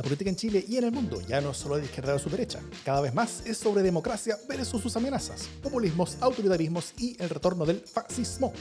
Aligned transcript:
La 0.00 0.04
política 0.04 0.30
en 0.30 0.36
Chile 0.36 0.64
y 0.66 0.78
en 0.78 0.84
el 0.84 0.92
mundo 0.92 1.20
ya 1.28 1.42
no 1.42 1.50
es 1.50 1.58
solo 1.58 1.76
de 1.76 1.84
izquierda 1.84 2.14
o 2.14 2.18
su 2.18 2.30
derecha, 2.30 2.58
cada 2.86 3.02
vez 3.02 3.12
más 3.12 3.42
es 3.44 3.58
sobre 3.58 3.82
democracia 3.82 4.38
versus 4.48 4.80
sus 4.80 4.96
amenazas, 4.96 5.46
populismos, 5.62 6.16
autoritarismos 6.22 6.94
y 6.96 7.22
el 7.22 7.28
retorno 7.28 7.66
del 7.66 7.80
fascismo. 7.80 8.54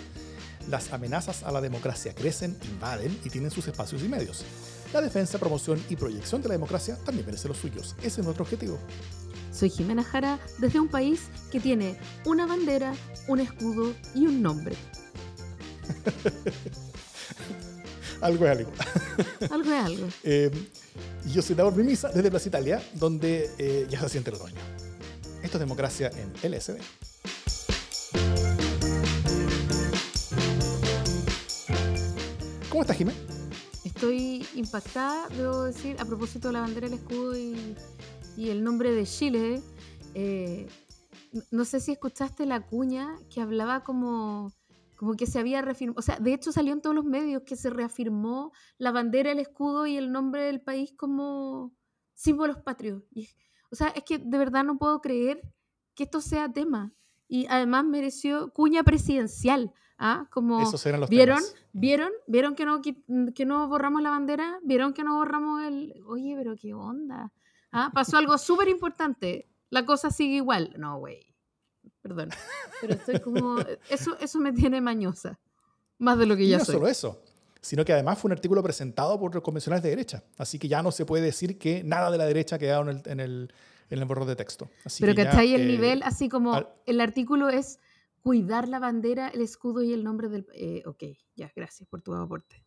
Las 0.70 0.92
amenazas 0.92 1.44
a 1.44 1.54
la 1.54 1.62
democracia 1.62 2.14
crecen, 2.14 2.58
invaden 2.70 3.18
y 3.24 3.30
tienen 3.30 3.52
sus 3.52 3.66
espacios 3.70 4.04
y 4.04 4.10
medios. 4.10 4.44
La 4.92 5.00
defensa, 5.00 5.40
promoción 5.40 5.82
y 5.90 5.96
proyección 5.96 6.42
de 6.42 6.50
la 6.50 6.56
democracia 6.56 6.98
también 7.06 7.26
merece 7.26 7.48
los 7.48 7.56
suyos. 7.56 7.96
Ese 8.00 8.20
es 8.20 8.26
nuestro 8.26 8.44
objetivo. 8.44 8.78
Soy 9.54 9.70
Jimena 9.70 10.04
Jara 10.04 10.42
desde 10.58 10.82
un 10.82 10.90
país 10.90 11.30
que 11.54 11.62
tiene 11.62 11.98
una 12.26 12.48
bandera, 12.48 12.94
un 13.30 13.40
escudo 13.40 13.96
y 14.14 14.28
un 14.28 14.42
nombre. 14.42 14.76
algo 18.20 18.46
es 18.46 18.52
algo. 18.52 18.72
algo 19.50 19.72
es 19.72 19.86
algo. 19.86 20.08
Eh, 20.26 20.52
yo 21.26 21.42
soy 21.42 21.56
Davor 21.56 21.76
Mimisa 21.76 22.10
desde 22.10 22.30
Plaza 22.30 22.50
Italia, 22.50 22.84
donde 22.94 23.50
eh, 23.58 23.88
ya 23.90 24.00
se 24.02 24.10
siente 24.10 24.30
el 24.30 24.38
otoño. 24.38 24.56
Esto 25.44 25.58
es 25.58 25.60
democracia 25.60 26.12
en 26.16 26.52
LSD. 26.52 26.78
¿Cómo 32.70 32.82
estás, 32.82 32.98
Jimé? 32.98 33.14
Estoy 33.84 34.46
impactada, 34.56 35.28
debo 35.30 35.64
decir, 35.64 35.96
a 36.00 36.06
propósito 36.06 36.50
de 36.50 36.54
la 36.54 36.62
bandera, 36.62 36.88
el 36.88 36.94
escudo 36.94 37.38
y, 37.38 37.76
el 38.38 38.64
nombre 38.64 38.92
de 38.92 39.06
Chile. 39.06 39.62
Eh, 40.14 40.68
no 41.52 41.66
sé 41.66 41.80
si 41.80 41.92
escuchaste 41.92 42.46
la 42.46 42.62
cuña 42.62 43.18
que 43.34 43.42
hablaba 43.42 43.84
como 43.84 44.54
como 45.00 45.16
que 45.16 45.28
se 45.28 45.40
había 45.40 45.62
reafirmado, 45.62 45.98
o 45.98 46.02
sea, 46.02 46.20
de 46.20 46.34
hecho 46.34 46.52
salió 46.52 46.74
en 46.74 46.82
todos 46.82 46.94
los 46.94 47.06
medios 47.06 47.44
que 47.44 47.56
se 47.56 47.70
reafirmó 47.70 48.52
la 48.78 48.92
bandera, 48.92 49.32
el 49.32 49.40
escudo 49.40 49.88
y 49.88 49.96
el 49.96 50.12
nombre 50.12 50.44
del 50.44 50.60
país 50.60 50.92
como 50.92 51.74
símbolos 52.16 52.58
patrios. 52.58 53.02
o 53.72 53.76
sea, 53.78 53.88
es 53.96 54.04
que 54.04 54.18
de 54.18 54.38
verdad 54.38 54.66
no 54.66 54.78
puedo 54.78 55.00
creer 55.00 55.42
que 55.96 56.04
esto 56.04 56.20
sea 56.20 56.52
tema. 56.52 56.94
Y 57.30 57.48
además 57.48 57.86
mereció 57.86 58.52
cuña 58.52 58.84
presidencial. 58.84 59.72
¿ah? 59.98 60.28
Como, 60.32 60.62
Esos 60.62 60.86
eran 60.86 61.00
los 61.00 61.10
¿vieron, 61.10 61.38
temas. 61.38 61.56
¿Vieron? 61.72 62.12
¿Vieron 62.28 62.56
que 62.56 62.66
no, 62.66 62.82
que 62.82 63.46
no 63.46 63.70
borramos 63.70 64.02
la 64.02 64.10
bandera? 64.10 64.60
¿Vieron 64.64 64.92
que 64.92 65.06
no 65.06 65.16
borramos 65.16 65.64
el... 65.64 65.94
Oye, 66.08 66.36
pero 66.38 66.58
qué 66.58 66.74
onda. 66.74 67.32
¿Ah? 67.72 67.90
Pasó 67.94 68.18
algo 68.18 68.38
súper 68.38 68.68
importante. 68.68 69.50
La 69.70 69.86
cosa 69.86 70.12
sigue 70.12 70.36
igual. 70.36 70.74
No, 70.78 71.00
güey 71.00 71.29
perdón. 72.02 72.30
Pero 72.82 72.94
estoy 72.94 73.20
como. 73.20 73.58
Eso, 73.90 74.18
eso 74.20 74.40
me 74.40 74.54
tiene 74.54 74.82
mañosa. 74.82 75.40
Más 75.98 76.18
de 76.18 76.26
lo 76.26 76.36
que 76.36 76.48
ya 76.48 76.60
no 76.60 76.66
soy. 76.66 76.76
solo 76.76 76.88
eso, 76.88 77.22
sino 77.62 77.84
que 77.84 77.92
además 77.92 78.18
fue 78.18 78.30
un 78.30 78.34
artículo 78.34 78.64
presentado 78.64 79.20
por 79.20 79.34
los 79.34 79.44
convencionales 79.44 79.84
de 79.84 79.90
derecha. 79.90 80.24
Así 80.38 80.58
que 80.58 80.70
ya 80.70 80.82
no 80.82 80.92
se 80.92 81.06
puede 81.06 81.24
decir 81.24 81.58
que 81.58 81.84
nada 81.84 82.10
de 82.10 82.18
la 82.18 82.26
derecha 82.26 82.56
ha 82.56 82.60
quedado 82.60 82.84
en 82.84 82.90
el, 82.90 83.02
en 83.06 83.20
el, 83.20 83.54
en 83.90 84.00
el 84.00 84.06
borrador 84.06 84.30
de 84.30 84.36
texto. 84.38 84.70
Así 84.86 85.02
Pero 85.02 85.14
que 85.14 85.26
¿cachai? 85.26 85.54
el 85.54 85.62
eh, 85.62 85.66
nivel, 85.66 86.02
así 86.04 86.30
como 86.30 86.66
el 86.86 87.02
artículo 87.02 87.50
es 87.50 87.80
cuidar 88.22 88.68
la 88.70 88.80
bandera, 88.80 89.28
el 89.30 89.42
escudo 89.42 89.82
y 89.82 89.92
el 89.94 90.04
nombre 90.04 90.30
del. 90.30 90.48
Eh, 90.54 90.84
ok, 90.86 91.04
ya, 91.36 91.52
gracias 91.56 91.88
por 91.90 92.02
tu 92.02 92.14
aporte. 92.14 92.64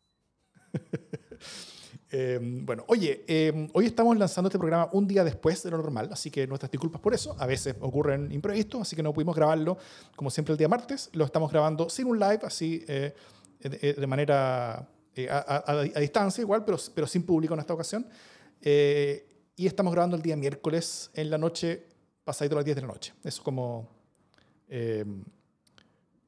Em, 2.14 2.66
bueno, 2.66 2.84
oye, 2.88 3.24
em, 3.26 3.70
hoy 3.72 3.86
estamos 3.86 4.14
lanzando 4.18 4.48
este 4.48 4.58
programa 4.58 4.90
un 4.92 5.08
día 5.08 5.24
después 5.24 5.62
de 5.62 5.70
lo 5.70 5.78
normal, 5.78 6.10
así 6.12 6.30
que 6.30 6.46
nuestras 6.46 6.70
disculpas 6.70 7.00
por 7.00 7.14
eso. 7.14 7.34
A 7.38 7.46
veces 7.46 7.74
ocurren 7.80 8.30
imprevistos, 8.30 8.82
así 8.82 8.94
que 8.94 9.02
no 9.02 9.14
pudimos 9.14 9.34
grabarlo 9.34 9.78
como 10.14 10.28
siempre 10.28 10.52
el 10.52 10.58
día 10.58 10.68
martes. 10.68 11.08
Lo 11.14 11.24
estamos 11.24 11.50
grabando 11.50 11.88
sin 11.88 12.06
un 12.06 12.18
live, 12.18 12.40
así 12.42 12.84
eh, 12.86 13.14
de, 13.60 14.06
manera 14.06 14.86
eh, 15.16 15.26
a, 15.30 16.00
distancia 16.00 16.42
igual, 16.42 16.66
pero, 16.66 16.76
pero 16.94 17.06
sin 17.06 17.22
público 17.22 17.54
en 17.54 17.60
esta 17.60 17.72
ocasión. 17.72 18.06
Eh, 18.60 19.26
y 19.56 19.66
estamos 19.66 19.94
grabando 19.94 20.14
el 20.14 20.22
día 20.22 20.36
miércoles 20.36 21.10
en 21.14 21.30
la 21.30 21.38
noche, 21.38 21.82
pasadito 22.24 22.56
a 22.56 22.58
las 22.58 22.66
10 22.66 22.74
de 22.74 22.82
la 22.82 22.88
noche. 22.88 23.14
Eso 23.24 23.42
como, 23.42 23.88
em, 24.68 25.24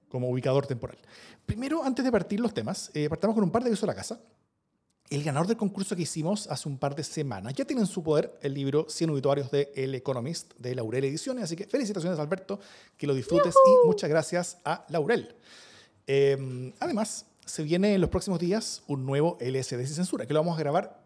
como 0.09 0.31
ubicador 0.31 0.67
temporal. 0.67 0.97
Primero, 1.45 1.85
antes 1.85 2.03
de 2.03 2.11
partir 2.11 2.41
los 2.41 2.55
temas, 2.55 2.91
partamos 3.11 3.35
con 3.35 3.45
un 3.45 3.51
par 3.51 3.63
de 3.63 3.69
avisos 3.69 3.85
a 3.85 3.89
la 3.89 3.95
casa 3.95 4.19
el 5.11 5.23
ganador 5.23 5.47
del 5.47 5.57
concurso 5.57 5.95
que 5.95 6.03
hicimos 6.03 6.47
hace 6.49 6.69
un 6.69 6.79
par 6.79 6.95
de 6.95 7.05
semanas 7.05 7.55
ya 7.55 7.65
tiene 7.65 7.83
en 7.83 7.87
su 7.87 8.03
poder 8.03 8.37
el 8.41 8.55
libro 8.55 8.87
100 8.89 9.11
obituarios 9.11 9.51
de 9.51 9.71
El 9.75 9.95
Economist 9.95 10.55
de 10.59 10.75
Laurel 10.75 11.05
Ediciones, 11.05 11.45
así 11.45 11.57
que 11.57 11.67
felicitaciones 11.67 12.19
Alberto, 12.19 12.59
que 12.97 13.07
lo 13.07 13.15
disfrutes 13.15 13.55
y 13.55 13.87
muchas 13.87 14.09
gracias 14.09 14.59
a 14.65 14.85
Laurel. 14.89 15.35
Em, 16.07 16.73
además, 16.81 17.27
se 17.45 17.63
viene 17.63 17.95
en 17.95 18.01
los 18.01 18.11
próximos 18.11 18.39
días 18.39 18.83
un 18.87 19.05
nuevo 19.05 19.37
LSD 19.41 19.85
sin 19.85 19.95
censura, 19.95 20.27
que 20.27 20.33
lo 20.33 20.41
vamos 20.41 20.57
a 20.57 20.61
grabar 20.61 21.05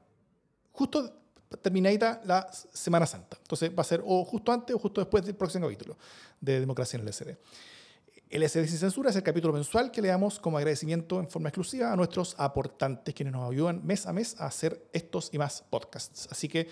justo 0.73 1.13
terminada 1.57 2.21
la 2.25 2.49
Semana 2.53 3.07
Santa. 3.07 3.37
Entonces 3.41 3.71
va 3.77 3.81
a 3.81 3.85
ser 3.85 4.03
o 4.05 4.25
justo 4.25 4.53
antes 4.53 4.77
o 4.77 4.79
justo 4.79 5.01
después 5.01 5.25
del 5.25 5.35
próximo 5.35 5.67
capítulo 5.67 5.97
de 6.41 6.61
Democracia 6.61 6.99
en 6.99 7.03
el 7.03 7.09
LSD. 7.09 7.37
LSD 8.31 8.67
Sin 8.67 8.79
Censura 8.79 9.09
es 9.09 9.17
el 9.17 9.23
capítulo 9.23 9.55
mensual 9.55 9.91
que 9.91 10.03
le 10.03 10.09
damos 10.09 10.39
como 10.39 10.59
agradecimiento 10.59 11.19
en 11.19 11.29
forma 11.29 11.49
exclusiva 11.49 11.93
a 11.93 11.97
nuestros 11.97 12.35
aportantes 12.39 13.15
quienes 13.15 13.33
nos 13.33 13.51
ayudan 13.51 13.85
mes 13.87 14.07
a 14.07 14.13
mes 14.13 14.39
a 14.39 14.47
hacer 14.47 14.87
estos 14.93 15.31
y 15.33 15.39
más 15.39 15.65
podcasts. 15.71 16.29
Así 16.31 16.47
que 16.47 16.69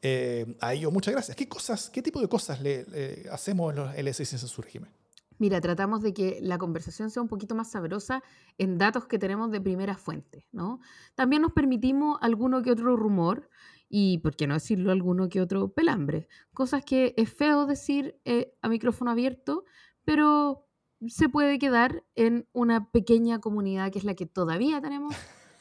eh, 0.00 0.56
a 0.60 0.72
ellos 0.72 0.90
muchas 0.92 1.12
gracias. 1.12 1.36
¿Qué 1.36 1.46
cosas, 1.46 1.90
qué 1.90 2.00
tipo 2.00 2.20
de 2.20 2.28
cosas 2.28 2.62
le, 2.62 2.86
hacemos 3.30 3.72
en 3.72 3.76
los 3.76 3.94
LSD 3.94 4.24
Censura, 4.24 4.68
Jiménez? 4.68 4.94
Mira, 5.38 5.60
tratamos 5.60 6.00
de 6.00 6.14
que 6.14 6.38
la 6.40 6.56
conversación 6.56 7.10
sea 7.10 7.20
un 7.20 7.28
poquito 7.28 7.54
más 7.54 7.70
sabrosa 7.70 8.22
en 8.56 8.78
datos 8.78 9.06
que 9.06 9.18
tenemos 9.18 9.50
de 9.50 9.60
primera 9.60 9.96
fuente, 9.96 10.46
¿no? 10.52 10.80
También 11.14 11.42
nos 11.42 11.52
permitimos 11.52 12.18
alguno 12.22 12.62
que 12.62 12.70
otro 12.70 12.96
rumor 12.96 13.50
y, 13.90 14.18
por 14.18 14.36
qué 14.36 14.46
no 14.46 14.54
decirlo, 14.54 14.90
alguno 14.90 15.28
que 15.28 15.40
otro 15.40 15.68
pelambre. 15.68 16.28
Cosas 16.54 16.84
que 16.84 17.14
es 17.16 17.30
feo 17.30 17.66
decir 17.66 18.18
eh, 18.24 18.54
a 18.62 18.68
micrófono 18.68 19.10
abierto, 19.10 19.64
pero 20.04 20.63
se 21.08 21.28
puede 21.28 21.58
quedar 21.58 22.02
en 22.14 22.46
una 22.52 22.90
pequeña 22.90 23.40
comunidad 23.40 23.90
que 23.92 23.98
es 23.98 24.04
la 24.04 24.14
que 24.14 24.26
todavía 24.26 24.80
tenemos 24.80 25.14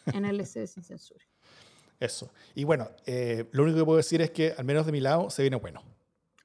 en 0.07 0.25
el 0.25 0.39
LC 0.39 0.67
sin 0.67 0.83
censura. 0.83 1.23
Eso. 1.99 2.31
Y 2.55 2.63
bueno, 2.63 2.89
eh, 3.05 3.47
lo 3.51 3.63
único 3.63 3.79
que 3.79 3.85
puedo 3.85 3.97
decir 3.97 4.21
es 4.21 4.31
que, 4.31 4.53
al 4.57 4.65
menos 4.65 4.85
de 4.85 4.91
mi 4.91 4.99
lado, 4.99 5.29
se 5.29 5.41
viene 5.41 5.57
bueno. 5.57 5.81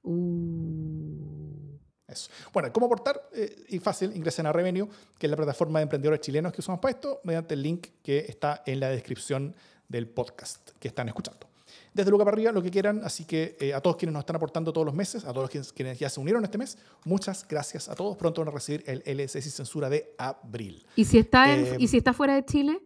Uh. 0.02 1.78
Eso. 2.06 2.30
Bueno, 2.52 2.72
¿cómo 2.72 2.86
aportar? 2.86 3.28
Eh, 3.34 3.64
y 3.68 3.78
fácil, 3.80 4.14
ingresen 4.14 4.46
a 4.46 4.52
Revenue, 4.52 4.88
que 5.18 5.26
es 5.26 5.30
la 5.30 5.36
plataforma 5.36 5.80
de 5.80 5.84
emprendedores 5.84 6.20
chilenos 6.20 6.52
que 6.52 6.60
usamos 6.60 6.80
para 6.80 6.94
esto, 6.94 7.20
mediante 7.24 7.54
el 7.54 7.62
link 7.62 7.88
que 8.02 8.20
está 8.28 8.62
en 8.66 8.80
la 8.80 8.88
descripción 8.88 9.54
del 9.88 10.08
podcast 10.08 10.70
que 10.78 10.88
están 10.88 11.08
escuchando 11.08 11.47
desde 11.94 12.10
lugar 12.10 12.26
para 12.26 12.34
arriba, 12.34 12.52
lo 12.52 12.62
que 12.62 12.70
quieran. 12.70 13.02
Así 13.04 13.24
que 13.24 13.56
eh, 13.60 13.74
a 13.74 13.80
todos 13.80 13.96
quienes 13.96 14.12
nos 14.12 14.20
están 14.20 14.36
aportando 14.36 14.72
todos 14.72 14.84
los 14.84 14.94
meses, 14.94 15.24
a 15.24 15.32
todos 15.32 15.50
quienes, 15.50 15.98
ya 15.98 16.08
se 16.08 16.20
unieron 16.20 16.44
este 16.44 16.58
mes, 16.58 16.78
muchas 17.04 17.46
gracias 17.46 17.88
a 17.88 17.94
todos. 17.94 18.16
Pronto 18.16 18.40
van 18.40 18.48
a 18.48 18.50
recibir 18.52 18.84
el 18.86 19.02
LSS 19.06 19.46
y 19.46 19.50
censura 19.50 19.88
de 19.88 20.14
abril. 20.18 20.86
¿Y 20.96 21.04
si 21.04 21.18
está, 21.18 21.56
¿y 21.56 21.84
eh, 21.84 21.88
si 21.88 21.98
está 21.98 22.12
fuera 22.12 22.34
de 22.34 22.44
Chile? 22.44 22.80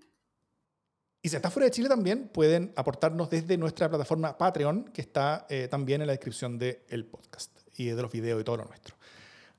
Y 1.23 1.29
si 1.29 1.37
está 1.37 1.51
fuera 1.51 1.67
de 1.67 1.71
Chile 1.71 1.89
también 1.89 2.29
pueden 2.29 2.73
aportarnos 2.75 3.31
desde 3.31 3.57
nuestra 3.57 3.89
plataforma 3.89 4.37
Patreon, 4.37 4.85
que 4.93 5.03
está 5.03 5.47
eh, 5.49 5.69
también 5.71 6.01
en 6.01 6.09
la 6.09 6.13
descripción 6.13 6.59
del 6.59 7.05
podcast 7.05 7.57
y 7.77 7.87
de 7.87 8.03
los 8.03 8.11
videos 8.11 8.41
y 8.41 8.45
todo 8.45 8.57
lo 8.57 8.65
nuestro. 8.65 8.97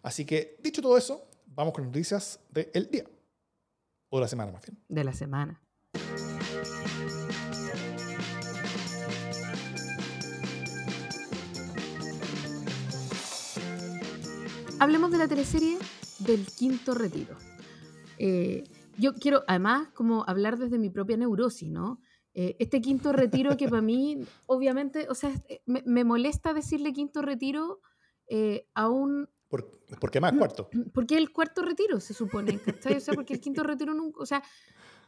Así 0.01 0.25
que, 0.25 0.57
dicho 0.61 0.81
todo 0.81 0.97
eso, 0.97 1.25
vamos 1.47 1.73
con 1.73 1.85
las 1.85 1.91
noticias 1.91 2.39
del 2.51 2.89
día. 2.91 3.05
O 4.09 4.17
de 4.17 4.21
la 4.21 4.27
semana, 4.27 4.51
más 4.51 4.61
bien. 4.61 4.77
De 4.89 5.03
la 5.03 5.13
semana. 5.13 5.59
Hablemos 14.83 15.11
de 15.11 15.17
la 15.17 15.29
teleserie 15.29 15.77
del 16.19 16.45
quinto 16.45 16.93
retiro. 16.93 17.37
Eh, 18.17 18.65
yo 18.97 19.13
quiero 19.13 19.43
además 19.47 19.87
como 19.93 20.25
hablar 20.27 20.57
desde 20.57 20.77
mi 20.77 20.89
propia 20.89 21.15
neurosis, 21.15 21.69
¿no? 21.69 22.01
Eh, 22.33 22.57
este 22.59 22.81
quinto 22.81 23.13
retiro 23.13 23.55
que 23.55 23.69
para 23.69 23.81
mí, 23.81 24.25
obviamente, 24.45 25.07
o 25.09 25.15
sea, 25.15 25.31
eh, 25.47 25.61
me, 25.65 26.03
molesta 26.03 26.53
decirle 26.53 26.91
quinto 26.91 27.21
retiro 27.21 27.79
a 28.73 28.89
un... 28.89 29.29
¿Por, 29.47 30.11
qué 30.11 30.19
más 30.19 30.33
cuarto? 30.33 30.69
Porque 30.93 31.17
el 31.17 31.31
cuarto 31.31 31.61
retiro, 31.61 32.01
se 32.01 32.13
supone, 32.13 32.59
O 32.67 32.99
sea, 32.99 33.13
porque 33.13 33.35
el 33.35 33.39
quinto 33.39 33.63
retiro 33.63 33.93
nunca, 33.93 34.21
o 34.21 34.25
sea, 34.25 34.43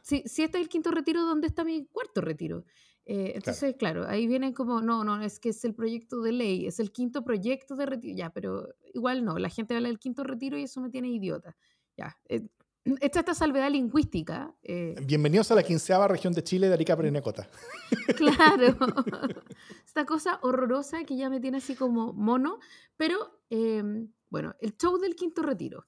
si, 0.00 0.22
si 0.24 0.42
este 0.42 0.56
es 0.58 0.62
el 0.62 0.68
quinto 0.70 0.90
retiro, 0.90 1.26
¿dónde 1.26 1.48
está 1.48 1.64
mi 1.64 1.86
cuarto 1.86 2.22
retiro? 2.22 2.64
Eh, 3.08 3.34
entonces, 3.36 3.76
claro. 3.78 4.04
ahí 4.08 4.26
vienen 4.26 4.52
como, 4.52 4.82
no, 4.82 5.04
no, 5.04 5.22
es 5.22 5.38
que 5.38 5.50
es 5.50 5.64
el 5.64 5.74
proyecto 5.74 6.20
de 6.22 6.32
ley, 6.32 6.66
es 6.66 6.80
el 6.80 6.90
quinto 6.90 7.22
proyecto 7.22 7.76
de 7.76 7.86
retiro, 7.86 8.16
ya, 8.16 8.30
pero 8.30 8.74
igual 8.92 9.24
no, 9.24 9.38
la 9.38 9.48
gente 9.48 9.76
habla 9.76 9.88
del 9.88 10.00
quinto 10.00 10.24
retiro 10.24 10.58
y 10.58 10.64
eso 10.64 10.80
me 10.80 10.90
tiene 10.90 11.08
idiota. 11.08 11.56
Ya, 11.96 12.18
eh, 12.28 12.48
esta 13.00 13.20
esta 13.20 13.34
salvedad 13.34 13.70
lingüística. 13.70 14.52
Eh. 14.64 14.96
Bienvenidos 15.04 15.52
a 15.52 15.54
la 15.54 15.62
quinceava 15.62 16.08
región 16.08 16.32
de 16.32 16.42
Chile 16.42 16.66
de 16.66 16.74
Arica 16.74 16.96
Perinecota. 16.96 17.48
claro, 18.16 18.76
esta 19.86 20.04
cosa 20.04 20.40
horrorosa 20.42 21.04
que 21.04 21.16
ya 21.16 21.30
me 21.30 21.38
tiene 21.38 21.58
así 21.58 21.76
como 21.76 22.12
mono, 22.12 22.58
pero 22.96 23.40
em, 23.50 24.12
bueno, 24.30 24.56
el 24.58 24.76
show 24.76 24.98
del 24.98 25.14
quinto 25.14 25.42
retiro. 25.42 25.84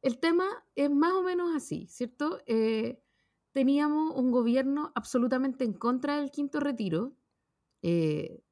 El 0.00 0.18
tema 0.18 0.48
es 0.74 0.90
más 0.90 1.12
o 1.12 1.22
menos 1.22 1.54
así, 1.54 1.86
¿cierto? 1.88 2.40
Teníamos 3.52 4.14
un 4.16 4.30
gobierno 4.30 4.92
absolutamente 4.94 5.64
en 5.64 5.74
contra 5.74 6.16
del 6.16 6.30
quinto 6.30 6.60
retiro, 6.60 7.14
eh, 7.82 8.42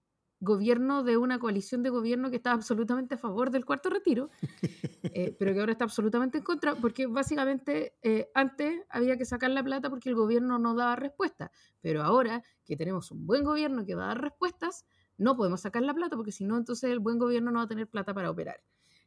gobierno 0.40 1.02
de 1.04 1.18
una 1.18 1.38
coalición 1.38 1.82
de 1.82 1.90
gobierno 1.90 2.30
que 2.30 2.36
estaba 2.36 2.54
absolutamente 2.54 3.14
a 3.14 3.18
favor 3.18 3.50
del 3.50 3.66
cuarto 3.66 3.90
retiro, 3.90 4.30
eh, 5.14 5.36
pero 5.38 5.52
que 5.52 5.60
ahora 5.60 5.72
está 5.72 5.84
absolutamente 5.84 6.38
en 6.38 6.44
contra, 6.44 6.74
porque 6.76 7.06
básicamente 7.06 7.94
eh, 8.02 8.30
antes 8.34 8.82
había 8.88 9.18
que 9.18 9.26
sacar 9.26 9.50
la 9.50 9.62
plata 9.62 9.90
porque 9.90 10.08
el 10.08 10.14
gobierno 10.14 10.58
no 10.58 10.74
daba 10.74 10.96
respuesta, 10.96 11.52
pero 11.82 12.02
ahora 12.02 12.42
que 12.64 12.76
tenemos 12.76 13.10
un 13.10 13.26
buen 13.26 13.44
gobierno 13.44 13.84
que 13.84 13.94
va 13.94 14.04
a 14.04 14.08
dar 14.08 14.22
respuestas, 14.22 14.86
no 15.18 15.36
podemos 15.36 15.60
sacar 15.60 15.82
la 15.82 15.92
plata 15.92 16.16
porque 16.16 16.32
si 16.32 16.44
no, 16.44 16.56
entonces 16.56 16.90
el 16.90 17.00
buen 17.00 17.18
gobierno 17.18 17.50
no 17.50 17.58
va 17.58 17.64
a 17.64 17.68
tener 17.68 17.86
plata 17.86 18.14
para 18.14 18.30
operar. 18.30 18.62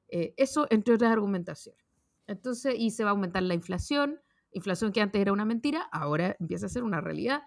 Eh, 0.10 0.36
eso, 0.38 0.68
entre 0.69 0.94
otras 0.94 1.12
argumentaciones. 1.12 1.84
Entonces, 2.28 2.75
y 2.78 2.92
se 2.92 3.04
va 3.04 3.10
a 3.10 3.13
aumentar 3.13 3.42
la 3.42 3.56
inflación, 3.56 4.22
inflación 4.53 4.91
que 4.91 5.01
antes 5.01 5.21
era 5.21 5.33
una 5.33 5.45
mentira, 5.45 5.88
ahora 5.91 6.35
empieza 6.39 6.65
a 6.67 6.69
ser 6.69 6.83
una 6.83 7.01
realidad. 7.01 7.44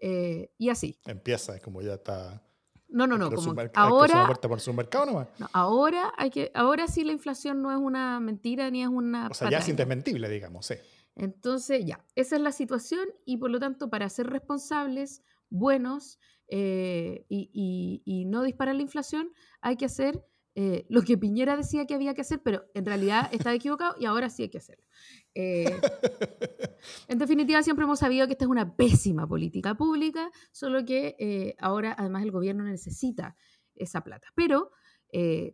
y 0.00 0.68
así. 0.68 0.98
Empieza, 1.06 1.56
es 1.56 1.62
como 1.62 1.82
ya 1.82 1.94
está 1.94 2.42
no, 2.88 3.06
no, 3.06 3.18
no, 3.18 3.30
como 3.30 3.54
ahora, 3.74 4.32
por 4.40 4.60
su 4.60 4.72
mercado 4.72 5.06
nomás. 5.06 5.28
No, 5.38 5.48
ahora 5.52 6.12
hay 6.16 6.30
que, 6.30 6.50
ahora 6.54 6.88
sí 6.88 7.04
la 7.04 7.12
inflación 7.12 7.60
no 7.60 7.70
es 7.70 7.76
una 7.76 8.18
mentira 8.18 8.70
ni 8.70 8.82
es 8.82 8.88
una. 8.88 9.28
O 9.28 9.34
sea, 9.34 9.50
ya 9.50 9.58
es 9.58 9.68
indesmentible, 9.68 10.28
digamos, 10.28 10.66
sí. 10.66 10.74
Entonces, 11.14 11.84
ya, 11.84 12.02
esa 12.14 12.36
es 12.36 12.42
la 12.42 12.52
situación 12.52 13.06
y 13.26 13.36
por 13.36 13.50
lo 13.50 13.58
tanto, 13.58 13.90
para 13.90 14.08
ser 14.08 14.28
responsables, 14.28 15.22
buenos 15.50 16.18
eh, 16.48 17.26
y, 17.28 18.02
y, 18.04 18.24
no 18.24 18.42
disparar 18.42 18.74
la 18.74 18.82
inflación, 18.82 19.32
hay 19.60 19.76
que 19.76 19.84
hacer 19.84 20.24
eh, 20.60 20.86
lo 20.88 21.02
que 21.02 21.16
Piñera 21.16 21.56
decía 21.56 21.86
que 21.86 21.94
había 21.94 22.14
que 22.14 22.22
hacer, 22.22 22.42
pero 22.42 22.64
en 22.74 22.84
realidad 22.84 23.28
está 23.30 23.54
equivocado 23.54 23.94
y 23.96 24.06
ahora 24.06 24.28
sí 24.28 24.42
hay 24.42 24.48
que 24.48 24.58
hacerlo. 24.58 24.84
Eh, 25.32 25.66
en 27.06 27.18
definitiva, 27.18 27.62
siempre 27.62 27.84
hemos 27.84 28.00
sabido 28.00 28.26
que 28.26 28.32
esta 28.32 28.44
es 28.44 28.50
una 28.50 28.74
pésima 28.74 29.24
política 29.28 29.76
pública, 29.76 30.32
solo 30.50 30.84
que 30.84 31.14
eh, 31.20 31.54
ahora 31.60 31.94
además 31.96 32.24
el 32.24 32.32
gobierno 32.32 32.64
necesita 32.64 33.36
esa 33.76 34.02
plata. 34.02 34.32
Pero 34.34 34.72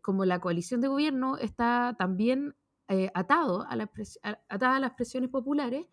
como 0.00 0.24
la 0.24 0.40
coalición 0.40 0.80
de 0.80 0.88
gobierno 0.88 1.36
está 1.36 1.94
también 1.98 2.56
atado 3.12 3.60
a, 3.68 3.76
atada 4.48 4.76
a 4.76 4.80
las 4.80 4.92
presiones 4.92 5.28
populares, 5.28 5.84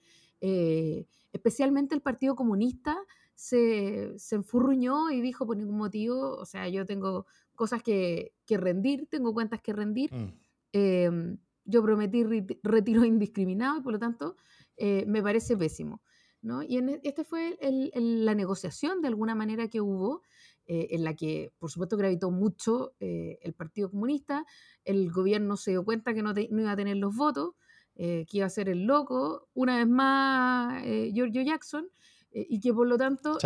especialmente 1.33 1.93
el 1.93 2.01
Partido 2.01 2.33
Comunista 2.35 2.97
se, 3.35 4.17
se 4.17 4.35
enfurruñó 4.35 5.11
y 5.11 5.19
dijo 5.19 5.45
por 5.45 5.57
ningún 5.57 5.77
motivo, 5.77 6.37
o 6.37 6.45
sea, 6.45 6.69
yo 6.69 6.85
tengo 6.85 7.25
cosas 7.61 7.83
que, 7.83 8.33
rendir, 8.49 9.07
tengo 9.07 9.35
cuentas 9.35 9.61
que 9.61 9.71
rendir. 9.71 10.11
Mm. 10.11 10.33
Em, 10.73 11.37
yo 11.63 11.83
prometí 11.83 12.23
retiro 12.63 13.05
indiscriminado 13.05 13.77
y 13.77 13.81
por 13.81 13.93
lo 13.93 13.99
tanto 13.99 14.35
eh, 14.77 15.05
me 15.05 15.21
parece 15.21 15.55
pésimo. 15.55 16.01
¿no? 16.41 16.63
Y 16.63 16.77
en, 16.77 16.89
e, 16.89 17.01
este 17.03 17.23
fue 17.23 17.55
la 17.93 18.33
negociación 18.33 18.99
de 19.03 19.09
alguna 19.09 19.35
manera 19.35 19.67
que 19.67 19.79
hubo, 19.79 20.23
eh, 20.65 20.87
en 20.89 21.03
la 21.03 21.15
que 21.15 21.53
por 21.59 21.69
supuesto 21.69 21.97
gravitó 21.97 22.31
mucho 22.31 22.95
eh, 22.99 23.37
el 23.43 23.53
Partido 23.53 23.91
Comunista, 23.91 24.43
el 24.83 25.11
gobierno 25.11 25.55
se 25.55 25.69
dio 25.69 25.85
cuenta 25.85 26.15
que 26.15 26.23
no, 26.23 26.33
iba 26.35 26.71
a 26.71 26.75
tener 26.75 26.97
los 26.97 27.15
votos, 27.15 27.53
que 27.93 28.25
iba 28.31 28.47
a 28.47 28.49
ser 28.49 28.69
el 28.69 28.85
loco, 28.85 29.49
una 29.53 29.77
vez 29.77 29.87
más 29.87 30.83
Giorgio 31.13 31.43
Jackson, 31.43 31.87
y 32.31 32.59
que 32.59 32.73
por 32.73 32.87
lo 32.87 32.97
tanto 32.97 33.37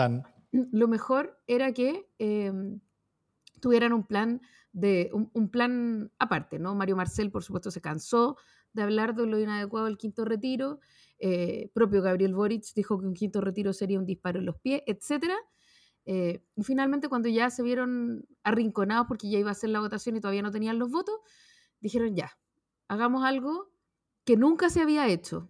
lo 0.71 0.87
mejor 0.87 1.37
era 1.47 1.73
que 1.73 2.07
em, 2.19 2.79
tuvieran 3.65 3.93
un 3.93 4.05
plan 4.05 4.43
de 4.73 5.09
un, 5.11 5.49
plan 5.49 6.11
aparte, 6.19 6.59
¿no? 6.59 6.75
Mario 6.75 6.95
Marcel, 6.95 7.31
por 7.31 7.43
supuesto, 7.43 7.71
se 7.71 7.81
cansó 7.81 8.37
de 8.73 8.83
hablar 8.83 9.15
de 9.15 9.25
lo 9.25 9.39
inadecuado 9.39 9.87
del 9.87 9.97
quinto 9.97 10.23
retiro. 10.23 10.79
Eh, 11.17 11.71
propio 11.73 12.03
Gabriel 12.03 12.35
Boric 12.35 12.63
dijo 12.75 12.99
que 12.99 13.07
un 13.07 13.15
quinto 13.15 13.41
retiro 13.41 13.73
sería 13.73 13.97
un 13.97 14.05
disparo 14.05 14.37
en 14.37 14.45
los 14.45 14.59
pies, 14.59 14.83
etc. 14.85 15.31
Eh, 16.05 16.43
y 16.55 16.63
finalmente, 16.63 17.09
cuando 17.09 17.27
ya 17.27 17.49
se 17.49 17.63
vieron 17.63 18.27
arrinconados 18.43 19.07
porque 19.07 19.31
ya 19.31 19.39
iba 19.39 19.49
a 19.49 19.55
ser 19.55 19.71
la 19.71 19.79
votación 19.79 20.15
y 20.15 20.19
todavía 20.19 20.43
no 20.43 20.51
tenían 20.51 20.77
los 20.77 20.91
votos, 20.91 21.15
dijeron 21.79 22.15
ya, 22.15 22.37
hagamos 22.87 23.23
algo 23.23 23.71
que 24.25 24.37
nunca 24.37 24.69
se 24.69 24.79
había 24.79 25.07
hecho. 25.07 25.49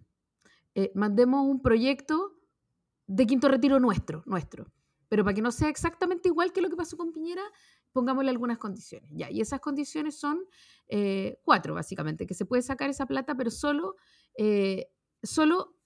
Eh, 0.73 0.93
mandemos 0.95 1.45
un 1.45 1.61
proyecto 1.61 2.37
de 3.07 3.25
quinto 3.25 3.49
retiro 3.49 3.81
nuestro, 3.81 4.23
nuestro. 4.25 4.71
Pero 5.09 5.25
para 5.25 5.33
que 5.33 5.41
no 5.41 5.51
sea 5.51 5.67
exactamente 5.67 6.29
igual 6.29 6.53
que 6.53 6.61
lo 6.61 6.69
que 6.69 6.75
pasó 6.75 6.97
con 6.97 7.11
Piñera, 7.11 7.43
pongámosle 7.95 8.29
algunas 8.29 8.57
condiciones. 8.57 9.09
Ya, 9.13 9.31
y 9.31 9.39
esas 9.39 9.61
condiciones 9.61 10.19
son 10.19 10.43
eh, 10.89 11.39
cuatro, 11.45 11.73
básicamente, 11.75 12.27
que 12.27 12.33
se 12.33 12.45
puede 12.45 12.61
sacar 12.61 12.89
esa 12.89 13.05
plata, 13.05 13.37
pero 13.37 13.49
solo, 13.49 13.95
eh, 14.37 14.91
solo 15.23 15.77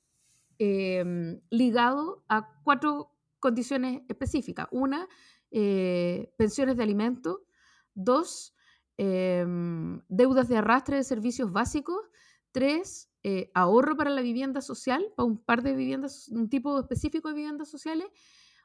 em, 0.57 1.39
ligado 1.51 2.25
a 2.27 2.51
cuatro 2.63 3.11
condiciones 3.39 4.01
específicas. 4.09 4.67
Una, 4.71 5.07
eh, 5.51 6.33
pensiones 6.35 6.77
de 6.77 6.83
alimento. 6.83 7.45
Dos, 7.94 8.55
em, 8.97 10.01
deudas 10.07 10.47
de 10.50 10.57
arrastre 10.57 10.95
de 10.95 11.03
servicios 11.03 11.51
básicos. 11.51 12.09
Tres, 12.51 13.12
ahorro 13.53 13.95
para 13.95 14.09
la 14.09 14.21
vivienda 14.21 14.62
social, 14.62 15.13
para 15.15 15.27
un 15.27 15.38
par 15.38 15.62
de 15.62 15.75
viviendas, 15.75 16.29
un 16.29 16.50
tipo 16.50 16.79
específico 16.79 17.27
de 17.27 17.35
viviendas 17.35 17.69
sociales 17.69 18.07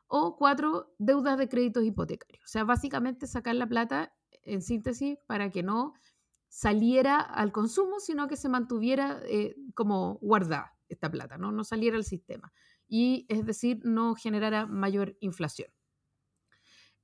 o 0.06 0.36
cuatro, 0.36 0.94
deudas 0.98 1.38
de 1.38 1.48
créditos 1.48 1.84
hipotecarios. 1.84 2.44
O 2.44 2.48
sea, 2.48 2.64
básicamente 2.64 3.26
sacar 3.26 3.54
la 3.54 3.66
plata, 3.66 4.14
en 4.42 4.62
síntesis, 4.62 5.18
para 5.26 5.50
que 5.50 5.62
no 5.62 5.94
saliera 6.48 7.20
al 7.20 7.50
consumo, 7.50 7.98
sino 7.98 8.28
que 8.28 8.36
se 8.36 8.48
mantuviera 8.48 9.20
eh, 9.24 9.56
como 9.74 10.18
guardada 10.20 10.72
esta 10.88 11.10
plata, 11.10 11.36
¿no? 11.36 11.50
no 11.50 11.64
saliera 11.64 11.96
al 11.96 12.04
sistema. 12.04 12.52
Y 12.86 13.26
es 13.28 13.44
decir, 13.44 13.80
no 13.82 14.14
generara 14.14 14.66
mayor 14.66 15.16
inflación. 15.20 15.68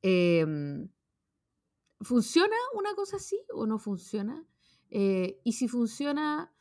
Em, 0.03 0.89
¿Funciona 2.01 2.57
una 2.75 2.95
cosa 2.95 3.17
así 3.17 3.39
o 3.53 3.67
no 3.67 3.79
funciona? 3.79 4.47
Eh, 4.89 5.41
y 5.45 5.53
si 5.53 5.69
funciona, 5.69 6.55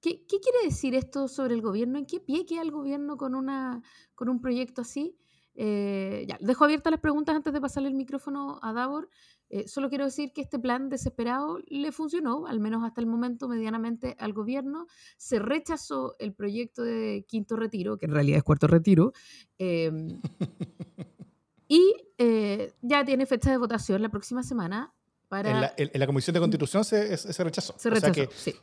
¿qué, 0.00 0.26
¿qué, 0.26 0.40
quiere 0.40 0.64
decir 0.64 0.94
esto 0.94 1.28
sobre 1.28 1.54
el 1.54 1.62
gobierno? 1.62 1.98
¿En 1.98 2.06
qué 2.06 2.20
pie 2.20 2.44
queda 2.44 2.62
el 2.62 2.70
gobierno 2.70 3.16
con, 3.16 3.34
una, 3.34 3.82
con 4.14 4.28
un 4.28 4.40
proyecto 4.40 4.82
así? 4.82 5.16
Eh, 5.62 6.24
ya, 6.26 6.38
dejo 6.40 6.64
abiertas 6.64 6.90
las 6.90 7.00
preguntas 7.00 7.36
antes 7.36 7.52
de 7.52 7.60
pasarle 7.60 7.90
el 7.90 7.94
micrófono 7.94 8.58
a 8.62 8.72
Davor. 8.72 9.10
Eh, 9.50 9.68
solo 9.68 9.90
quiero 9.90 10.06
decir 10.06 10.32
que 10.32 10.40
este 10.40 10.58
plan 10.58 10.88
desesperado 10.88 11.58
le 11.68 11.92
funcionó, 11.92 12.46
al 12.46 12.60
menos 12.60 12.82
hasta 12.82 13.02
el 13.02 13.06
momento, 13.06 13.46
medianamente 13.46 14.16
al 14.18 14.32
gobierno. 14.32 14.86
Se 15.18 15.38
rechazó 15.38 16.16
el 16.18 16.32
proyecto 16.32 16.82
de 16.82 17.26
quinto 17.28 17.56
retiro, 17.56 17.98
que 17.98 18.06
en 18.06 18.12
realidad 18.12 18.38
es 18.38 18.42
cuarto 18.42 18.68
retiro, 18.68 19.12
em, 19.58 20.22
y 21.68 21.94
eh, 22.16 22.72
ya 22.80 23.04
tiene 23.04 23.26
fecha 23.26 23.50
de 23.50 23.58
votación 23.58 24.00
la 24.00 24.08
próxima 24.08 24.42
semana. 24.42 24.94
Para... 25.28 25.74
En, 25.76 25.90
la, 25.92 26.06
Comisión 26.06 26.32
de 26.32 26.40
Constitución 26.40 26.84
se, 26.86 27.16
rechazó. 27.44 27.74
Se 27.76 27.90
rechazó, 27.90 28.30
sí 28.34 28.54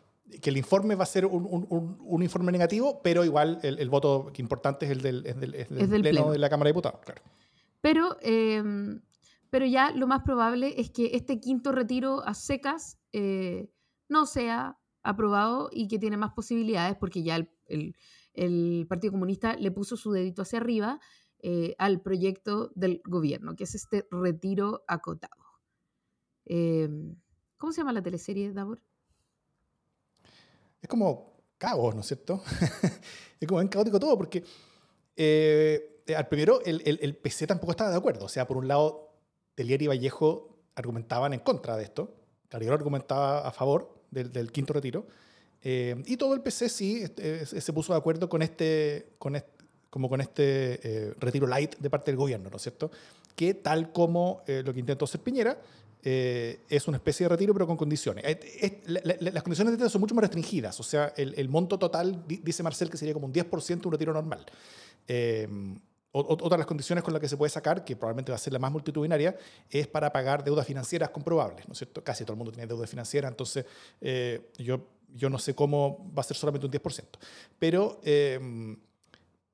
que 0.42 0.50
el 0.50 0.58
informe 0.58 0.96
va 0.96 1.04
a 1.04 1.08
ser 1.08 1.26
un, 1.26 2.24
informe 2.24 2.52
negativo, 2.52 3.02
pero 3.02 3.24
igual 3.24 3.60
el, 3.64 3.90
voto 3.90 4.30
que 4.34 4.42
importante 4.42 4.86
es 4.86 4.92
el 4.92 5.02
del, 5.02 5.24
pleno, 6.02 6.32
de 6.32 6.38
la 6.38 6.50
Cámara 6.50 6.68
de 6.68 6.74
Diputados, 6.74 7.00
claro. 7.04 7.22
Pero, 7.82 8.18
em, 8.22 9.02
pero 9.50 9.66
ya 9.66 9.92
lo 9.92 10.08
más 10.08 10.24
probable 10.24 10.74
es 10.78 10.92
que 10.92 11.12
este 11.14 11.40
quinto 11.40 11.72
retiro 11.72 12.22
a 12.26 12.34
secas 12.34 13.00
eh, 13.14 13.70
no 14.10 14.26
sea 14.26 14.78
aprobado 15.04 15.70
y 15.72 15.88
que 15.88 16.00
tiene 16.00 16.18
más 16.18 16.34
posibilidades 16.34 16.98
porque 16.98 17.24
ya 17.24 17.38
el, 17.68 17.96
Partido 18.88 19.14
Comunista 19.14 19.56
le 19.56 19.72
puso 19.72 19.98
su 19.98 20.12
dedito 20.12 20.44
hacia 20.44 20.60
arriba 20.60 21.00
eh, 21.40 21.74
al 21.80 22.02
proyecto 22.02 22.72
del 22.76 23.02
gobierno, 23.06 23.56
que 23.56 23.64
es 23.64 23.74
este 23.74 24.08
retiro 24.12 24.84
acotado. 24.88 25.44
Em, 26.46 27.16
¿Cómo 27.58 27.72
se 27.72 27.82
llama 27.82 27.94
la 27.94 28.04
teleserie, 28.04 28.54
Davor? 28.54 28.82
Es 30.82 30.88
como 30.88 31.38
caos, 31.58 31.96
¿no 31.96 32.02
es 32.02 32.08
cierto? 32.08 32.42
es 33.40 33.48
como 33.48 33.60
bien 33.60 33.70
caótico 33.70 34.00
todo, 34.00 34.18
porque 34.18 34.44
eh, 35.16 36.04
al 36.16 36.28
primero 36.28 36.62
el, 36.64 36.82
el, 36.86 37.16
PC 37.16 37.48
tampoco 37.48 37.72
estaba 37.72 37.90
de 37.90 37.98
acuerdo. 37.98 38.26
O 38.26 38.30
sea, 38.30 38.48
por 38.48 38.58
un 38.58 38.68
lado, 38.68 39.14
Telier 39.56 39.82
y 39.82 39.88
Vallejo 39.88 40.58
argumentaban 40.76 41.34
en 41.34 41.40
contra 41.40 41.76
de 41.76 41.84
esto, 41.84 42.14
Carriero 42.50 42.76
argumentaba 42.76 43.48
a 43.48 43.52
favor 43.52 44.02
del, 44.12 44.52
quinto 44.52 44.74
retiro, 44.74 45.06
eh, 45.64 46.02
y 46.06 46.18
todo 46.18 46.34
el 46.34 46.42
PC 46.42 46.70
sí 46.70 47.02
este, 47.04 47.46
se 47.46 47.74
puso 47.74 47.92
de 47.94 48.00
acuerdo 48.00 48.30
con 48.30 48.42
este, 48.42 49.14
con 49.18 49.42
como 49.90 50.10
con 50.10 50.22
este 50.22 50.80
eh, 50.84 51.14
retiro 51.18 51.48
light 51.48 51.76
de 51.78 51.90
parte 51.90 52.12
del 52.12 52.18
gobierno, 52.18 52.50
¿no 52.50 52.58
es 52.58 52.62
cierto? 52.62 52.92
Que 53.36 53.56
tal 53.56 53.92
como 53.92 54.44
lo 54.48 54.74
que 54.74 54.80
intentó 54.80 55.06
hacer 55.06 55.22
Piñera, 55.22 55.60
eh, 56.10 56.62
es 56.70 56.88
una 56.88 56.96
especie 56.96 57.26
de 57.26 57.30
retiro, 57.32 57.52
pero 57.52 57.68
con 57.68 57.76
condiciones. 57.76 58.24
Eh, 58.26 58.82
las 58.86 59.44
condiciones 59.44 59.72
de 59.72 59.76
retiro 59.76 59.90
son 59.90 60.00
mucho 60.00 60.16
más 60.16 60.22
restringidas, 60.22 60.80
o 60.80 60.84
sea, 60.84 61.12
el, 61.18 61.50
monto 61.50 61.78
total, 61.78 62.24
dice 62.26 62.64
Marcel, 62.64 62.90
que 62.90 62.96
sería 62.96 63.14
como 63.14 63.26
un 63.26 63.34
10% 63.34 63.82
de 63.82 63.88
un 63.90 63.92
retiro 63.92 64.14
normal. 64.14 64.46
Eh, 65.06 65.50
otra 66.14 66.56
de 66.56 66.60
las 66.60 66.66
condiciones 66.66 67.04
con 67.04 67.12
las 67.12 67.20
que 67.20 67.28
se 67.28 67.36
puede 67.36 67.50
sacar, 67.50 67.84
que 67.84 67.98
probablemente 67.98 68.32
va 68.32 68.38
a 68.38 68.40
ser 68.40 68.54
la 68.54 68.60
más 68.60 68.72
multitudinaria, 68.72 69.36
es 69.70 69.86
para 69.88 70.10
pagar 70.14 70.46
deudas 70.46 70.66
financieras 70.66 71.10
comprobables, 71.10 71.68
¿no 71.68 71.74
es 71.74 71.80
cierto? 71.80 72.02
Casi 72.02 72.24
todo 72.24 72.36
el 72.36 72.38
mundo 72.38 72.54
tiene 72.54 72.68
deuda 72.68 72.88
financiera, 72.88 73.28
entonces 73.28 73.66
yo, 74.58 74.88
yo 75.14 75.30
no 75.30 75.38
sé 75.38 75.56
cómo 75.56 76.10
va 76.18 76.22
a 76.22 76.24
ser 76.24 76.38
solamente 76.38 76.66
un 76.68 76.72
10%. 76.72 77.04
Pero, 77.60 78.00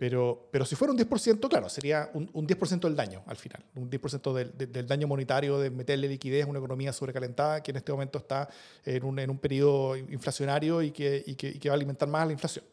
Pero, 0.04 0.50
pero 0.52 0.66
si 0.66 0.76
fuera 0.76 0.92
un 0.92 1.00
10%, 1.00 1.48
claro, 1.48 1.70
sería 1.70 2.10
un, 2.14 2.30
un 2.34 2.46
10% 2.46 2.82
del 2.82 2.94
daño 2.94 3.24
al 3.26 3.38
final, 3.38 3.64
un 3.76 3.90
10% 3.90 4.34
del, 4.34 4.52
del, 4.70 4.86
daño 4.86 5.08
monetario 5.08 5.58
de 5.58 5.70
meterle 5.70 6.10
liquidez 6.10 6.44
a 6.44 6.50
una 6.50 6.60
economía 6.60 6.92
sobrecalentada 6.92 7.64
que 7.64 7.72
en 7.72 7.78
este 7.78 7.94
momento 7.94 8.18
está 8.18 8.50
en 8.84 9.02
un, 9.06 9.18
en 9.18 9.30
un 9.30 9.38
periodo 9.38 9.96
inflacionario 9.96 10.82
y 10.82 10.92
que, 10.92 11.24
y 11.26 11.36
que, 11.36 11.48
y 11.48 11.58
que 11.58 11.70
va 11.70 11.76
a 11.76 11.78
alimentar 11.78 12.10
más 12.10 12.28
la 12.28 12.34
inflación. 12.34 12.66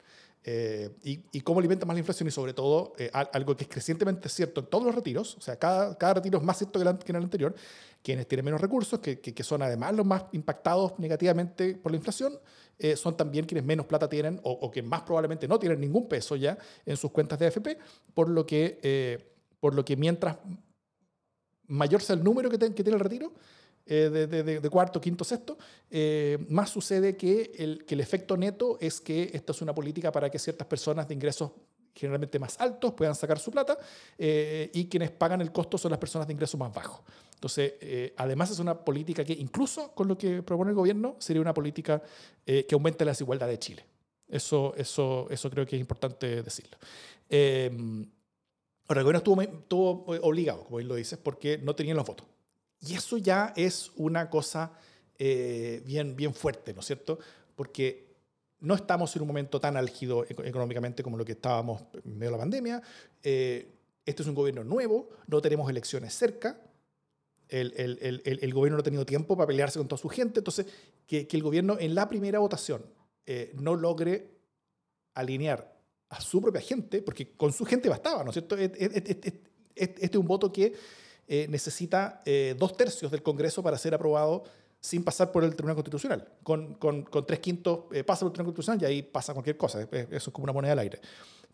Eh, 0.43 0.91
y, 1.05 1.21
y, 1.31 1.41
cómo 1.43 1.61
alimenta 1.61 1.87
más 1.87 1.95
la 1.95 2.01
inflación 2.01 2.27
y 2.27 2.33
sobre 2.33 2.53
todo 2.53 2.95
eh, 2.99 3.13
algo 3.13 3.55
que 3.55 3.63
es 3.63 3.71
crecientemente 3.71 4.29
cierto 4.29 4.63
en 4.63 4.67
todos 4.67 4.87
los 4.87 4.95
retiros, 4.95 5.37
o 5.37 5.41
sea, 5.41 5.55
cada, 5.55 5.97
cada 5.97 6.15
retiro 6.15 6.39
es 6.39 6.45
más 6.45 6.59
cierto 6.59 6.81
que, 6.81 7.05
que 7.05 7.13
en 7.13 7.17
el 7.17 7.23
anterior, 7.23 7.55
quienes 8.03 8.27
tienen 8.27 8.45
menos 8.45 8.61
recursos, 8.61 8.99
que, 8.99 9.21
que, 9.21 9.33
que, 9.35 9.45
son 9.45 9.63
además 9.63 9.95
los 9.95 10.05
más 10.05 10.25
impactados 10.33 10.99
negativamente 10.99 11.77
por 11.77 11.93
la 11.93 11.97
inflación, 11.97 12.33
eh, 12.81 12.97
son 12.97 13.17
también 13.17 13.45
quienes 13.45 13.65
menos 13.65 13.87
plata 13.87 14.09
tienen 14.09 14.41
o, 14.43 14.71
que 14.71 14.83
más 14.83 15.03
probablemente 15.03 15.47
no 15.47 15.59
tienen 15.59 15.81
ningún 15.81 16.09
peso 16.09 16.35
ya 16.37 16.57
en 16.87 16.97
sus 16.97 17.11
cuentas 17.11 17.39
de 17.39 17.47
AFP, 17.47 17.79
por 18.15 18.29
lo 18.29 18.47
que, 18.47 18.81
eh, 18.83 19.19
por 19.61 19.75
lo 19.75 19.85
que 19.85 19.97
mientras 19.97 20.39
mayor 21.67 22.01
sea 22.01 22.17
el 22.17 22.25
número 22.25 22.49
que, 22.49 22.59
que 22.59 22.83
tiene 22.83 22.95
el 22.95 23.01
retiro, 23.01 23.33
eh, 23.87 24.09
de, 24.63 24.71
cuarto, 24.71 25.01
quinto, 25.01 25.25
sexto, 25.25 25.59
más 26.49 26.71
sucede 26.71 27.17
que 27.17 27.53
el, 27.59 27.85
que 27.85 27.95
el 27.95 28.01
efecto 28.01 28.37
neto 28.37 28.79
es 28.81 29.01
que 29.01 29.31
esta 29.33 29.53
es 29.53 29.63
una 29.63 29.75
política 29.75 30.11
para 30.13 30.31
que 30.31 30.39
ciertas 30.39 30.67
personas 30.67 31.09
de 31.09 31.15
ingresos 31.15 31.51
generalmente 32.01 32.39
más 32.39 32.59
altos 32.59 32.93
puedan 32.95 33.15
sacar 33.15 33.39
su 33.39 33.51
plata 33.51 33.79
eh, 34.19 34.71
y 34.75 34.87
quienes 34.87 35.11
pagan 35.11 35.41
el 35.41 35.53
costo 35.53 35.79
son 35.79 35.91
las 35.91 36.01
personas 36.01 36.27
de 36.27 36.33
ingresos 36.33 36.59
más 36.59 36.73
bajos. 36.73 37.01
Entonces, 37.35 37.75
eh, 37.81 38.15
además 38.17 38.51
es 38.51 38.59
una 38.59 38.77
política 38.85 39.25
que 39.25 39.33
incluso 39.33 39.93
con 39.93 40.09
lo 40.09 40.19
que 40.19 40.43
propone 40.43 40.71
el 40.71 40.77
gobierno 40.77 41.17
sería 41.19 41.41
una 41.41 41.55
política 41.55 42.03
eh, 42.45 42.67
que 42.67 42.75
aumente 42.75 43.05
la 43.05 43.13
desigualdad 43.13 43.49
de 43.49 43.59
Chile. 43.59 43.85
Eso, 44.29 44.75
eso, 44.77 45.27
eso 45.31 45.51
creo 45.51 45.67
que 45.67 45.77
es 45.77 45.81
importante 45.81 46.43
decirlo. 46.43 46.77
ahora, 47.31 49.01
el 49.01 49.05
gobierno 49.05 49.19
estuvo, 49.19 49.43
estuvo 49.43 49.91
obligado, 50.23 50.65
como 50.65 50.81
él 50.81 50.89
lo 50.89 50.95
dice, 50.95 51.17
porque 51.17 51.59
no 51.59 51.75
tenían 51.75 51.97
los 51.97 52.07
votos. 52.07 52.27
Y 52.81 52.95
eso 52.95 53.19
ya 53.19 53.53
es 53.57 53.93
una 53.97 54.31
cosa 54.31 54.73
eh, 55.23 55.83
bien, 55.85 56.17
bien 56.17 56.33
fuerte, 56.33 56.73
¿no 56.73 56.81
es 56.81 56.87
cierto? 56.87 57.19
Porque 57.55 58.10
no 58.61 58.75
estamos 58.75 59.15
en 59.17 59.23
un 59.23 59.29
momento 59.29 59.61
tan 59.61 59.77
álgido 59.77 60.25
económicamente 60.25 61.03
como 61.03 61.17
lo 61.17 61.25
que 61.25 61.33
estábamos 61.33 61.83
en 62.05 62.19
medio 62.19 62.31
de 62.31 62.37
la 62.37 62.39
pandemia. 62.39 62.83
Este 64.11 64.23
es 64.23 64.29
un 64.29 64.35
gobierno 64.35 64.65
nuevo, 64.65 65.11
no 65.27 65.41
tenemos 65.41 65.71
elecciones 65.71 66.15
cerca. 66.15 66.61
El, 67.49 68.53
gobierno 68.53 68.77
no 68.77 68.81
ha 68.81 68.85
tenido 68.85 69.05
tiempo 69.05 69.37
para 69.37 69.47
pelearse 69.47 69.79
con 69.79 69.89
toda 69.89 70.01
su 70.01 70.09
gente. 70.09 70.41
Entonces, 70.41 70.67
que, 71.07 71.29
el 71.31 71.43
gobierno 71.43 71.77
en 71.79 71.95
la 71.95 72.09
primera 72.09 72.39
votación 72.39 72.85
eh, 73.27 73.53
no 73.55 73.77
logre 73.77 74.31
alinear 75.15 75.79
a 76.09 76.21
su 76.21 76.41
propia 76.41 76.61
gente, 76.61 77.03
porque 77.03 77.33
con 77.37 77.53
su 77.53 77.65
gente 77.65 77.89
bastaba, 77.89 78.25
¿no 78.25 78.31
es 78.31 78.35
cierto? 78.35 78.57
Este 78.57 79.41
es 79.75 80.17
un 80.17 80.27
voto 80.27 80.53
que 80.53 80.75
eh, 81.29 81.47
necesita 81.49 82.23
dos 82.59 82.77
tercios 82.77 83.11
del 83.11 83.23
Congreso 83.23 83.63
para 83.63 83.79
ser 83.79 83.95
aprobado 83.95 84.45
sin 84.81 85.05
pasar 85.05 85.31
por 85.31 85.45
el 85.45 85.55
Tribunal 85.55 85.77
Constitucional. 85.77 86.27
Con, 86.43 86.75
con, 86.75 87.03
con 87.03 87.27
tres 87.27 87.39
quintos 87.41 87.81
eh, 87.93 88.03
pasa 88.03 88.21
por 88.21 88.29
el 88.29 88.33
Tribunal 88.33 88.55
Constitucional 88.55 88.83
y 88.83 88.85
ahí 88.87 89.03
pasa 89.03 89.35
cualquier 89.35 89.57
cosa. 89.57 89.83
Eso 89.83 90.09
es 90.11 90.29
como 90.31 90.45
una 90.45 90.53
moneda 90.53 90.73
al 90.73 90.79
aire. 90.79 91.01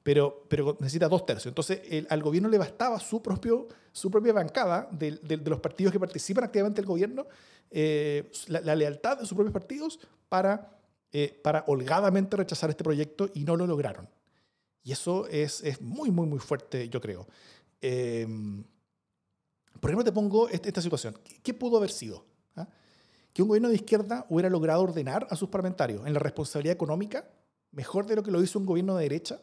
Pero, 0.03 0.45
pero 0.49 0.77
necesita 0.79 1.09
dos 1.09 1.27
tercios. 1.27 1.51
Entonces, 1.51 1.81
el, 1.91 2.07
al 2.09 2.23
gobierno 2.23 2.49
le 2.49 2.59
bastaba 2.59 3.01
su, 3.01 3.21
propio, 3.21 3.67
su 3.91 4.11
propia 4.11 4.33
bancada 4.33 4.89
de, 4.93 5.13
de, 5.23 5.37
de 5.39 5.51
los 5.51 5.59
partidos 5.59 5.93
que 5.93 5.99
participan 5.99 6.45
activamente 6.45 6.81
el 6.81 6.87
gobierno, 6.87 7.27
eh, 7.73 8.31
la, 8.47 8.61
la, 8.61 8.77
lealtad 8.77 9.19
de 9.19 9.27
sus 9.27 9.35
propios 9.35 9.53
partidos 9.53 9.99
para, 10.29 10.79
eh, 11.11 11.41
para 11.43 11.65
holgadamente 11.67 12.37
rechazar 12.37 12.71
este 12.71 12.85
proyecto 12.85 13.29
y 13.35 13.41
no 13.41 13.57
lo 13.57 13.67
lograron. 13.67 14.09
Y 14.85 14.93
eso 14.93 15.27
es, 15.27 15.65
es 15.65 15.81
muy, 15.81 16.13
muy, 16.13 16.29
muy 16.29 16.39
fuerte, 16.39 16.89
yo 16.89 17.01
creo. 17.01 17.27
Eh, 17.81 18.25
por 19.81 19.91
ejemplo, 19.91 20.05
te 20.05 20.13
pongo 20.13 20.49
este, 20.49 20.69
esta 20.69 20.81
situación. 20.81 21.19
¿Qué 21.43 21.53
pudo 21.53 21.79
haber 21.79 21.91
sido? 21.91 22.25
Que 23.37 23.43
un 23.43 23.49
gobierno 23.49 23.69
de 23.69 23.75
izquierda 23.75 24.25
hubiera 24.31 24.49
logrado 24.49 24.81
ordenar 24.81 25.27
a 25.29 25.37
sus 25.37 25.51
parlamentarios 25.51 26.07
en 26.07 26.15
la 26.15 26.19
responsabilidad 26.19 26.73
económica 26.73 27.29
mejor 27.71 28.07
de 28.07 28.17
lo 28.17 28.23
que 28.23 28.31
lo 28.31 28.43
hizo 28.43 28.59
un 28.59 28.65
gobierno 28.65 28.97
de 28.97 29.03
derecha. 29.03 29.43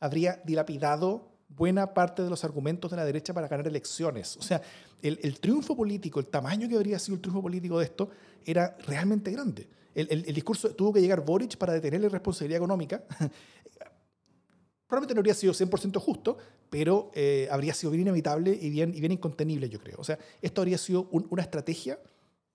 Habría 0.00 0.40
dilapidado 0.46 1.28
buena 1.48 1.92
parte 1.92 2.22
de 2.22 2.30
los 2.30 2.44
argumentos 2.44 2.90
de 2.90 2.96
la 2.96 3.04
derecha 3.04 3.34
para 3.34 3.46
ganar 3.46 3.66
elecciones. 3.68 4.38
O 4.38 4.42
sea, 4.42 4.62
el, 5.02 5.20
el 5.22 5.38
triunfo 5.38 5.76
político, 5.76 6.18
el 6.18 6.28
tamaño 6.28 6.66
que 6.66 6.76
habría 6.76 6.98
sido 6.98 7.16
el 7.16 7.20
triunfo 7.20 7.42
político 7.42 7.78
de 7.78 7.84
esto, 7.84 8.08
era 8.46 8.74
realmente 8.86 9.30
grande. 9.32 9.68
El, 9.94 10.08
el, 10.10 10.34
discurso 10.34 10.74
tuvo 10.74 10.90
que 10.90 11.02
llegar 11.02 11.22
Boric 11.22 11.58
para 11.58 11.74
detener 11.74 12.00
la 12.00 12.08
responsabilidad 12.08 12.56
económica 12.56 13.04
probablemente 14.88 15.14
no 15.14 15.20
habría 15.20 15.34
sido 15.34 15.52
100% 15.52 16.00
justo, 16.00 16.38
pero 16.70 17.10
eh, 17.14 17.46
habría 17.50 17.74
sido 17.74 17.90
bien 17.90 18.02
inevitable 18.02 18.58
y 18.58 18.70
bien, 18.70 18.94
y 18.94 19.00
bien 19.00 19.12
incontenible, 19.12 19.68
yo 19.68 19.78
creo. 19.78 19.96
O 19.98 20.04
sea, 20.04 20.18
esto 20.40 20.62
habría 20.62 20.78
sido 20.78 21.08
un, 21.12 21.26
una 21.28 21.42
estrategia, 21.42 21.98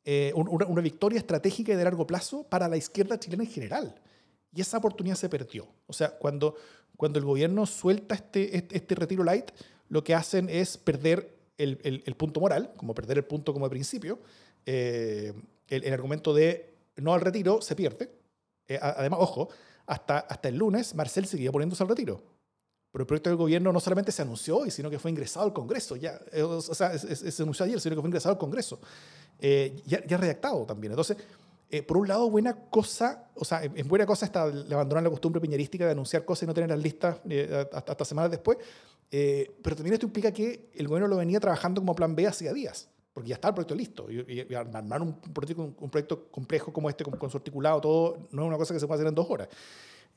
eh, 0.05 0.33
una, 0.35 0.65
una, 0.65 0.81
victoria 0.81 1.19
estratégica 1.19 1.71
y 1.71 1.75
de 1.75 1.83
largo 1.83 2.05
plazo 2.05 2.43
para 2.43 2.67
la 2.67 2.77
izquierda 2.77 3.19
chilena 3.19 3.43
en 3.43 3.49
general. 3.49 3.95
Y 4.53 4.61
esa 4.61 4.77
oportunidad 4.77 5.15
se 5.15 5.29
perdió. 5.29 5.67
O 5.87 5.93
sea, 5.93 6.11
cuando, 6.17 6.55
cuando 6.97 7.19
el 7.19 7.25
gobierno 7.25 7.65
suelta 7.65 8.15
este, 8.15 8.57
este, 8.57 8.77
este 8.77 8.95
retiro 8.95 9.23
light, 9.23 9.51
lo 9.89 10.03
que 10.03 10.13
hacen 10.13 10.49
es 10.49 10.77
perder 10.77 11.35
el, 11.57 11.79
el, 11.83 12.03
el, 12.05 12.15
punto 12.15 12.39
moral, 12.39 12.73
como 12.77 12.93
perder 12.93 13.17
el 13.17 13.25
punto 13.25 13.53
como 13.53 13.65
de 13.65 13.71
principio. 13.71 14.19
Eh, 14.65 15.33
el, 15.69 15.83
el, 15.83 15.93
argumento 15.93 16.33
de 16.33 16.73
no 16.97 17.13
al 17.13 17.21
retiro 17.21 17.61
se 17.61 17.75
pierde. 17.75 18.11
Eh, 18.67 18.79
además, 18.81 19.19
ojo, 19.21 19.49
hasta, 19.85 20.19
hasta 20.19 20.49
el 20.49 20.57
lunes 20.57 20.95
Marcel 20.95 21.25
seguía 21.25 21.51
poniéndose 21.51 21.83
al 21.83 21.89
retiro. 21.89 22.21
Pero 22.91 23.03
el 23.03 23.07
proyecto 23.07 23.29
del 23.31 23.37
gobierno 23.37 23.73
no 23.73 23.79
solamente 23.79 24.11
se 24.11 24.21
anunció 24.21 24.57
hoy, 24.57 24.69
sino 24.69 24.89
que 24.89 24.99
fue 24.99 25.09
ingresado 25.09 25.45
al 25.45 25.53
Congreso. 25.53 25.95
Ya, 25.95 26.19
eh, 26.31 26.43
o 26.43 26.61
sea, 26.61 26.97
se 26.97 27.41
anunció 27.41 27.65
ayer, 27.65 27.79
sino 27.79 27.95
que 27.95 28.01
fue 28.01 28.07
ingresado 28.07 28.33
al 28.33 28.39
Congreso. 28.39 28.79
Eh, 29.45 29.75
ya, 29.85 30.01
ya 30.05 30.15
redactado 30.15 30.65
también. 30.65 30.93
Entonces, 30.93 31.17
eh, 31.69 31.83
por 31.83 31.97
un 31.97 32.07
lado, 32.07 32.29
buena 32.29 32.55
cosa, 32.69 33.29
o 33.35 33.43
sea, 33.43 33.63
es 33.63 33.87
buena 33.87 34.05
cosa 34.05 34.25
hasta 34.25 34.43
abandonar 34.43 35.03
la 35.03 35.09
costumbre 35.09 35.41
piñerística 35.41 35.85
de 35.85 35.91
anunciar 35.91 36.23
cosas 36.23 36.43
y 36.43 36.45
no 36.45 36.53
tener 36.53 36.69
las 36.69 36.79
listas 36.79 37.17
eh, 37.27 37.67
hasta, 37.73 37.91
hasta, 37.91 38.05
semanas 38.05 38.31
después. 38.31 38.57
Eh, 39.11 39.51
pero 39.61 39.75
también 39.75 39.95
esto 39.95 40.05
implica 40.05 40.31
que 40.31 40.69
el 40.75 40.87
gobierno 40.87 41.07
lo 41.07 41.17
venía 41.17 41.39
trabajando 41.39 41.81
como 41.81 41.93
plan 41.95 42.15
B 42.15 42.25
hacía 42.27 42.53
días 42.53 42.89
porque 43.11 43.29
ya 43.29 43.35
está 43.35 43.49
el 43.49 43.53
proyecto 43.53 43.75
listo. 43.75 44.11
Y, 44.11 44.19
y, 44.19 44.47
y 44.49 44.55
armar 44.55 45.01
un 45.01 45.19
proyecto, 45.19 45.73
un 45.79 45.89
proyecto, 45.89 46.27
complejo 46.29 46.73
como 46.73 46.89
este, 46.89 47.03
con, 47.03 47.17
con, 47.17 47.29
su 47.29 47.37
articulado, 47.37 47.79
todo, 47.79 48.27
no 48.31 48.43
es 48.43 48.47
una 48.47 48.57
cosa 48.57 48.73
que 48.73 48.79
se 48.79 48.87
puede 48.87 48.99
hacer 48.99 49.07
en 49.07 49.15
dos 49.15 49.27
horas. 49.29 49.49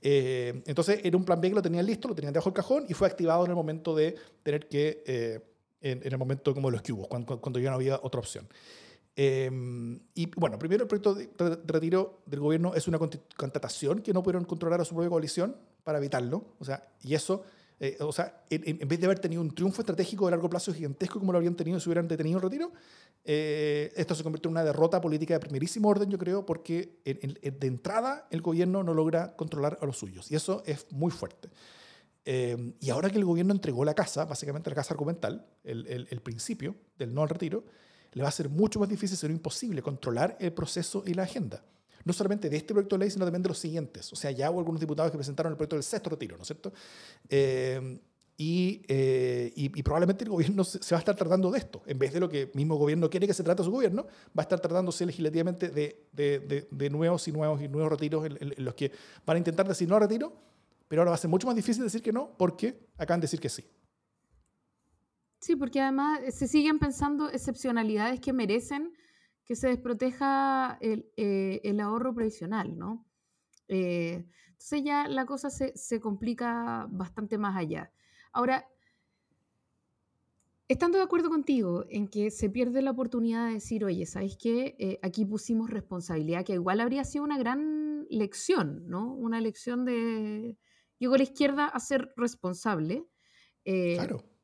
Eh, 0.01 0.63
entonces 0.67 1.01
era 1.03 1.17
un 1.17 1.25
plan 1.25 1.41
B 1.41 1.49
que 1.49 1.55
lo 1.55 1.63
tenían 1.63 1.87
listo, 1.87 2.09
lo 2.09 2.15
tenían 2.15 2.33
debajo 2.33 2.51
del 2.51 2.57
cajón 2.57 2.85
y 2.89 2.95
fue 2.95 3.07
activado 3.07 3.45
en 3.45 3.51
el 3.51 3.57
momento 3.57 3.95
de 3.95 4.15
tener 4.43 4.69
que, 4.69 5.03
eh, 5.07 5.41
en, 5.81 6.03
en, 6.03 6.13
el 6.13 6.19
momento 6.19 6.55
como 6.55 6.71
de 6.71 6.77
los 6.77 6.83
cubos, 6.83 7.07
cuando, 7.09 7.41
cuando 7.41 7.59
ya 7.59 7.71
no 7.71 7.77
había 7.77 7.99
otra 8.03 8.21
opción. 8.21 8.47
Eh, 9.17 9.51
y 10.15 10.31
bueno, 10.37 10.59
primero 10.59 10.85
el 10.85 10.89
proyecto 10.89 11.15
de, 11.15 11.29
retiro 11.67 12.21
del 12.27 12.41
gobierno 12.41 12.75
es 12.75 12.87
una 12.87 12.99
contratación 12.99 14.01
que 14.01 14.13
no 14.13 14.23
pudieron 14.23 14.45
controlar 14.45 14.81
a 14.81 14.85
su 14.85 14.95
propia 14.95 15.11
coalición 15.11 15.57
para 15.83 15.99
evitarlo. 15.99 16.45
O 16.59 16.65
sea, 16.65 16.87
y 17.03 17.15
eso 17.15 17.43
eh, 17.79 17.97
o 18.01 18.13
sea, 18.13 18.45
en, 18.49 18.81
en, 18.81 18.89
vez 18.89 18.99
de 18.99 19.07
haber 19.07 19.19
tenido 19.19 19.43
un 19.43 19.55
triunfo 19.55 19.83
estratégico 19.83 20.25
de 20.25 20.31
largo 20.31 20.49
plazo 20.49 20.73
gigantesco 20.73 21.19
como 21.19 21.33
lo 21.33 21.39
habrían 21.39 21.57
tenido 21.57 21.79
si 21.79 21.89
hubieran 21.89 22.09
detenido 22.09 22.39
el 22.39 22.43
retiro, 22.43 22.73
eh, 23.25 23.93
esto 23.97 24.15
se 24.15 24.23
convierte 24.23 24.49
en 24.49 24.53
una 24.53 24.65
derrota 24.65 25.01
política 25.01 25.35
de 25.35 25.41
primerísimo 25.41 25.89
orden, 25.89 26.09
yo 26.09 26.17
creo, 26.17 26.47
porque 26.47 27.01
en, 27.05 27.37
en, 27.43 27.59
de 27.59 27.67
entrada 27.67 28.29
el 28.31 28.41
gobierno 28.41 28.83
no 28.83 28.95
logra 28.95 29.37
controlar 29.37 29.79
a 29.83 29.87
los 29.87 29.99
suyos. 29.99 30.31
Y 30.31 30.37
eso 30.37 30.63
es 30.65 30.87
muy 30.91 31.11
fuerte. 31.11 31.51
Eh, 32.25 32.75
y 32.81 32.91
ahora 32.91 33.11
que 33.11 33.19
el 33.19 33.25
gobierno 33.25 33.53
entregó 33.53 33.85
la 33.85 33.95
casa, 33.95 34.25
básicamente 34.25 34.71
la 34.71 34.77
casa 34.77 34.95
argumental, 34.95 35.47
el, 35.63 35.87
el, 35.87 36.09
el, 36.11 36.21
principio 36.23 36.75
del 36.99 37.13
no 37.15 37.23
al 37.23 37.29
retiro, 37.29 37.65
le 38.17 38.23
va 38.23 38.31
a 38.31 38.33
ser 38.33 38.49
mucho 38.49 38.81
más 38.81 38.89
difícil, 38.89 39.15
sino 39.15 39.31
imposible, 39.31 39.83
controlar 39.83 40.39
el 40.41 40.51
proceso 40.53 41.05
y 41.07 41.13
la 41.13 41.25
agenda 41.25 41.63
no 42.07 42.13
solamente 42.13 42.49
de 42.49 42.57
este 42.57 42.73
proyecto 42.73 42.95
de 42.97 43.01
ley, 43.01 43.11
sino 43.11 43.25
también 43.25 43.43
de 43.43 43.49
los 43.49 43.59
siguientes. 43.59 44.13
O 44.13 44.17
sea, 44.17 44.31
ya 44.31 44.49
hubo 44.49 44.61
algunos 44.61 44.81
diputados 44.81 45.11
que 45.11 45.19
presentaron 45.19 45.53
el 45.53 45.57
proyecto 45.57 45.75
del 45.75 45.83
sexto 45.83 46.09
retiro, 46.09 46.37
¿no 46.37 46.43
es 46.43 46.47
cierto? 46.47 46.73
Eh, 47.29 47.99
y, 48.37 48.83
eh, 48.87 49.53
y, 49.57 49.65
y, 49.77 49.83
probablemente 49.83 50.23
el 50.23 50.31
gobierno 50.31 50.63
se, 50.63 50.79
va 50.95 50.99
a 50.99 51.01
estar 51.01 51.17
tratando 51.17 51.51
de 51.51 51.59
esto. 51.59 51.83
En 51.85 51.99
vez 51.99 52.13
de 52.13 52.21
lo 52.21 52.29
que 52.29 52.43
el 52.43 52.51
mismo 52.55 52.77
gobierno 52.77 53.11
quiere 53.11 53.27
que 53.27 53.35
se 53.35 53.43
trate 53.43 53.65
su 53.65 53.73
gobierno, 53.73 54.05
va 54.39 54.39
a 54.39 54.43
estar 54.43 54.61
tratándose 54.61 55.05
legislativamente 55.05 55.69
de, 55.69 56.07
de, 56.13 56.39
de, 56.39 56.69
de 56.71 56.91
nuevos 56.91 57.27
y 57.27 57.33
nuevos 57.33 57.61
y 57.61 57.67
nuevos 57.67 57.91
retiros 57.91 58.25
en, 58.25 58.39
en, 58.41 58.55
en, 58.57 58.65
los 58.65 58.75
que 58.75 58.93
van 59.27 59.35
a 59.35 59.39
intentar 59.39 59.67
decir 59.67 59.89
no 59.89 59.99
retiro, 59.99 60.33
pero 60.87 61.03
ahora 61.03 61.11
va 61.11 61.17
a 61.17 61.19
ser 61.19 61.29
mucho 61.29 61.49
más 61.49 61.57
difícil 61.57 61.83
decir 61.83 62.03
que 62.03 62.13
no 62.13 62.37
porque 62.39 62.87
acaban 62.99 63.21
de 63.21 63.25
decir 63.25 63.41
que 63.41 63.49
sí. 63.49 63.65
Sí, 65.47 65.55
porque 65.55 65.81
además 65.81 66.23
se 66.35 66.49
siguen 66.49 66.81
pensando 66.81 67.31
excepcionalidades 67.31 68.21
que 68.21 68.33
merecen 68.33 68.93
que 69.45 69.55
se 69.55 69.69
desproteja 69.69 70.77
el, 70.81 71.09
eh, 71.17 71.61
el 71.63 71.79
ahorro 71.79 72.13
previsional, 72.13 72.77
¿no? 72.77 73.07
Eh, 73.69 74.27
entonces 74.49 74.83
ya 74.83 75.07
la 75.07 75.25
cosa 75.25 75.49
se, 75.51 75.73
se, 75.77 76.01
complica 76.01 76.89
bastante 76.91 77.39
más 77.39 77.57
allá. 77.57 77.93
Ahora, 78.33 78.67
estando 80.67 80.99
de 80.99 81.05
acuerdo 81.05 81.29
contigo 81.29 81.85
en 81.91 82.09
que 82.09 82.33
se 82.33 82.51
pierde 82.51 82.83
la 82.83 82.91
oportunidad 82.91 83.47
de 83.47 83.55
decir, 83.55 83.85
oye, 83.85 84.05
¿sabes 84.05 84.37
qué? 84.37 84.75
Eh, 84.81 84.99
aquí 85.01 85.25
pusimos 85.25 85.71
responsabilidad, 85.71 86.45
que 86.45 86.55
igual 86.55 86.81
habría 86.81 87.05
sido 87.05 87.23
una 87.23 87.39
gran 87.39 88.05
lección, 88.11 88.89
¿no? 88.89 89.15
Una 89.15 89.41
lección 89.41 89.85
de 89.85 90.59
llegó 90.99 91.17
la 91.17 91.23
izquierda 91.23 91.67
a 91.67 91.79
ser 91.79 92.13
responsable. 92.17 93.07
Eh, 93.65 93.95
claro. 93.95 94.36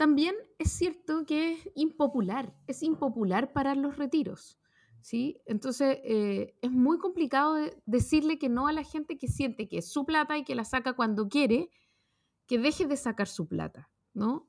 También 0.00 0.34
es 0.58 0.72
cierto 0.72 1.26
que 1.26 1.52
es 1.52 1.68
impopular, 1.74 2.56
es 2.66 2.82
impopular 2.82 3.52
parar 3.52 3.76
los 3.76 3.98
retiros. 3.98 4.58
¿sí? 5.02 5.42
Entonces 5.44 5.98
eh, 6.04 6.56
es 6.62 6.70
muy 6.70 6.96
complicado 6.96 7.58
decirle 7.84 8.38
que 8.38 8.48
no 8.48 8.66
a 8.66 8.72
la 8.72 8.82
gente 8.82 9.18
que 9.18 9.28
siente 9.28 9.68
que 9.68 9.76
es 9.76 9.92
su 9.92 10.06
plata 10.06 10.38
y 10.38 10.44
que 10.44 10.54
la 10.54 10.64
saca 10.64 10.94
cuando 10.94 11.28
quiere, 11.28 11.68
que 12.46 12.58
deje 12.58 12.86
de 12.86 12.96
sacar 12.96 13.28
su 13.28 13.46
plata, 13.46 13.90
¿no? 14.14 14.48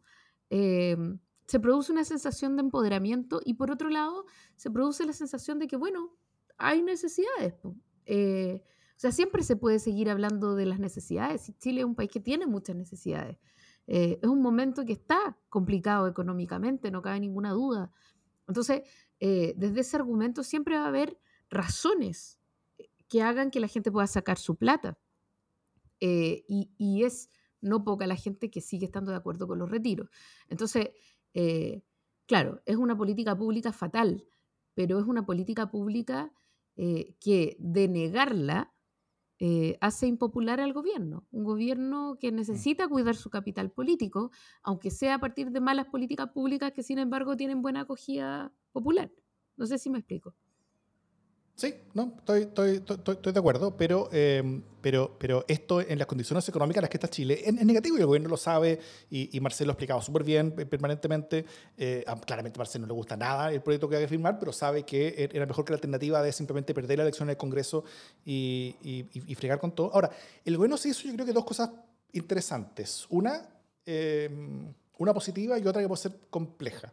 Em, 0.49 1.19
se 1.47 1.59
produce 1.59 1.91
una 1.91 2.05
sensación 2.05 2.55
de 2.55 2.61
empoderamiento 2.61 3.41
y 3.43 3.55
por 3.55 3.71
otro 3.71 3.89
lado 3.89 4.27
se 4.55 4.71
produce 4.71 5.05
la 5.05 5.11
sensación 5.11 5.59
de 5.59 5.67
que, 5.67 5.75
bueno, 5.75 6.15
hay 6.57 6.81
necesidades. 6.81 7.55
Eh, 8.05 8.63
o 8.63 8.99
sea, 9.01 9.11
siempre 9.11 9.43
se 9.43 9.57
puede 9.57 9.79
seguir 9.79 10.09
hablando 10.09 10.55
de 10.55 10.65
las 10.65 10.79
necesidades. 10.79 11.51
Chile 11.59 11.81
es 11.81 11.85
un 11.85 11.95
país 11.95 12.09
que 12.09 12.21
tiene 12.21 12.47
muchas 12.47 12.77
necesidades. 12.77 13.37
Eh, 13.93 14.19
es 14.21 14.29
un 14.29 14.41
momento 14.41 14.85
que 14.85 14.93
está 14.93 15.37
complicado 15.49 16.07
económicamente, 16.07 16.91
no 16.91 17.01
cabe 17.01 17.19
ninguna 17.19 17.51
duda. 17.51 17.91
Entonces, 18.47 18.83
eh, 19.19 19.53
desde 19.57 19.81
ese 19.81 19.97
argumento 19.97 20.43
siempre 20.43 20.77
va 20.77 20.85
a 20.85 20.87
haber 20.87 21.19
razones 21.49 22.39
que 23.09 23.21
hagan 23.21 23.51
que 23.51 23.59
la 23.59 23.67
gente 23.67 23.91
pueda 23.91 24.07
sacar 24.07 24.37
su 24.37 24.55
plata. 24.55 24.97
y, 25.99 27.03
es 27.03 27.29
no 27.59 27.83
poca 27.83 28.07
la 28.07 28.15
gente 28.15 28.49
que 28.49 28.61
sigue 28.61 28.85
estando 28.85 29.11
de 29.11 29.17
acuerdo 29.17 29.45
con 29.45 29.59
los 29.59 29.69
retiros. 29.69 30.09
Entonces, 30.47 30.91
eh, 31.33 31.83
claro, 32.27 32.61
es 32.65 32.77
una 32.77 32.97
política 32.97 33.37
pública 33.37 33.73
fatal, 33.73 34.25
pero 34.73 34.99
es 34.99 35.05
una 35.05 35.25
política 35.25 35.69
pública 35.69 36.31
eh, 36.77 37.13
que 37.19 37.57
denegarla 37.59 38.73
eh, 39.43 39.75
hace 39.81 40.05
impopular 40.05 40.59
al 40.61 40.71
gobierno. 40.71 41.25
Un 41.31 41.43
gobierno 41.43 42.17
que 42.19 42.31
necesita 42.31 42.87
cuidar 42.87 43.15
su 43.15 43.31
capital 43.31 43.71
político, 43.71 44.29
aunque 44.61 44.91
sea 44.91 45.15
a 45.15 45.19
partir 45.19 45.49
de 45.49 45.59
malas 45.59 45.87
políticas 45.87 46.29
públicas 46.29 46.71
que 46.73 46.83
sin 46.83 46.99
embargo 46.99 47.35
tienen 47.35 47.63
buena 47.63 47.81
acogida 47.81 48.53
popular. 48.71 49.11
No 49.57 49.65
sé 49.65 49.79
si 49.79 49.89
me 49.89 49.97
explico. 49.97 50.35
Sí, 51.61 51.75
no, 51.93 52.15
estoy, 52.17 52.41
estoy, 52.41 52.83
estoy, 52.87 53.33
de 53.33 53.37
acuerdo, 53.39 53.77
pero, 53.77 54.09
em, 54.11 54.63
pero, 54.81 55.15
pero 55.19 55.45
esto 55.47 55.79
en 55.79 55.99
las 55.99 56.07
condiciones 56.07 56.49
económicas 56.49 56.79
en 56.79 56.81
las 56.81 56.89
que 56.89 56.97
está 56.97 57.07
Chile 57.07 57.39
es, 57.45 57.53
negativo 57.53 57.97
y 57.97 57.99
el 57.99 58.07
gobierno 58.07 58.29
lo 58.29 58.37
sabe 58.37 58.79
y, 59.11 59.39
Marcelo 59.41 59.67
lo 59.67 59.71
ha 59.71 59.73
explicado 59.73 60.01
súper 60.01 60.23
bien 60.23 60.55
eh, 60.57 60.65
permanentemente. 60.65 61.45
Eh, 61.77 62.03
claramente 62.25 62.57
a 62.57 62.61
Marcelo 62.61 62.87
no 62.87 62.87
le 62.87 62.95
gusta 62.95 63.15
nada 63.15 63.51
el 63.51 63.61
proyecto 63.61 63.87
que 63.87 63.97
hay 63.97 64.01
que 64.01 64.07
firmar, 64.07 64.39
pero 64.39 64.51
sabe 64.51 64.81
que 64.81 65.09
e, 65.09 65.29
era 65.31 65.45
mejor 65.45 65.63
que 65.63 65.73
la 65.73 65.75
alternativa 65.75 66.23
de 66.23 66.31
simplemente 66.31 66.73
perder 66.73 66.97
la 66.97 67.03
elección 67.03 67.27
en 67.29 67.33
el 67.33 67.37
Congreso 67.37 67.83
y, 68.25 68.75
y, 69.13 69.35
fregar 69.35 69.59
con 69.59 69.75
todo. 69.75 69.93
Ahora, 69.93 70.09
el 70.43 70.57
gobierno 70.57 70.77
sí 70.77 70.89
hizo 70.89 71.03
yo 71.07 71.13
creo 71.13 71.27
que 71.27 71.33
dos 71.33 71.45
cosas 71.45 71.69
interesantes. 72.13 73.05
Una, 73.09 73.39
em, 73.85 74.73
una 74.97 75.13
positiva 75.13 75.59
y 75.59 75.67
otra 75.67 75.79
que 75.79 75.87
puede 75.87 76.01
ser 76.01 76.13
compleja. 76.31 76.91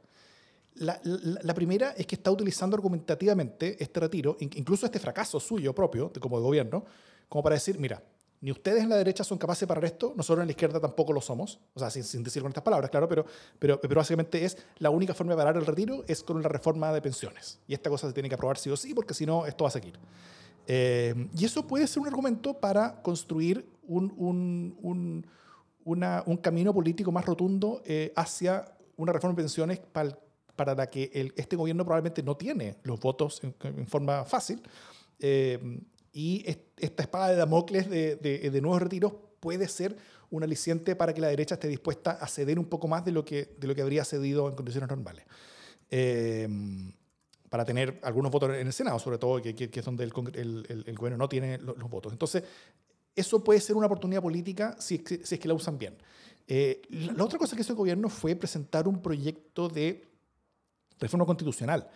La, 0.79 1.55
primera 1.55 1.91
es 1.97 2.07
que 2.07 2.15
está 2.15 2.31
utilizando 2.31 2.77
argumentativamente 2.77 3.83
este 3.83 4.01
retiro, 4.01 4.37
incluso 4.41 4.87
este 4.87 4.99
fracaso 4.99 5.41
suyo 5.41 5.75
propio, 5.75 6.13
como 6.21 6.39
de 6.39 6.45
gobierno, 6.45 6.85
como 7.29 7.43
para 7.43 7.55
decir, 7.55 7.79
mira, 7.79 8.03
ni 8.41 8.53
ustedes 8.53 8.83
en 8.83 8.89
la 8.89 8.97
derecha 8.97 9.25
son 9.25 9.39
capaces 9.39 9.63
de 9.63 9.67
parar 9.67 9.85
esto, 9.85 10.13
nosotros 10.17 10.43
en 10.43 10.47
la 10.47 10.53
izquierda 10.53 10.79
tampoco 10.79 11.13
lo 11.13 11.21
somos, 11.21 11.59
o 11.75 11.81
sea, 11.81 11.91
sin, 11.91 12.05
sin, 12.05 12.23
decir 12.23 12.41
con 12.43 12.51
estas 12.51 12.63
palabras, 12.63 12.91
claro, 12.91 13.09
pero, 13.09 13.27
pero, 13.59 13.81
pero 13.81 13.97
básicamente 13.97 14.45
es 14.45 14.57
la 14.79 14.91
única 14.91 15.15
forma 15.15 15.33
de 15.33 15.39
parar 15.39 15.57
el 15.57 15.67
retiro 15.67 16.05
es 16.07 16.23
con 16.23 16.41
la 16.41 16.49
reforma 16.49 16.93
de 16.93 17.03
pensiones. 17.03 17.59
Y 17.67 17.75
esta 17.75 17.91
cosa 17.91 18.07
se 18.07 18.13
tiene 18.13 18.29
que 18.29 18.37
aprobar 18.37 18.57
sí 18.57 18.71
o 18.71 18.77
sí, 18.77 18.95
porque 18.95 19.15
si 19.15 19.27
no, 19.27 19.45
esto 19.47 19.65
va 19.65 19.69
a 19.69 19.73
seguir. 19.73 19.99
Eh, 20.69 21.29
y 21.37 21.45
eso 21.45 21.67
puede 21.67 21.87
ser 21.87 22.01
un 22.01 22.09
argumento 22.09 22.55
para 22.55 23.03
construir 23.03 23.67
un, 23.89 24.13
un, 24.17 24.77
un, 24.83 25.27
una, 25.85 26.23
un 26.27 26.37
camino 26.37 26.73
político 26.73 27.11
más 27.11 27.25
rotundo 27.25 27.83
eh, 27.87 28.13
hacia 28.15 28.67
una 28.97 29.13
reforma 29.13 29.35
de 29.35 29.43
pensiones 29.43 29.79
para 29.79 30.11
el 30.11 30.17
para 30.59 30.75
la 30.75 30.91
que 30.91 31.33
este 31.37 31.55
gobierno 31.55 31.85
probablemente 31.85 32.21
no 32.21 32.37
tiene 32.37 32.79
los 32.83 32.99
votos 32.99 33.41
en, 33.63 33.87
forma 33.87 34.25
fácil. 34.25 34.61
Eh, 35.21 35.81
y 36.13 36.45
esta 36.77 37.05
espada 37.05 37.29
de 37.29 37.37
Damocles 37.37 37.89
de, 37.89 38.59
nuevos 38.61 38.83
retiros 38.83 39.13
puede 39.39 39.69
ser 39.69 39.97
un 40.31 40.43
aliciente 40.43 40.97
para 40.97 41.15
que 41.15 41.21
la 41.21 41.29
derecha 41.29 41.55
esté 41.55 41.69
dispuesta 41.69 42.11
a 42.11 42.27
ceder 42.27 42.59
un 42.59 42.65
poco 42.65 42.89
más 42.89 43.05
de 43.05 43.13
lo 43.13 43.25
que, 43.25 43.55
de 43.57 43.69
lo 43.69 43.75
que 43.77 43.83
habría 43.83 44.05
cedido 44.05 44.49
en 44.49 44.57
condiciones 44.57 44.91
normales. 44.91 45.25
Eh, 45.91 46.49
para 47.49 47.65
tener 47.65 48.01
algunos 48.03 48.33
votos 48.33 48.51
en 48.57 48.67
el 48.67 48.73
Senado, 48.73 48.99
sobre 48.99 49.19
todo, 49.19 49.41
que, 49.41 49.55
que, 49.55 49.71
es 49.79 49.85
donde 49.85 50.03
el, 50.03 50.11
gobierno 50.13 51.17
no 51.17 51.29
tiene 51.29 51.59
los, 51.59 51.89
votos. 51.89 52.13
Entonces, 52.13 52.43
eso 53.15 53.45
puede 53.45 53.61
ser 53.61 53.77
una 53.77 53.87
oportunidad 53.87 54.23
política 54.23 54.75
si, 54.81 55.03
si 55.23 55.35
es 55.37 55.41
que 55.41 55.49
la 55.49 55.55
usan 55.55 55.79
bien. 55.79 55.97
Eh, 56.49 56.83
la 56.91 57.23
otra 57.23 57.39
cosa 57.39 57.55
que 57.55 57.63
hizo 57.63 57.75
el 57.75 57.79
gobierno 57.79 58.09
fue 58.09 58.35
presentar 58.35 58.89
un 58.89 59.01
proyecto 59.01 59.69
de 59.69 60.09
reforma 60.99 61.27
constitucional 61.27 61.89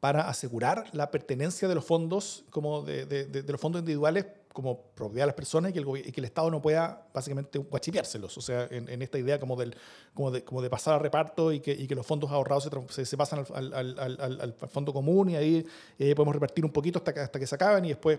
para 0.00 0.28
asegurar 0.28 0.86
la 0.92 1.10
pertenencia 1.10 1.68
de 1.68 1.74
los 1.74 1.84
fondos 1.84 2.44
como 2.50 2.82
de, 2.82 3.04
de, 3.04 3.42
los 3.42 3.60
fondos 3.60 3.80
individuales 3.80 4.26
como 4.52 4.82
propiedad 4.94 5.24
de 5.24 5.26
las 5.26 5.36
personas 5.36 5.70
y 5.70 5.74
que, 5.74 5.78
el, 5.78 6.12
que 6.12 6.20
el 6.20 6.24
Estado 6.24 6.50
no 6.50 6.60
pueda 6.60 7.06
básicamente 7.14 7.58
guachipiárselos. 7.58 8.36
O 8.36 8.40
sea, 8.40 8.66
en, 8.70 9.00
esta 9.02 9.18
idea 9.18 9.38
como, 9.38 9.56
del, 9.56 9.76
como, 10.14 10.30
de, 10.30 10.42
como 10.42 10.62
de 10.62 10.70
pasar 10.70 10.94
a 10.94 10.98
reparto 10.98 11.52
y 11.52 11.60
que, 11.60 11.72
y 11.72 11.86
que 11.86 11.94
los 11.94 12.04
fondos 12.04 12.30
ahorrados 12.30 12.68
se, 12.88 13.04
se, 13.04 13.16
pasan 13.16 13.44
al, 13.54 13.72
al, 13.72 13.98
al, 13.98 14.40
al, 14.40 14.54
fondo 14.68 14.92
común 14.92 15.30
y 15.30 15.36
ahí 15.36 15.66
eh, 15.98 16.14
podemos 16.14 16.34
repartir 16.34 16.64
un 16.64 16.72
poquito 16.72 16.98
hasta 16.98 17.12
que, 17.12 17.20
hasta 17.20 17.38
que 17.38 17.46
se 17.46 17.54
acaben 17.54 17.84
y 17.84 17.88
después 17.88 18.18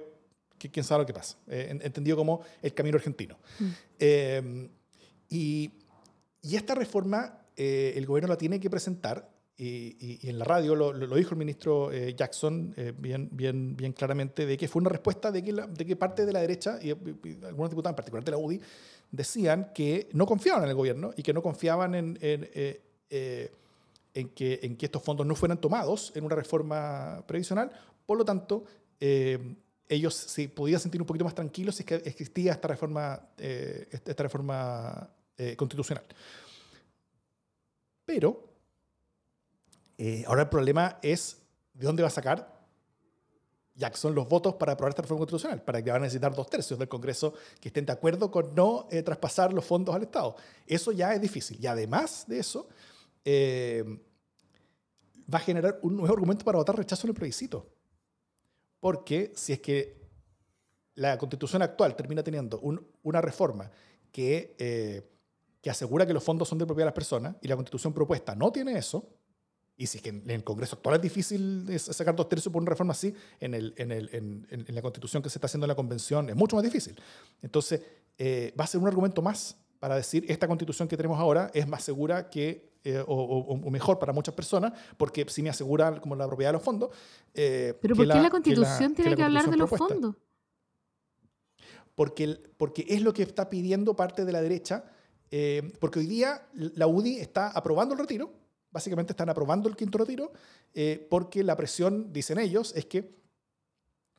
quién 0.58 0.86
sabe 0.86 1.02
lo 1.02 1.08
que 1.08 1.14
pasa. 1.14 1.38
Eh, 1.48 1.68
entendido 1.82 2.16
como 2.16 2.42
el 2.62 2.74
camino 2.74 2.96
argentino. 2.96 3.38
Mm. 3.60 3.66
Eh, 4.00 4.70
y, 5.30 5.72
y, 6.44 6.56
esta 6.56 6.76
reforma 6.76 7.40
el 7.56 8.06
gobierno 8.06 8.30
la 8.30 8.38
tiene 8.38 8.60
que 8.60 8.70
presentar 8.70 9.31
y, 9.63 10.28
en 10.28 10.39
la 10.39 10.45
radio 10.45 10.76
lo, 10.76 11.15
dijo 11.15 11.32
el 11.32 11.38
ministro 11.38 11.91
eh, 11.91 12.15
Jackson 12.15 12.74
eh, 12.78 12.93
bien, 12.97 13.30
bien, 13.32 13.76
bien 13.78 13.93
claramente, 13.93 14.47
de 14.47 14.58
que 14.58 14.67
fue 14.67 14.80
una 14.80 14.89
respuesta 14.89 15.32
de 15.32 15.43
que, 15.43 15.54
de 15.54 15.86
que 15.86 15.95
parte 15.95 16.26
de 16.26 16.34
la 16.34 16.41
derecha, 16.41 16.80
y, 16.82 16.89
algunos 16.89 17.69
diputados, 17.69 17.91
en 17.91 17.95
particular 17.95 18.24
de 18.24 18.32
la 18.32 18.38
UDI, 18.38 18.60
decían 19.12 19.71
que 19.71 20.10
no 20.13 20.26
confiaban 20.26 20.63
en 20.63 20.69
el 20.69 20.76
gobierno 20.76 21.12
y 21.15 21.21
que 21.21 21.32
no 21.32 21.43
confiaban 21.43 21.93
en, 21.93 22.17
en, 22.21 22.50
eh, 22.54 23.52
en, 24.15 24.30
que, 24.30 24.60
en 24.63 24.78
que 24.78 24.88
estos 24.88 25.04
fondos 25.04 25.28
no 25.28 25.36
fueran 25.36 25.62
tomados 25.62 26.12
en 26.15 26.24
una 26.24 26.36
reforma 26.36 27.24
previsional. 27.28 27.71
Por 28.08 28.17
lo 28.17 28.26
tanto, 28.26 28.63
ellos 29.00 30.15
se 30.15 30.50
podían 30.50 30.80
sentir 30.80 31.02
un 31.02 31.08
poquito 31.08 31.26
más 31.26 31.36
tranquilos 31.36 31.76
si 31.76 31.84
es 31.84 31.88
que 31.88 31.95
existía 31.95 32.54
esta 32.54 32.67
reforma, 32.67 33.21
esta 33.38 34.24
reforma 34.24 35.08
constitucional. 35.56 36.04
Pero 38.06 38.51
eh, 40.04 40.24
ahora 40.26 40.42
el 40.42 40.50
problema 40.50 40.98
es 41.04 41.38
de 41.76 41.86
dónde 41.86 42.02
va 42.02 42.08
a 42.08 42.12
sacar 42.12 42.60
Jackson 43.76 44.16
los 44.16 44.28
votos 44.28 44.56
para 44.56 44.72
aprobar 44.72 44.90
esta 44.90 45.04
reforma 45.04 45.20
constitucional, 45.20 45.62
para 45.62 45.80
que 45.84 45.92
van 45.92 46.02
a 46.02 46.06
necesitar 46.06 46.34
dos 46.34 46.50
tercios 46.50 46.80
del 46.80 46.88
Congreso 46.88 47.36
que 47.60 47.68
estén 47.68 47.86
de 47.86 47.94
acuerdo 47.94 48.32
con 48.32 48.56
no 48.56 48.88
eh, 48.90 49.04
traspasar 49.04 49.54
los 49.54 49.64
fondos 49.64 49.94
al 49.94 50.02
Estado. 50.02 50.36
Eso 50.66 50.92
ya 50.92 51.14
es 51.14 51.22
difícil. 51.22 51.60
Y 51.62 51.68
además 51.68 52.26
de 52.28 52.40
eso, 52.40 52.68
eh, 53.24 53.84
va 55.32 55.38
a 55.38 55.42
generar 55.42 55.78
un 55.84 55.98
nuevo 55.98 56.12
argumento 56.12 56.44
para 56.44 56.58
votar 56.58 56.76
rechazo 56.76 57.06
en 57.06 57.10
el 57.10 57.16
plebiscito. 57.16 57.70
Porque 58.80 59.32
si 59.36 59.54
es 59.54 59.60
que 59.60 60.02
la 60.96 61.16
constitución 61.20 61.62
actual 61.62 61.96
termina 61.96 62.24
teniendo 62.24 62.60
una 63.04 63.22
reforma 63.22 63.70
que, 64.12 65.06
que 65.62 65.70
asegura 65.70 66.08
que 66.08 66.14
los 66.14 66.24
fondos 66.24 66.50
son 66.50 66.58
de 66.58 66.66
propiedad 66.66 66.86
de 66.86 66.90
las 66.90 66.96
personas 66.96 67.36
y 67.40 67.48
la 67.48 67.56
constitución 67.56 67.94
propuesta 67.94 68.34
no 68.34 68.52
tiene 68.52 68.80
eso, 68.80 69.08
y 69.82 69.88
si 69.88 69.98
es 69.98 70.04
que 70.04 70.10
en 70.10 70.30
el 70.30 70.44
Congreso 70.44 70.76
actual 70.76 70.98
es 70.98 71.02
difícil 71.02 71.67
sacar 71.80 72.15
dos 72.15 72.30
tercios 72.30 72.54
por 72.54 72.62
una 72.62 72.70
reforma 72.70 72.91
así, 72.91 73.15
en, 73.39 73.56
el, 73.56 73.74
en, 73.78 73.91
el, 73.91 74.10
en, 74.13 74.48
en, 74.52 74.76
la 74.76 74.82
constitución 74.84 75.24
que 75.24 75.30
se 75.30 75.39
está 75.39 75.48
haciendo 75.48 75.65
en 75.65 75.70
la 75.70 75.76
convención 75.76 76.30
es 76.30 76.36
mucho 76.36 76.56
más 76.56 76.63
difícil. 76.63 76.96
Entonces, 77.41 77.82
eh, 78.20 78.54
va 78.60 78.65
a 78.65 78.67
ser 78.67 78.80
un 78.80 78.88
argumento 78.88 79.24
más 79.24 79.58
para 79.80 79.96
decir 79.96 80.24
esta 80.28 80.48
constitución 80.48 80.88
que 80.88 80.96
tenemos 80.96 81.20
ahora 81.20 81.50
es 81.56 81.67
más 81.67 81.84
segura 81.84 82.30
que, 82.30 82.76
eh, 82.84 83.04
o, 83.08 83.72
mejor 83.72 83.98
para 83.98 84.13
muchas 84.13 84.36
personas, 84.36 84.74
porque 84.98 85.26
si 85.30 85.41
me 85.41 85.50
asegura 85.50 86.00
como 86.00 86.15
la 86.15 86.28
propiedad 86.28 86.50
de 86.50 86.54
los 86.54 86.63
fondos. 86.63 86.91
Eh, 87.34 87.74
¿Pero 87.82 87.96
por 87.96 88.08
qué 88.08 88.22
la, 88.22 88.30
constitución 88.30 88.94
tiene 88.94 89.15
que, 89.15 89.24
hablar 89.24 89.50
de 89.50 89.58
los 89.58 89.67
fondos? 89.67 90.13
Porque, 91.96 92.39
porque 92.56 92.86
es 92.88 93.02
lo 93.02 93.13
que 93.13 93.24
está 93.24 93.50
pidiendo 93.50 93.96
parte 93.96 94.26
de 94.26 94.32
la 94.32 94.44
derecha, 94.44 94.86
porque 95.80 95.98
hoy 95.98 96.06
día 96.06 96.46
la 96.54 96.86
UDI 96.86 97.17
está 97.17 97.48
aprobando 97.50 97.96
el 97.96 98.00
retiro 98.00 98.41
básicamente 98.72 99.14
están 99.14 99.30
aprobando 99.30 99.70
el 99.70 99.76
quinto 99.76 99.98
retiro 99.98 100.32
eh, 100.74 101.06
porque 101.10 101.44
la 101.44 101.56
presión, 101.56 102.12
dicen 102.12 102.40
ellos, 102.40 102.74
es 102.76 102.86
que 102.86 103.22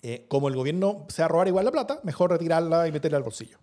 eh, 0.02 0.26
como 0.28 0.48
el 0.48 0.56
gobierno 0.56 1.06
se 1.08 1.22
va 1.22 1.26
a 1.26 1.28
robar 1.28 1.48
igual 1.48 1.64
la 1.64 1.70
plata, 1.70 2.00
mejor 2.02 2.30
retirarla 2.30 2.88
y 2.88 2.92
meterla 2.92 3.18
al 3.18 3.22
bolsillo. 3.22 3.58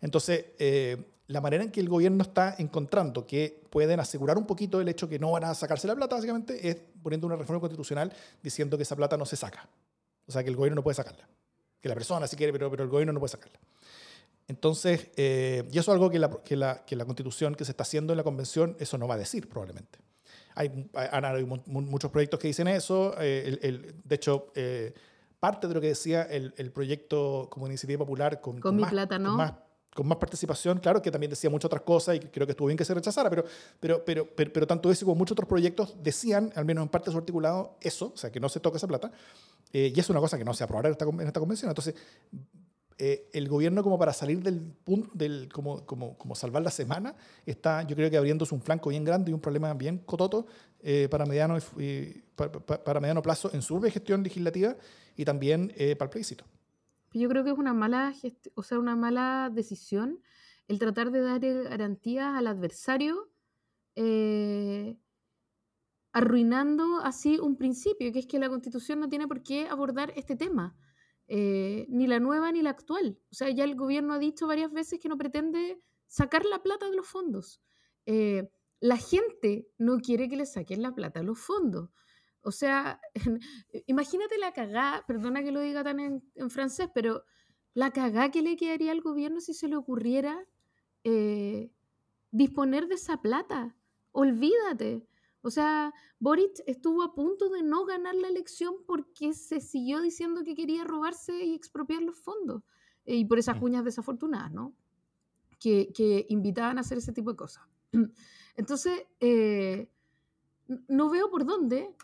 Entonces, 0.00 0.46
eh, 0.58 0.96
la 1.26 1.40
manera 1.40 1.62
en 1.62 1.70
que 1.70 1.80
el 1.80 1.88
gobierno 1.88 2.22
está 2.22 2.56
encontrando 2.58 3.26
que 3.26 3.62
pueden 3.70 4.00
asegurar 4.00 4.38
un 4.38 4.46
poquito 4.46 4.80
el 4.80 4.88
hecho 4.88 5.08
que 5.08 5.18
no 5.18 5.30
van 5.30 5.44
a 5.44 5.54
sacarse 5.54 5.86
la 5.86 5.94
plata, 5.94 6.16
básicamente, 6.16 6.68
es 6.68 6.76
poniendo 7.02 7.26
una 7.26 7.36
reforma 7.36 7.60
constitucional 7.60 8.12
diciendo 8.42 8.76
que 8.76 8.82
esa 8.82 8.96
plata 8.96 9.16
no 9.16 9.26
se 9.26 9.36
saca. 9.36 9.68
O 10.26 10.32
sea, 10.32 10.42
que 10.42 10.50
el 10.50 10.56
gobierno 10.56 10.76
no 10.76 10.82
puede 10.82 10.94
sacarla. 10.94 11.28
Que 11.80 11.88
la 11.88 11.94
persona 11.94 12.26
sí 12.26 12.36
quiere, 12.36 12.52
pero, 12.52 12.70
pero 12.70 12.84
el 12.84 12.88
gobierno 12.88 13.12
no 13.12 13.20
puede 13.20 13.32
sacarla. 13.32 13.58
Entonces, 14.48 15.08
eh, 15.16 15.64
y 15.70 15.78
eso 15.78 15.90
es 15.92 15.94
algo 15.94 16.10
que 16.10 16.18
la, 16.18 16.30
que, 16.44 16.56
la, 16.56 16.84
que 16.84 16.96
la 16.96 17.04
constitución 17.04 17.54
que 17.54 17.64
se 17.64 17.70
está 17.72 17.82
haciendo 17.82 18.12
en 18.12 18.16
la 18.16 18.24
convención, 18.24 18.76
eso 18.78 18.98
no 18.98 19.06
va 19.08 19.14
a 19.14 19.18
decir 19.18 19.48
probablemente. 19.48 19.98
Hay, 20.54 20.68
muchos 21.66 22.10
proyectos 22.10 22.38
que 22.38 22.48
dicen 22.48 22.68
eso. 22.68 23.14
eh, 23.18 23.44
el- 23.46 23.58
el- 23.62 23.94
de 24.04 24.14
hecho, 24.14 24.52
eh, 24.54 24.92
parte 25.40 25.66
de 25.66 25.74
lo 25.74 25.80
que 25.80 25.88
decía 25.88 26.22
el, 26.22 26.52
el 26.56 26.70
proyecto 26.70 27.48
como 27.50 27.66
iniciativa 27.66 27.98
popular 27.98 28.40
con, 28.40 28.60
Con 28.60 28.76
mi 28.76 28.82
más, 28.82 28.90
plata, 28.90 29.18
¿no? 29.18 29.30
con 29.30 29.36
más 29.38 29.52
con 29.94 30.08
más 30.08 30.16
participación, 30.16 30.78
claro 30.78 31.02
que 31.02 31.10
también 31.10 31.28
decía 31.28 31.50
muchas 31.50 31.66
otras 31.66 31.82
cosas 31.82 32.16
y 32.16 32.20
creo 32.20 32.46
que 32.46 32.52
estuvo 32.52 32.66
bien 32.68 32.78
que 32.78 32.84
se 32.84 32.94
rechazara, 32.94 33.28
pero, 33.28 33.44
pero, 33.78 34.02
pero, 34.02 34.26
pero, 34.34 34.50
pero 34.50 34.66
tanto 34.66 34.90
ese 34.90 35.04
como 35.04 35.16
muchos 35.16 35.32
otros 35.32 35.46
proyectos 35.46 36.02
decían, 36.02 36.50
al 36.56 36.64
menos 36.64 36.80
en 36.82 36.88
parte 36.88 37.10
de 37.10 37.12
su 37.12 37.18
articulado, 37.18 37.76
eso, 37.78 38.10
o 38.14 38.16
sea, 38.16 38.32
que 38.32 38.40
no 38.40 38.48
se 38.48 38.58
toca 38.58 38.78
esa 38.78 38.86
plata, 38.88 39.12
eh, 39.70 39.92
y 39.94 40.00
es 40.00 40.08
una 40.08 40.18
cosa 40.20 40.38
que 40.38 40.46
no 40.46 40.54
se 40.54 40.64
aprobará 40.64 40.88
en 40.88 40.92
esta, 40.92 41.04
con- 41.04 41.20
en 41.20 41.26
esta 41.26 41.40
convención. 41.40 41.68
Entonces, 41.70 41.94
eh, 43.04 43.28
el 43.32 43.48
gobierno 43.48 43.82
como 43.82 43.98
para 43.98 44.12
salir 44.12 44.44
del 44.44 44.60
punto, 44.60 45.10
del, 45.12 45.48
como, 45.52 45.84
como, 45.84 46.16
como 46.16 46.36
salvar 46.36 46.62
la 46.62 46.70
semana, 46.70 47.16
está 47.44 47.82
yo 47.82 47.96
creo 47.96 48.08
que 48.08 48.16
abriéndose 48.16 48.54
un 48.54 48.62
flanco 48.62 48.90
bien 48.90 49.02
grande 49.02 49.32
y 49.32 49.34
un 49.34 49.40
problema 49.40 49.74
bien 49.74 49.98
cototo 49.98 50.46
eh, 50.78 51.08
para, 51.10 51.26
mediano, 51.26 51.58
para 52.84 53.00
mediano 53.00 53.20
plazo 53.20 53.50
en 53.52 53.60
su 53.60 53.82
gestión 53.82 54.22
legislativa 54.22 54.76
y 55.16 55.24
también 55.24 55.72
eh, 55.74 55.96
para 55.96 56.06
el 56.06 56.10
plebiscito. 56.10 56.44
Yo 57.12 57.28
creo 57.28 57.42
que 57.42 57.50
es 57.50 57.58
una 57.58 57.74
mala, 57.74 58.14
o 58.54 58.62
sea, 58.62 58.78
una 58.78 58.94
mala 58.94 59.50
decisión 59.52 60.20
el 60.68 60.78
tratar 60.78 61.10
de 61.10 61.22
dar 61.22 61.40
garantías 61.40 62.36
al 62.36 62.46
adversario, 62.46 63.32
arruinando 66.12 67.00
así 67.02 67.40
un 67.40 67.56
principio, 67.56 68.12
que 68.12 68.20
es 68.20 68.26
que 68.28 68.38
la 68.38 68.48
Constitución 68.48 69.00
no 69.00 69.08
tiene 69.08 69.26
por 69.26 69.42
qué 69.42 69.66
abordar 69.66 70.12
este 70.14 70.36
tema, 70.36 70.76
eh, 71.28 71.86
ni 71.88 72.06
la 72.06 72.20
nueva 72.20 72.52
ni 72.52 72.62
la 72.62 72.70
actual. 72.70 73.18
O 73.30 73.34
sea, 73.34 73.50
ya 73.50 73.64
el 73.64 73.74
gobierno 73.74 74.14
ha 74.14 74.18
dicho 74.18 74.46
varias 74.46 74.72
veces 74.72 74.98
que 75.00 75.08
no 75.08 75.16
pretende 75.16 75.80
sacar 76.06 76.44
la 76.44 76.62
plata 76.62 76.88
de 76.88 76.96
los 76.96 77.06
fondos. 77.06 77.60
Eh, 78.06 78.50
la 78.80 78.96
gente 78.96 79.68
no 79.78 79.98
quiere 79.98 80.28
que 80.28 80.36
le 80.36 80.46
saquen 80.46 80.82
la 80.82 80.94
plata 80.94 81.20
a 81.20 81.22
los 81.22 81.38
fondos. 81.38 81.90
O 82.42 82.50
sea, 82.50 83.00
imagínate 83.86 84.38
la 84.38 84.52
cagá, 84.52 85.04
perdona 85.06 85.42
que 85.42 85.52
lo 85.52 85.60
diga 85.60 85.84
tan 85.84 86.00
en, 86.00 86.22
en 86.34 86.50
francés, 86.50 86.88
pero 86.94 87.24
la 87.74 87.90
cagá 87.90 88.30
que 88.30 88.42
le 88.42 88.56
quedaría 88.56 88.92
al 88.92 89.00
gobierno 89.00 89.40
si 89.40 89.54
se 89.54 89.68
le 89.68 89.76
ocurriera 89.76 90.46
eh, 91.04 91.70
disponer 92.30 92.88
de 92.88 92.96
esa 92.96 93.20
plata. 93.20 93.76
Olvídate. 94.12 95.06
O 95.42 95.50
sea, 95.50 95.92
Boric 96.18 96.62
estuvo 96.66 97.02
a 97.02 97.14
punto 97.14 97.50
de 97.50 97.62
no 97.62 97.84
ganar 97.84 98.14
la 98.14 98.28
elección 98.28 98.74
porque 98.86 99.34
se 99.34 99.60
siguió 99.60 100.00
diciendo 100.00 100.42
que 100.44 100.54
quería 100.54 100.84
robarse 100.84 101.44
y 101.44 101.54
expropiar 101.54 102.02
los 102.02 102.18
fondos. 102.18 102.62
Eh, 103.04 103.16
y 103.16 103.24
por 103.24 103.38
esas 103.38 103.56
Mm. 103.56 103.60
cuñas 103.60 103.84
desafortunadas, 103.84 104.52
¿no? 104.52 104.74
Que, 105.58 105.92
que 105.92 106.26
invitaban 106.28 106.78
a 106.78 106.82
hacer 106.82 106.98
ese 106.98 107.12
tipo 107.12 107.30
de 107.30 107.36
cosas. 107.36 107.64
Entonces, 108.56 109.02
eh, 109.20 109.88
no 110.88 111.10
veo 111.10 111.30
por 111.30 111.44
dónde 111.44 111.94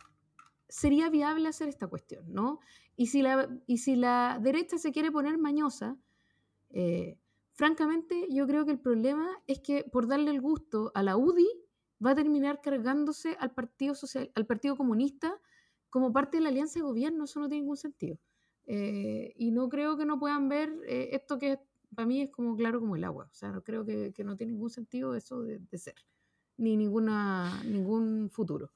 sería 0.69 1.09
viable 1.09 1.49
hacer 1.49 1.69
esta 1.69 1.87
cuestión, 1.87 2.33
¿no? 2.33 2.61
Y 2.97 3.07
si 3.07 3.23
la, 3.23 3.49
y 3.67 3.79
si 3.79 3.97
la 3.97 4.39
derecha 4.43 4.77
se 4.79 4.93
quiere 4.93 5.11
poner 5.13 5.39
mañosa, 5.39 5.97
eh, 6.71 7.19
francamente 7.53 8.27
yo 8.31 8.47
creo 8.47 8.65
que 8.65 8.73
el 8.73 8.81
problema 8.81 9.31
es 9.47 9.61
que 9.61 9.85
por 9.85 10.09
darle 10.09 10.31
el 10.33 10.41
gusto 10.41 10.91
a 10.95 11.03
la 11.03 11.17
UDI 11.17 11.49
va 12.05 12.13
a 12.13 12.15
terminar 12.15 12.61
cargándose 12.61 13.37
al 13.41 13.53
Partido, 13.53 13.95
Social, 13.95 14.31
al 14.35 14.47
partido 14.47 14.77
Comunista 14.77 15.41
como 15.91 16.13
parte 16.13 16.37
de 16.37 16.43
la 16.43 16.51
alianza 16.51 16.79
de 16.79 16.85
gobierno, 16.85 17.25
eso 17.25 17.41
no 17.41 17.49
tiene 17.49 17.63
ningún 17.63 17.77
sentido. 17.77 18.19
Eh, 18.67 19.33
y 19.37 19.51
no 19.51 19.69
creo 19.69 19.97
que 19.97 20.05
no 20.05 20.19
puedan 20.19 20.49
ver 20.49 20.71
eh, 20.87 21.09
esto 21.13 21.39
que 21.39 21.59
para 21.95 22.07
mí 22.07 22.21
es 22.21 22.31
como 22.31 22.55
claro 22.55 22.81
como 22.81 22.97
el 22.97 23.05
agua, 23.05 23.31
o 23.33 23.35
sea, 23.35 23.51
no 23.51 23.63
creo 23.63 23.85
que, 23.85 24.13
que 24.13 24.25
no 24.25 24.37
tiene 24.37 24.53
ningún 24.53 24.69
sentido 24.69 25.15
eso 25.15 25.41
de, 25.41 25.59
de 25.59 25.79
ser, 25.79 25.95
ni 26.59 26.77
ninguna, 26.77 27.63
ningún 27.65 28.29
futuro. 28.31 28.71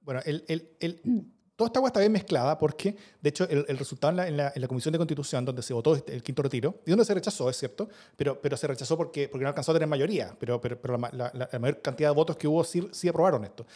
Bueno, 0.00 0.20
el, 0.24 0.44
el, 0.48 0.76
el, 0.80 1.33
toda 1.56 1.68
esta 1.68 1.78
agua 1.78 1.88
está 1.88 2.00
bien 2.00 2.12
mezclada 2.12 2.58
porque, 2.58 2.96
de 3.20 3.28
hecho, 3.28 3.44
el, 3.48 3.64
el 3.68 3.78
resultado 3.78 4.10
en 4.10 4.16
la, 4.16 4.28
en, 4.28 4.36
la, 4.36 4.52
en 4.54 4.60
la 4.62 4.68
Comisión 4.68 4.92
de 4.92 4.98
Constitución, 4.98 5.44
donde 5.44 5.62
se 5.62 5.72
votó 5.72 5.94
este- 5.94 6.12
el 6.14 6.22
quinto 6.22 6.42
retiro, 6.42 6.80
y 6.86 6.90
donde 6.90 7.04
se 7.04 7.14
rechazó, 7.14 7.48
es 7.48 7.56
cierto, 7.56 7.88
pero, 8.16 8.40
pero 8.40 8.56
se 8.56 8.66
rechazó 8.66 8.96
porque, 8.96 9.28
porque 9.28 9.42
no 9.44 9.48
alcanzó 9.48 9.70
a 9.70 9.74
tener 9.74 9.88
mayoría, 9.88 10.36
pero, 10.38 10.60
pero, 10.60 10.80
pero 10.80 10.98
la, 10.98 11.30
la- 11.32 11.58
mayor 11.60 11.80
cantidad 11.80 12.10
de 12.10 12.14
votos 12.14 12.36
que 12.36 12.48
hubo 12.48 12.64
sí, 12.64 12.88
sí 12.92 13.08
aprobaron 13.08 13.44
esto. 13.44 13.66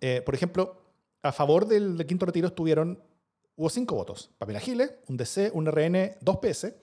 Eh, 0.00 0.20
por 0.24 0.34
ejemplo, 0.34 0.76
a 1.22 1.32
favor 1.32 1.66
del, 1.66 1.96
del 1.96 2.06
quinto 2.06 2.26
retiro 2.26 2.48
estuvieron, 2.48 3.02
hubo 3.56 3.70
cinco 3.70 3.94
votos, 3.94 4.30
Pamela 4.38 4.60
Giles, 4.60 4.90
un 5.08 5.16
DC, 5.16 5.50
un 5.54 5.66
RN, 5.66 6.16
dos 6.20 6.36
PS, 6.38 6.74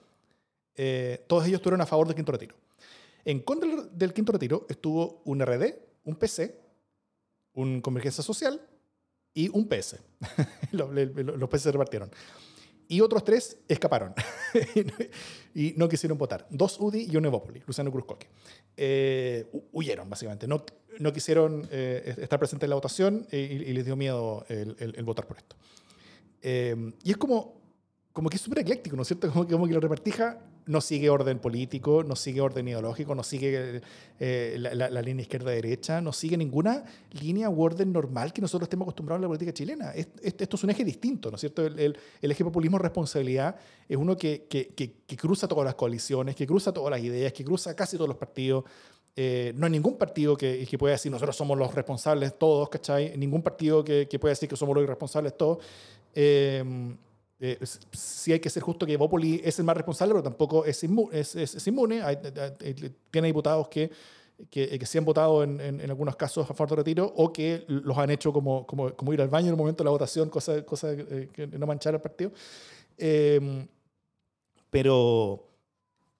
eh, 0.74 1.24
todos 1.28 1.44
ellos 1.46 1.58
estuvieron 1.58 1.80
a 1.82 1.86
favor 1.86 2.06
del 2.06 2.16
quinto 2.16 2.32
retiro. 2.32 2.56
En 3.24 3.38
contra 3.40 3.68
del 3.92 4.12
quinto 4.12 4.32
retiro 4.32 4.66
estuvo 4.68 5.22
un 5.24 5.40
RD, 5.40 5.74
un 6.04 6.16
PC, 6.16 6.58
un 7.54 7.80
Convergencia 7.80 8.24
Social 8.24 8.60
y 9.34 9.48
un 9.48 9.68
PS. 9.68 9.96
los, 10.72 10.90
PS 11.50 11.62
se 11.62 11.72
repartieron. 11.72 12.10
Y 12.88 13.00
otros 13.00 13.24
tres 13.24 13.56
escaparon 13.68 14.12
y 15.54 15.72
no 15.76 15.88
quisieron 15.88 16.18
votar. 16.18 16.46
Dos 16.50 16.78
UDI 16.78 17.08
y 17.10 17.16
un 17.16 17.24
Evópoli, 17.24 17.62
Luciano 17.66 17.90
Cruzcoque. 17.90 18.28
Eh, 18.76 19.46
hu- 19.52 19.62
huyeron, 19.72 20.10
básicamente. 20.10 20.46
No, 20.46 20.64
no 20.98 21.12
quisieron 21.12 21.66
eh, 21.70 22.14
estar 22.18 22.38
presentes 22.38 22.66
en 22.66 22.70
la 22.70 22.76
votación 22.76 23.26
y, 23.32 23.36
y 23.36 23.72
les 23.72 23.84
dio 23.86 23.96
miedo 23.96 24.44
el, 24.48 24.76
el- 24.78 24.94
el 24.96 25.04
votar 25.04 25.26
por 25.26 25.38
esto. 25.38 25.56
Eh, 26.42 26.92
y 27.02 27.12
es 27.12 27.16
como, 27.16 27.62
como 28.12 28.28
que 28.28 28.36
es 28.36 28.42
súper 28.42 28.58
ecléctico, 28.58 28.96
¿no 28.96 29.02
es 29.02 29.08
cierto? 29.08 29.28
Como 29.32 29.46
que, 29.46 29.52
como 29.54 29.66
que 29.66 29.72
la 29.74 29.80
repartija 29.80 30.38
no 30.66 30.80
sigue 30.80 31.10
orden 31.10 31.38
político, 31.38 32.04
no 32.04 32.14
sigue 32.14 32.40
orden 32.40 32.68
ideológico, 32.68 33.14
no 33.14 33.22
sigue 33.22 33.80
eh, 34.20 34.56
la, 34.58 35.02
línea 35.02 35.22
izquierda-derecha, 35.22 36.00
no 36.00 36.12
sigue 36.12 36.36
ninguna 36.36 36.84
línea 37.10 37.50
u 37.50 37.60
orden 37.62 37.92
normal 37.92 38.32
que 38.32 38.40
nosotros 38.40 38.66
estemos 38.66 38.84
acostumbrados 38.84 39.18
en 39.18 39.22
la 39.22 39.28
política 39.28 39.52
chilena. 39.52 39.90
Es- 39.92 40.08
es- 40.22 40.34
esto 40.38 40.56
es 40.56 40.64
un 40.64 40.70
eje 40.70 40.84
distinto, 40.84 41.30
¿no 41.30 41.34
es 41.34 41.40
cierto? 41.40 41.66
El, 41.66 41.96
eje 42.20 42.44
populismo-responsabilidad 42.44 43.56
es 43.88 43.96
uno 43.96 44.16
que, 44.16 44.46
que- 44.48 44.72
cruza 45.16 45.46
todas 45.48 45.64
las 45.64 45.74
coaliciones, 45.74 46.34
que 46.36 46.46
cruza 46.46 46.72
todas 46.72 46.90
las 46.90 47.00
ideas, 47.02 47.32
que 47.32 47.44
cruza 47.44 47.74
casi 47.76 47.96
todos 47.96 48.08
los 48.08 48.16
partidos. 48.16 48.64
Eh, 49.14 49.52
no 49.56 49.66
hay 49.66 49.72
ningún 49.72 49.98
partido 49.98 50.36
que, 50.36 50.66
pueda 50.78 50.92
decir 50.92 51.12
nosotros 51.12 51.36
somos 51.36 51.58
los 51.58 51.74
responsables 51.74 52.38
todos, 52.38 52.68
¿cachai? 52.70 53.16
Ningún 53.18 53.42
partido 53.42 53.84
que, 53.84 54.08
que 54.08 54.18
pueda 54.18 54.32
decir 54.32 54.48
que 54.48 54.56
somos 54.56 54.74
los 54.74 54.84
irresponsables 54.84 55.36
todos. 55.36 55.58
Eh, 56.14 56.64
eh, 57.44 57.58
sí 57.92 58.32
hay 58.32 58.38
que 58.40 58.48
ser 58.48 58.62
justo 58.62 58.86
que 58.86 58.92
Evópoli 58.92 59.40
es 59.44 59.58
el 59.58 59.64
más 59.64 59.76
responsable, 59.76 60.14
pero 60.14 60.22
tampoco 60.22 60.64
es, 60.64 60.82
inmu- 60.84 61.08
es, 61.12 61.34
es- 61.34 61.56
es 61.56 61.66
inmune. 61.66 62.00
Hay- 62.00 62.16
hay- 62.24 62.94
tiene 63.10 63.26
diputados 63.26 63.66
que, 63.68 63.90
que, 64.48 64.78
que 64.78 64.86
sí 64.86 64.96
han 64.98 65.04
votado 65.04 65.42
en, 65.42 65.60
en- 65.60 65.80
en 65.80 65.90
algunos 65.90 66.14
casos 66.16 66.48
a 66.48 66.54
favor 66.54 66.70
del 66.70 66.76
retiro 66.78 67.12
o 67.16 67.32
que 67.32 67.64
los 67.68 67.98
han 67.98 68.10
hecho 68.10 68.32
como, 68.32 68.64
como, 68.66 68.94
como 68.94 69.12
ir 69.12 69.20
al 69.20 69.28
baño 69.28 69.48
en 69.48 69.54
el 69.54 69.58
momento 69.58 69.82
de 69.82 69.86
la 69.86 69.90
votación, 69.90 70.28
cosa, 70.30 70.64
cosa 70.64 70.92
eh, 70.92 71.28
que 71.32 71.46
no 71.48 71.66
manchar 71.66 71.94
al 71.94 72.00
partido. 72.00 72.30
Eh, 72.96 73.66
pero, 74.70 75.44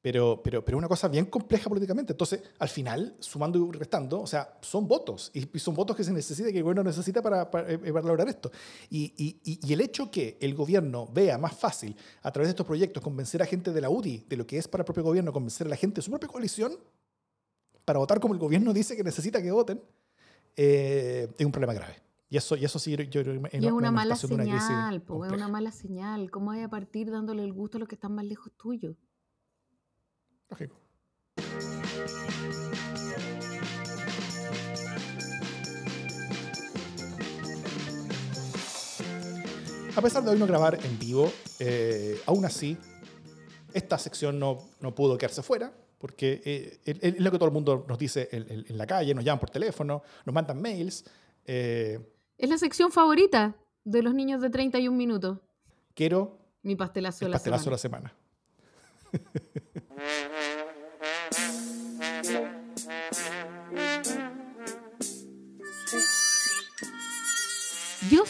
pero, 0.02 0.42
pero, 0.42 0.64
pero 0.64 0.76
una 0.76 0.88
cosa 0.88 1.06
bien 1.06 1.26
compleja 1.26 1.68
políticamente. 1.68 2.12
Entonces, 2.12 2.42
al 2.58 2.68
final, 2.68 3.14
sumando 3.20 3.70
y 3.72 3.78
restando, 3.78 4.20
o 4.20 4.26
sea, 4.26 4.58
son 4.60 4.88
votos. 4.88 5.30
Y, 5.32 5.56
y 5.56 5.60
son 5.60 5.74
votos 5.76 5.96
que 5.96 6.02
se 6.02 6.12
necesita, 6.12 6.50
que 6.50 6.58
el 6.58 6.64
gobierno 6.64 6.82
necesita 6.82 7.22
para, 7.22 7.48
para, 7.48 7.70
eh, 7.72 7.78
para 7.78 8.06
lograr 8.06 8.28
esto. 8.28 8.50
Y, 8.90 9.14
y, 9.16 9.58
y- 9.64 9.72
el 9.72 9.80
hecho 9.80 10.10
que 10.10 10.36
el 10.40 10.54
gobierno 10.56 11.06
vea 11.06 11.38
más 11.38 11.54
fácil, 11.56 11.96
a 12.22 12.32
través 12.32 12.48
de 12.48 12.50
estos 12.50 12.66
proyectos, 12.66 13.00
convencer 13.00 13.40
a 13.42 13.46
gente 13.46 13.72
de 13.72 13.80
la 13.80 13.90
UDI 13.90 14.26
de 14.28 14.36
lo 14.36 14.44
que 14.44 14.58
es 14.58 14.66
para 14.66 14.82
el 14.82 14.86
propio 14.86 15.04
gobierno, 15.04 15.32
convencer 15.32 15.68
a 15.68 15.70
la 15.70 15.76
gente 15.76 15.96
de 15.96 16.02
su 16.02 16.10
propia 16.10 16.28
coalición 16.28 16.76
para 17.84 18.00
votar 18.00 18.18
como 18.20 18.34
el 18.34 18.40
gobierno 18.40 18.72
dice 18.72 18.96
que 18.96 19.04
necesita 19.04 19.40
que 19.40 19.50
voten, 19.52 19.80
eh, 20.56 21.28
es 21.38 21.46
un 21.46 21.52
problema 21.52 21.74
grave. 21.74 21.96
Y 22.28 22.36
eso, 22.36 22.56
y 22.56 22.64
eso 22.64 22.78
sí, 22.78 22.90
yo, 22.92 23.22
creo 23.22 23.42
que 23.42 23.56
es 23.56 23.72
una 23.72 23.90
mala 23.92 24.14
una 24.14 24.16
señal, 24.16 25.02
po, 25.02 25.24
es 25.24 25.32
una 25.32 25.48
mala 25.48 25.70
señal. 25.70 26.30
¿Cómo 26.30 26.50
hay 26.50 26.62
a 26.62 26.68
partir 26.68 27.10
dándole 27.10 27.44
el 27.44 27.52
gusto 27.52 27.76
a 27.76 27.80
los 27.80 27.88
que 27.88 27.94
están 27.94 28.14
más 28.14 28.24
lejos 28.24 28.50
tuyo? 28.56 28.96
Lógico. 30.52 30.76
A 39.96 40.00
pesar 40.00 40.22
de 40.24 40.30
hoy 40.30 40.38
no 40.38 40.46
grabar 40.46 40.78
en 40.84 40.98
vivo, 40.98 41.30
eh, 41.58 42.18
aún 42.26 42.44
así, 42.44 42.76
esta 43.74 43.98
sección 43.98 44.38
no, 44.38 44.58
no 44.80 44.94
pudo 44.94 45.18
quedarse 45.18 45.42
fuera, 45.42 45.72
porque 45.98 46.40
eh, 46.44 46.80
es 47.02 47.20
lo 47.20 47.30
que 47.30 47.36
todo 47.38 47.48
el 47.48 47.52
mundo 47.54 47.84
nos 47.86 47.98
dice 47.98 48.28
en, 48.32 48.50
en- 48.50 48.64
en 48.68 48.78
la 48.78 48.86
calle, 48.86 49.14
nos 49.14 49.22
llaman 49.24 49.40
por 49.40 49.50
teléfono, 49.50 50.02
nos 50.24 50.34
mandan 50.34 50.60
mails. 50.60 51.04
eh, 51.44 51.98
Es 52.38 52.48
la 52.48 52.56
sección 52.58 52.90
favorita 52.90 53.54
de 53.84 54.02
los 54.02 54.14
niños 54.14 54.40
de 54.40 54.48
31 54.50 54.96
minutos. 54.96 55.38
quiero 55.94 56.38
Mi 56.62 56.74
pastelazo 56.74 57.20
de 57.20 57.24
el 57.26 57.30
la 57.32 57.36
pastelazo 57.36 57.70
de 57.70 57.78
semana. 57.78 58.14
la 59.12 59.18
semana. 59.18 60.31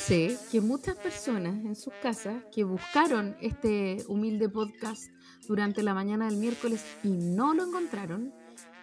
sé 0.07 0.37
que 0.51 0.61
muchas 0.61 0.97
personas 0.97 1.65
en 1.65 1.77
sus 1.77 1.95
casas 2.03 2.43
que 2.53 2.65
buscaron 2.65 3.37
este 3.41 4.05
humilde 4.09 4.49
podcast 4.49 5.13
durante 5.47 5.85
la 5.85 5.95
mañana 5.95 6.27
del 6.27 6.39
miércoles 6.39 6.85
y 7.05 7.11
no 7.11 7.55
lo 7.55 7.65
encontraron, 7.65 8.35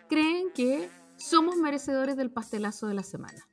creen 0.07 0.47
que 0.53 0.89
somos 1.17 1.57
merecedores 1.57 2.15
del 2.15 2.31
pastelazo 2.31 2.87
de 2.87 2.93
la 2.93 3.03
semana. 3.03 3.49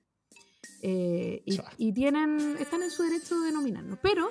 Eh, 0.83 1.43
y, 1.79 1.93
tienen, 1.93 2.57
están 2.61 2.85
en 2.85 2.91
su 2.91 3.03
derecho 3.03 3.41
de 3.41 3.51
nominarnos. 3.51 3.99
Pero 4.01 4.31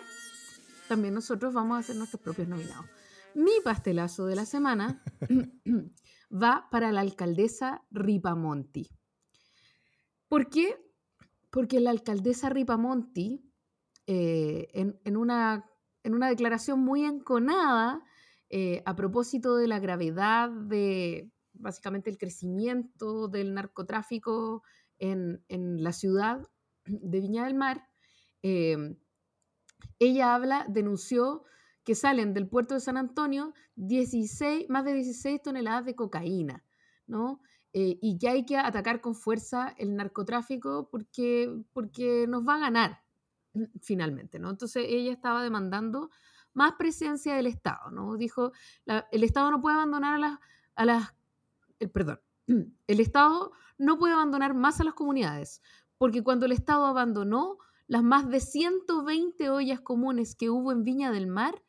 también 0.87 1.13
nosotros 1.13 1.53
vamos 1.53 1.75
a 1.75 1.79
hacer 1.79 1.97
nuestros 1.97 2.21
propios 2.21 2.47
nominados. 2.47 2.85
Mi 3.33 3.59
pastelazo 3.65 4.27
de 4.27 4.35
la 4.37 4.45
semana 4.45 5.03
va 6.31 6.69
para 6.71 6.93
la 6.93 7.01
alcaldesa 7.01 7.83
Ripamonti. 7.91 8.87
¿Por 10.29 10.49
qué? 10.49 10.84
Porque 11.55 11.79
la 11.79 11.91
alcaldesa 11.91 12.49
Ripamonti, 12.49 13.41
eh, 14.07 14.67
en, 14.73 15.15
una, 15.15 15.63
declaración 16.03 16.81
muy 16.81 17.05
enconada 17.05 18.03
eh, 18.49 18.83
a 18.85 18.93
propósito 18.97 19.55
de 19.55 19.69
la 19.69 19.79
gravedad 19.79 20.49
de 20.49 21.31
básicamente 21.53 22.09
el 22.09 22.17
crecimiento 22.17 23.29
del 23.29 23.53
narcotráfico 23.53 24.63
en, 24.99 25.45
la 25.47 25.93
ciudad 25.93 26.45
de 26.87 27.21
Viña 27.21 27.45
del 27.45 27.55
Mar, 27.55 27.87
eh, 28.43 28.97
ella 29.97 30.35
habla, 30.35 30.65
denunció 30.67 31.45
que 31.85 31.95
salen 31.95 32.33
del 32.33 32.49
puerto 32.49 32.73
de 32.73 32.81
San 32.81 32.97
Antonio 32.97 33.53
16, 33.77 34.65
más 34.67 34.83
de 34.83 34.93
16 34.95 35.41
toneladas 35.41 35.85
de 35.85 35.95
cocaína, 35.95 36.65
¿no? 37.07 37.39
Eh, 37.77 37.99
y 38.01 38.17
que 38.17 38.29
hay 38.29 38.45
que 38.45 38.55
atacar 38.55 39.01
con 39.01 39.15
fuerza 39.15 39.75
el 39.77 39.97
narcotráfico 39.97 40.87
porque, 40.89 41.53
porque 41.73 42.25
nos 42.25 42.47
va 42.47 42.55
a 42.55 42.59
ganar 42.59 43.03
finalmente, 43.81 44.39
¿no? 44.39 44.49
Entonces 44.49 44.85
ella 44.87 45.11
estaba 45.11 45.43
demandando 45.43 46.09
más 46.53 46.75
presencia 46.77 47.35
del 47.35 47.47
Estado, 47.47 47.91
¿no? 47.91 48.15
Dijo, 48.15 48.53
el 49.11 49.23
Estado 49.25 49.51
no 49.51 49.59
puede 49.59 49.75
abandonar 49.75 50.15
a 50.15 50.19
las, 50.19 50.39
a 50.75 50.85
las 50.85 51.15
el, 51.79 51.91
perdón, 51.91 52.21
el 52.87 52.99
Estado 53.01 53.51
no 53.77 53.99
puede 53.99 54.13
abandonar 54.13 54.53
más 54.53 54.79
a 54.79 54.85
las 54.85 54.93
comunidades, 54.93 55.61
porque 55.97 56.23
cuando 56.23 56.45
el 56.45 56.53
Estado 56.53 56.85
abandonó 56.85 57.57
las 57.87 58.03
más 58.03 58.29
de 58.29 58.39
120 58.39 59.49
ollas 59.49 59.81
comunes 59.81 60.37
que 60.37 60.49
hubo 60.49 60.71
en 60.71 60.85
Viña 60.85 61.11
del 61.11 61.27
Mar, 61.27 61.61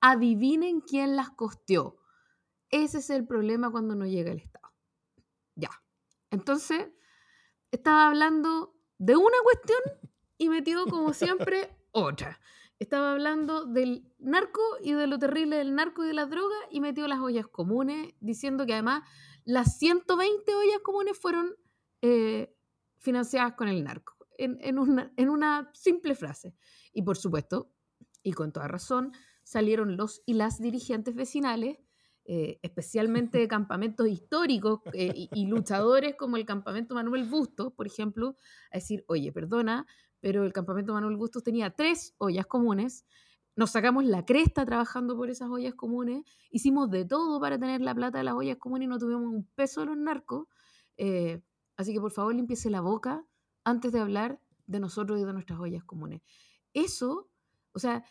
adivinen 0.00 0.80
quién 0.80 1.16
las 1.16 1.28
costeó. 1.28 1.98
Ese 2.70 2.96
es 3.00 3.10
el 3.10 3.26
problema 3.26 3.70
cuando 3.70 3.94
no 3.94 4.06
llega 4.06 4.32
el 4.32 4.38
Estado. 4.38 4.69
Ya. 5.60 5.70
Entonces, 6.30 6.88
estaba 7.70 8.08
hablando 8.08 8.74
de 8.98 9.16
una 9.16 9.36
cuestión 9.42 9.80
y 10.38 10.48
metió, 10.48 10.86
como 10.86 11.12
siempre, 11.14 11.76
otra. 11.92 12.40
Estaba 12.78 13.12
hablando 13.12 13.66
del 13.66 14.10
narco 14.18 14.62
y 14.82 14.92
de 14.92 15.06
lo 15.06 15.18
terrible 15.18 15.56
del 15.56 15.74
narco 15.74 16.02
y 16.04 16.08
de 16.08 16.14
la 16.14 16.26
droga 16.26 16.56
y 16.70 16.80
metió 16.80 17.06
las 17.06 17.20
ollas 17.20 17.46
comunes, 17.46 18.14
diciendo 18.20 18.64
que 18.64 18.72
además 18.72 19.02
las 19.44 19.78
120 19.78 20.54
ollas 20.54 20.80
comunes 20.82 21.18
fueron 21.18 21.54
eh, 22.00 22.56
financiadas 22.98 23.52
con 23.52 23.68
el 23.68 23.84
narco 23.84 24.16
en, 24.40 25.28
una, 25.28 25.70
simple 25.74 26.14
frase. 26.14 26.54
Y 26.92 27.02
por 27.02 27.16
supuesto, 27.16 27.72
y 28.22 28.32
con 28.32 28.52
toda 28.52 28.68
razón, 28.68 29.12
salieron 29.42 29.96
los 29.96 30.22
y 30.26 30.34
las 30.34 30.60
dirigentes 30.60 31.14
vecinales, 31.14 31.78
eh, 32.26 32.58
especialmente 32.62 33.48
campamentos 33.48 34.06
históricos 34.06 34.80
eh, 34.92 35.28
y, 35.32 35.46
luchadores 35.46 36.14
como 36.16 36.36
el 36.36 36.44
campamento 36.44 36.94
Manuel 36.94 37.24
Bustos, 37.24 37.72
por 37.72 37.86
ejemplo, 37.86 38.36
a 38.70 38.76
decir, 38.76 39.04
oye, 39.08 39.32
perdona, 39.32 39.86
pero 40.20 40.44
el 40.44 40.52
campamento 40.52 40.92
Manuel 40.92 41.16
Bustos 41.16 41.42
tenía 41.42 41.70
tres 41.70 42.14
ollas 42.18 42.46
comunes, 42.46 43.06
nos 43.56 43.70
sacamos 43.70 44.04
la 44.04 44.24
cresta 44.24 44.64
trabajando 44.64 45.16
por 45.16 45.30
esas 45.30 45.48
ollas 45.50 45.74
comunes, 45.74 46.24
hicimos 46.50 46.90
de 46.90 47.04
todo 47.04 47.40
para 47.40 47.58
tener 47.58 47.80
la 47.80 47.94
plata 47.94 48.18
de 48.18 48.24
las 48.24 48.34
ollas 48.34 48.58
comunes 48.58 48.86
y 48.86 48.88
no 48.88 48.98
tuvimos 48.98 49.22
un 49.22 49.48
peso 49.54 49.80
de 49.80 49.86
los 49.86 49.96
narcos, 49.96 50.46
eh, 50.98 51.42
así 51.76 51.92
que 51.92 52.00
por 52.00 52.12
favor 52.12 52.34
limpiese 52.34 52.70
la 52.70 52.82
boca 52.82 53.24
antes 53.64 53.92
de 53.92 53.98
hablar 53.98 54.40
de 54.66 54.78
nosotros 54.78 55.18
y 55.18 55.24
de 55.24 55.32
nuestras 55.32 55.58
ollas 55.58 55.82
comunes. 55.84 56.20
Eso, 56.74 57.28
o 57.72 57.78
sea, 57.78 58.04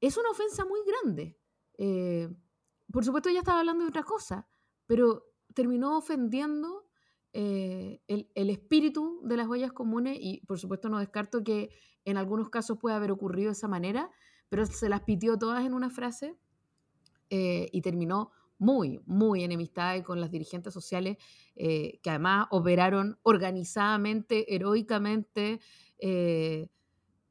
es 0.00 0.16
una 0.16 0.30
ofensa 0.30 0.64
muy 0.64 0.80
grande. 0.86 1.36
Por 2.92 3.04
supuesto, 3.04 3.30
ya 3.30 3.40
estaba 3.40 3.60
hablando 3.60 3.84
de 3.84 3.90
otra 3.90 4.02
cosa, 4.02 4.48
pero 4.86 5.24
terminó 5.54 5.96
ofendiendo 5.96 6.86
eh, 7.32 8.00
el, 8.06 8.50
espíritu 8.50 9.20
de 9.24 9.36
las 9.36 9.46
ollas 9.48 9.72
comunes 9.72 10.16
y 10.18 10.40
por 10.46 10.58
supuesto 10.58 10.88
no 10.88 10.98
descarto 10.98 11.44
que 11.44 11.68
en 12.06 12.16
algunos 12.16 12.48
casos 12.48 12.78
pueda 12.78 12.96
haber 12.96 13.10
ocurrido 13.10 13.48
de 13.48 13.52
esa 13.52 13.68
manera, 13.68 14.10
pero 14.48 14.64
se 14.64 14.88
las 14.88 15.02
pitió 15.02 15.36
todas 15.36 15.66
en 15.66 15.74
una 15.74 15.90
frase 15.90 16.34
eh, 17.28 17.68
y 17.72 17.82
terminó 17.82 18.30
muy, 18.58 19.02
muy 19.04 19.44
enemistada 19.44 20.02
con 20.02 20.18
las 20.18 20.30
dirigentes 20.30 20.72
sociales 20.72 21.18
eh, 21.56 21.98
que 22.02 22.08
además 22.08 22.46
operaron 22.50 23.18
organizadamente, 23.22 24.54
heroicamente, 24.54 25.60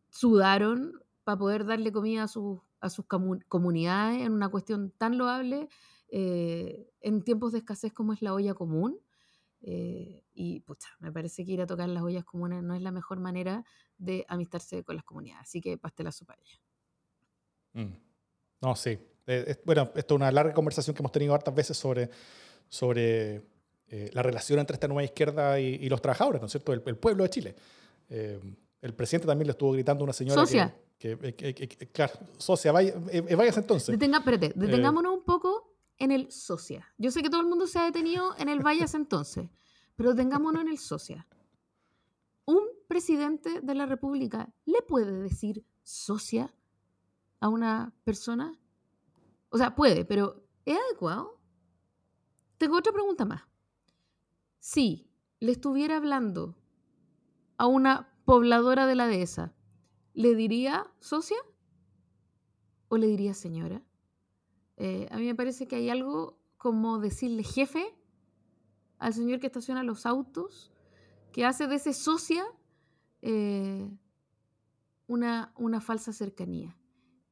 sudaron 0.10 1.02
para 1.24 1.38
poder 1.40 1.66
darle 1.66 1.92
comida 1.92 2.24
a 2.24 2.28
sus, 2.28 2.60
a 2.86 2.90
sus 2.90 3.06
comunidades 3.06 4.22
en 4.22 4.32
una 4.32 4.50
cuestión 4.50 4.92
tan 4.92 5.18
loable 5.18 5.68
eh, 6.10 6.90
en 7.02 7.24
tiempos 7.24 7.52
de 7.52 7.60
escasez 7.60 7.94
como 7.94 8.14
es 8.14 8.22
la 8.22 8.34
olla 8.34 8.54
común. 8.54 9.00
y 9.62 10.60
pucha, 10.62 10.90
me 11.00 11.12
parece 11.12 11.44
que 11.44 11.54
ir 11.54 11.62
a 11.62 11.66
tocar 11.66 11.90
las 11.90 12.04
ollas 12.04 12.24
comunes 12.24 12.62
no 12.62 12.76
es 12.76 12.82
la 12.82 12.92
mejor 12.92 13.20
manera 13.20 13.64
de 13.98 14.26
amistarse 14.28 14.84
con 14.84 14.96
las 14.96 15.06
comunidades. 15.06 15.42
Así 15.44 15.62
que 15.62 15.78
pastelazo 15.78 16.26
para 16.26 16.42
ella. 16.42 16.62
Mm. 17.74 17.98
No, 18.62 18.76
sí, 18.76 18.98
eh, 19.28 19.56
bueno, 19.66 19.92
esto 19.96 20.16
es 20.16 20.18
una 20.18 20.32
larga 20.32 20.54
conversación 20.54 20.96
que 20.96 21.02
hemos 21.02 21.12
tenido 21.12 21.34
hartas 21.34 21.54
veces 21.54 21.78
sobre, 21.78 22.10
sobre 22.70 23.42
eh, 23.88 24.10
la 24.14 24.22
relación 24.22 24.60
entre 24.60 24.76
esta 24.76 24.88
nueva 24.88 25.04
izquierda 25.04 25.60
y, 25.60 25.90
los 25.90 26.02
trabajadores, 26.02 26.42
¿no 26.42 26.46
es 26.48 26.52
cierto? 26.52 26.74
El, 26.74 26.98
pueblo 26.98 27.24
de 27.24 27.30
Chile. 27.30 27.56
Eh, 28.10 28.40
el 28.82 28.94
presidente 28.94 29.28
también 29.28 29.48
le 29.48 29.52
estuvo 29.52 29.72
gritando 29.72 30.04
a 30.04 30.06
una 30.06 30.14
señora. 30.14 30.42
Socia. 30.42 30.70
Que, 30.70 30.85
claro, 31.92 32.14
socia, 32.38 32.72
vaya, 32.72 32.94
váyase 33.36 33.60
entonces. 33.60 33.98
Detenga, 33.98 34.20
espérate, 34.20 34.54
detengámonos 34.56 35.14
un 35.14 35.24
poco 35.24 35.76
en 35.98 36.12
el 36.12 36.32
socia. 36.32 36.94
Yo 36.98 37.12
sé 37.12 37.22
que 37.22 37.30
todo 37.30 37.42
el 37.42 37.48
mundo 37.48 37.68
se 37.68 37.80
ha 37.80 37.86
detenido 37.86 38.36
en 38.38 38.50
el 38.50 38.60
váyase 38.60 38.98
entonces, 38.98 39.50
pero 39.96 40.12
detengámonos 40.12 40.62
en 40.62 40.70
el 40.70 40.78
socia. 40.78 41.28
¿Un 42.46 42.64
presidente 42.88 43.62
de 43.62 43.76
la 43.76 43.86
República 43.86 44.54
le 44.66 44.82
puede 44.82 45.22
decir 45.22 45.66
socia 45.84 46.54
a 47.40 47.50
una 47.50 47.94
persona? 48.04 48.60
O 49.50 49.58
sea, 49.58 49.76
puede, 49.76 50.06
pero 50.06 50.44
¿es 50.66 50.78
adecuado? 50.78 51.40
Tengo 52.58 52.78
otra 52.78 52.94
pregunta 52.94 53.26
más. 53.26 53.44
Si 54.60 55.10
le 55.40 55.52
estuviera 55.52 55.98
hablando 55.98 56.58
a 57.58 57.68
una 57.68 58.12
pobladora 58.26 58.88
de 58.88 58.96
la 58.96 59.08
dehesa, 59.08 59.54
¿le 60.16 60.34
diría 60.34 60.88
socia? 61.00 61.38
¿O 62.88 62.98
le 62.98 63.08
diría 63.08 63.34
señora? 63.34 63.84
Eh, 64.78 65.08
a 65.12 65.18
mí 65.18 65.26
me 65.26 65.36
parece 65.36 65.68
que 65.68 65.76
hay 65.76 65.90
algo 65.90 66.40
como 66.58 67.00
decirle 67.00 67.44
jefe 67.44 67.86
al 68.98 69.14
señor 69.14 69.40
que 69.40 69.48
estaciona 69.48 69.84
los 69.84 70.06
autos, 70.06 70.72
que 71.32 71.46
hace 71.46 71.68
de 71.68 71.76
ese 71.76 71.94
socia 71.94 72.44
eh, 73.22 73.90
una, 75.08 75.54
una 75.58 75.82
falsa 75.82 76.14
cercanía. 76.14 76.78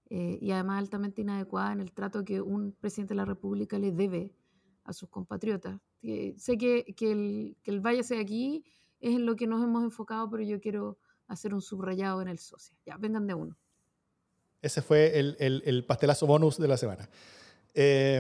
Eh, 0.10 0.38
y 0.42 0.52
además 0.52 0.80
altamente 0.80 1.22
inadecuada 1.22 1.72
en 1.72 1.80
el 1.80 1.92
trato 1.92 2.24
que 2.24 2.42
un 2.42 2.74
presidente 2.74 3.14
de 3.14 3.18
la 3.18 3.26
República 3.26 3.80
le 3.80 3.92
debe 3.92 4.36
a 4.84 4.94
sus 4.94 5.10
compatriotas. 5.10 5.80
sé 6.02 6.58
que, 6.58 6.94
que, 6.96 7.12
el, 7.12 7.58
que 7.64 7.72
el 7.72 7.82
de 7.82 8.20
aquí 8.20 8.66
es 9.00 9.16
en 9.16 9.26
lo 9.26 9.36
que 9.36 9.48
nos 9.48 9.64
hemos 9.64 9.84
enfocado, 9.84 10.30
pero 10.30 10.44
yo 10.44 10.60
quiero 10.60 10.98
hacer 11.34 11.54
un 11.54 11.62
subrayado 11.62 12.22
en 12.22 12.28
el 12.28 12.40
socio. 12.40 12.76
Ya, 12.86 12.98
vengan 12.98 13.28
de 13.28 13.34
uno. 13.34 13.58
Ese 14.62 14.82
fue 14.82 15.20
el, 15.20 15.36
el, 15.40 15.62
el 15.66 15.86
pastelazo 15.86 16.26
bonus 16.26 16.58
de 16.58 16.68
la 16.68 16.78
semana. 16.78 17.10
Eh, 17.74 18.16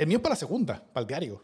el 0.00 0.06
mío 0.06 0.16
es 0.16 0.22
para 0.22 0.32
la 0.32 0.38
segunda, 0.38 0.82
para 0.92 1.02
el 1.02 1.06
diario. 1.06 1.42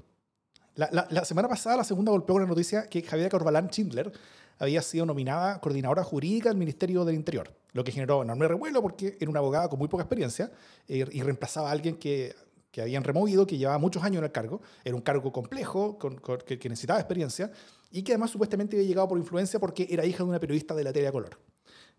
La, 0.76 1.06
la, 1.10 1.24
semana 1.24 1.48
pasada, 1.48 1.78
la 1.78 1.84
segunda 1.84 2.12
golpeó 2.12 2.34
una 2.34 2.46
noticia 2.46 2.86
que 2.88 3.02
Javier 3.02 3.30
Corbalán 3.30 3.68
Schindler 3.68 4.12
había 4.58 4.82
sido 4.82 5.06
nominada 5.06 5.58
coordinadora 5.60 6.04
jurídica 6.04 6.50
del 6.50 6.58
Ministerio 6.58 7.04
del 7.04 7.14
Interior, 7.14 7.50
lo 7.72 7.82
que 7.82 7.92
generó 7.92 8.22
enorme 8.22 8.46
revuelo 8.46 8.82
porque 8.82 9.16
era 9.18 9.30
una 9.30 9.40
abogada 9.40 9.68
con 9.68 9.78
muy 9.78 9.88
poca 9.88 10.02
experiencia 10.02 10.50
eh, 10.86 11.06
y 11.10 11.22
reemplazaba 11.22 11.70
a 11.70 11.72
alguien 11.72 11.96
que, 11.96 12.34
que, 12.70 12.82
habían 12.82 13.04
removido, 13.04 13.46
que 13.46 13.56
llevaba 13.56 13.78
muchos 13.78 14.02
años 14.04 14.18
en 14.18 14.24
el 14.24 14.32
cargo. 14.32 14.60
Era 14.84 14.94
un 14.94 15.02
cargo 15.02 15.32
complejo, 15.32 15.98
con, 15.98 16.16
que, 16.18 16.56
necesitaba 16.68 16.98
experiencia 17.00 17.50
y 17.90 18.02
que 18.02 18.12
además 18.12 18.30
supuestamente 18.30 18.76
había 18.76 18.88
llegado 18.88 19.08
por 19.08 19.18
influencia 19.18 19.58
porque 19.60 19.86
era 19.90 20.04
hija 20.04 20.18
de 20.18 20.30
una 20.30 20.40
periodista 20.40 20.74
de 20.74 20.84
la 20.84 20.92
tele 20.92 21.08
a 21.08 21.12
color. 21.12 21.38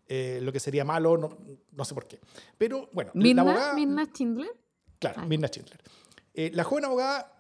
Eh, 0.08 0.40
lo 0.42 0.54
que 0.54 0.60
sería 0.60 0.86
malo, 0.86 1.18
no, 1.18 1.38
no, 1.72 1.86
sé 1.86 1.94
por 1.94 2.08
qué. 2.08 2.20
Pero 2.58 2.90
bueno, 2.94 3.12
la 3.14 3.42
abogada... 3.42 3.74
¿Mirna 3.74 4.06
Schindler? 4.06 4.56
Claro, 5.00 5.26
Mirna 5.26 5.48
Schindler. 5.48 5.82
Eh, 6.34 6.52
la 6.54 6.64
joven 6.64 6.86
abogada 6.86 7.34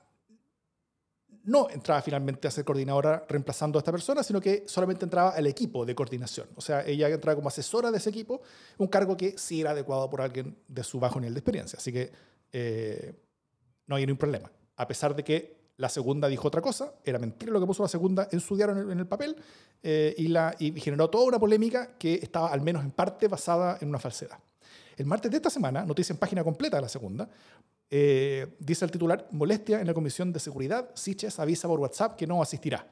no 1.48 1.70
entraba 1.70 2.02
finalmente 2.02 2.46
a 2.48 2.52
ser 2.52 2.66
coordinadora 2.66 3.26
reemplazando 3.30 3.80
a 3.80 3.82
esta 3.82 3.92
persona, 3.92 4.22
sino 4.22 4.42
que 4.42 4.66
solamente 4.68 5.06
entraba 5.06 5.30
al 5.30 5.48
equipo 5.48 5.86
de 5.86 5.96
coordinación. 5.96 6.50
O 6.56 6.62
sea, 6.62 6.86
ella 6.86 7.08
entraba 7.08 7.38
como 7.38 7.48
asesora 7.48 7.90
de 7.90 8.00
ese 8.00 8.10
equipo, 8.10 8.42
un 8.78 8.88
cargo 8.88 9.16
que 9.16 9.38
sí 9.38 9.62
era 9.62 9.72
adecuado 9.72 10.10
por 10.10 10.22
alguien 10.22 10.58
de 10.68 10.84
su 10.84 11.00
bajo 11.00 11.22
nivel 11.22 11.34
de 11.34 11.40
experiencia. 11.40 11.78
Así 11.78 11.94
que 11.94 12.12
eh, 12.52 13.14
no 13.86 13.96
había 13.96 14.08
ningún 14.08 14.20
problema. 14.20 14.52
A 14.76 14.88
pesar 14.88 15.16
de 15.16 15.24
que 15.24 15.57
la 15.78 15.90
segunda 15.90 16.28
dijo 16.28 16.48
otra 16.48 16.62
cosa, 16.62 16.94
era 17.04 17.20
mentira 17.20 17.52
lo 17.52 17.60
que 17.60 17.68
puso 17.68 17.84
la 17.84 17.90
segunda 17.90 18.28
en 18.32 18.40
su 18.40 18.56
diario 18.56 18.92
en 18.92 19.00
el, 19.00 19.08
papel 19.08 19.36
eh, 19.84 20.13
y, 20.18 20.28
la, 20.28 20.56
generó 20.58 21.10
toda 21.10 21.26
una 21.26 21.40
polémica 21.40 21.98
que 21.98 22.16
estaba 22.16 22.50
al 22.50 22.62
menos 22.62 22.84
en 22.84 22.92
parte 22.92 23.28
basada 23.28 23.78
en 23.80 23.90
una 23.90 24.00
falsedad. 24.00 24.40
El 24.98 25.06
martes 25.06 25.30
de 25.30 25.38
esta 25.38 25.52
semana, 25.52 25.86
noticia 25.86 26.13
en 26.13 26.20
página 26.20 26.44
completa 26.44 26.78
de 26.78 26.82
la 26.82 26.90
segunda, 26.90 27.30
eh, 27.90 28.56
dice 28.60 28.86
el 28.86 28.92
titular, 28.92 29.28
molestia 29.32 29.80
en 29.80 29.86
la 29.86 29.94
Comisión 29.94 30.34
de 30.34 30.40
Seguridad, 30.40 30.90
Siches 30.96 31.40
avisa 31.40 31.68
por 31.68 31.80
WhatsApp 31.80 32.16
que 32.16 32.26
no 32.26 32.42
asistirá. 32.42 32.86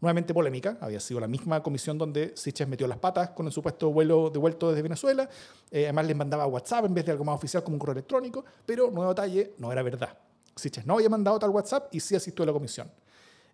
Nuevamente 0.00 0.32
polémica, 0.32 0.78
había 0.80 0.98
sido 0.98 1.20
la 1.20 1.28
misma 1.28 1.62
comisión 1.62 1.98
donde 1.98 2.32
Siches 2.34 2.66
metió 2.66 2.88
las 2.88 2.96
patas 2.96 3.30
con 3.30 3.44
el 3.44 3.52
supuesto 3.52 3.92
vuelo 3.92 4.30
devuelto 4.30 4.70
desde 4.70 4.80
Venezuela, 4.80 5.28
eh, 5.70 5.84
además 5.84 6.06
les 6.06 6.16
mandaba 6.16 6.46
WhatsApp 6.46 6.86
en 6.86 6.94
vez 6.94 7.04
de 7.04 7.12
algo 7.12 7.24
más 7.24 7.34
oficial 7.34 7.62
como 7.62 7.74
un 7.74 7.80
correo 7.80 7.92
electrónico, 7.92 8.42
pero 8.64 8.90
nuevo 8.90 9.10
detalle, 9.10 9.52
no 9.58 9.70
era 9.70 9.82
verdad. 9.82 10.16
Siches 10.60 10.86
no 10.86 10.94
había 10.94 11.08
mandado 11.08 11.38
tal 11.38 11.50
WhatsApp 11.50 11.94
y 11.94 12.00
sí 12.00 12.14
asistió 12.14 12.42
a 12.42 12.46
la 12.46 12.52
comisión. 12.52 12.90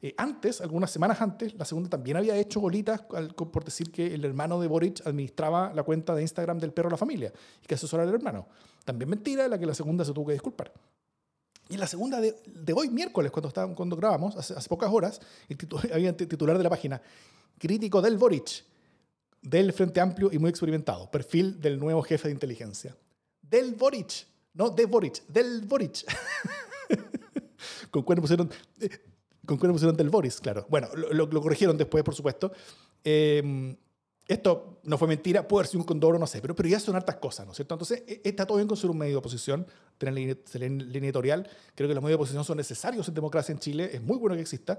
Eh, 0.03 0.15
antes, 0.19 0.61
algunas 0.61 0.91
semanas 0.91 1.21
antes, 1.21 1.55
la 1.55 1.65
segunda 1.65 1.89
también 1.89 2.17
había 2.17 2.37
hecho 2.37 2.61
bolitas 2.61 3.01
por 3.01 3.65
decir 3.65 3.91
que 3.91 4.15
el 4.15 4.25
hermano 4.25 4.61
de 4.61 4.69
Boric 4.69 5.07
administraba 5.07 5.73
la 5.73 5.83
cuenta 5.83 6.15
de 6.15 6.23
Instagram 6.23 6.59
del 6.59 6.73
perro 6.73 6.89
de 6.89 6.93
la 6.93 6.99
familia 6.99 7.33
y 7.63 7.67
que 7.67 7.75
asesoraba 7.75 8.09
al 8.09 8.15
hermano. 8.15 8.47
También 8.85 9.09
mentira, 9.09 9.49
la 9.49 9.59
que 9.59 9.67
la 9.67 9.75
segunda 9.75 10.05
se 10.05 10.13
tuvo 10.13 10.27
que 10.27 10.33
disculpar. 10.35 10.73
Y 11.69 11.77
la 11.77 11.87
segunda 11.87 12.21
de, 12.21 12.35
hoy, 12.75 12.91
miércoles, 12.91 13.33
cuando, 13.33 13.75
cuando 13.75 13.97
grabamos, 13.97 14.37
hace, 14.37 14.69
pocas 14.69 14.93
horas, 14.93 15.21
había 15.93 16.11
el 16.11 16.17
titular 16.17 16.57
de 16.57 16.63
la 16.63 16.71
página, 16.71 17.03
crítico 17.59 18.01
del 18.01 18.19
Boric, 18.19 18.65
del 19.43 19.73
Frente 19.73 20.01
Amplio 20.01 20.31
y 20.33 20.39
muy 20.39 20.51
experimentado, 20.51 21.11
perfil 21.11 21.61
del 21.61 21.79
nuevo 21.79 22.03
jefe 22.03 22.29
de 22.29 22.35
inteligencia. 22.35 22.97
Del 23.43 23.75
Boric, 23.75 24.27
no 24.55 24.71
de 24.71 24.87
Boric, 24.87 25.27
del 25.27 25.63
Boric. 25.63 26.05
con 27.91 28.03
cuál 28.03 28.21
pusieron, 28.21 28.51
eh, 28.81 28.91
con 29.45 29.59
pusieron 29.59 29.97
del 29.97 30.11
Boris, 30.11 30.41
claro. 30.41 30.67
Bueno, 30.69 30.89
lo, 30.95 31.29
corrigieron 31.41 31.77
después, 31.77 32.03
por 32.05 32.15
supuesto. 32.15 32.53
Em, 33.05 33.77
esto 34.29 34.81
no 34.83 34.99
fue 34.99 35.07
mentira, 35.07 35.47
puede 35.47 35.63
haber 35.63 35.71
sido 35.71 35.81
un 35.81 35.87
condoro, 35.87 36.19
no 36.19 36.27
sé, 36.27 36.41
pero, 36.41 36.55
pero 36.55 36.69
ya 36.69 36.81
son 36.81 36.97
hartas 36.97 37.17
cosas, 37.17 37.47
¿no 37.47 37.53
es 37.53 37.57
cierto? 37.57 37.75
Entonces, 37.75 38.03
e, 38.07 38.23
está 38.25 38.45
todo 38.45 38.59
bien 38.59 38.67
con 38.67 38.77
ser 38.77 38.91
un 38.91 38.99
medio 38.99 39.13
de 39.13 39.19
oposición, 39.19 39.67
tener 39.99 40.15
línea, 40.15 41.09
editorial. 41.09 41.49
Creo 41.75 41.89
que 41.89 41.95
los 41.95 42.03
medios 42.03 42.19
de 42.19 42.23
oposición 42.23 42.45
son 42.45 42.57
necesarios 42.57 43.07
en 43.07 43.15
democracia 43.15 43.53
en 43.53 43.59
Chile, 43.59 43.91
es 43.93 44.03
muy 44.03 44.19
bueno 44.19 44.35
que 44.35 44.43
exista, 44.43 44.79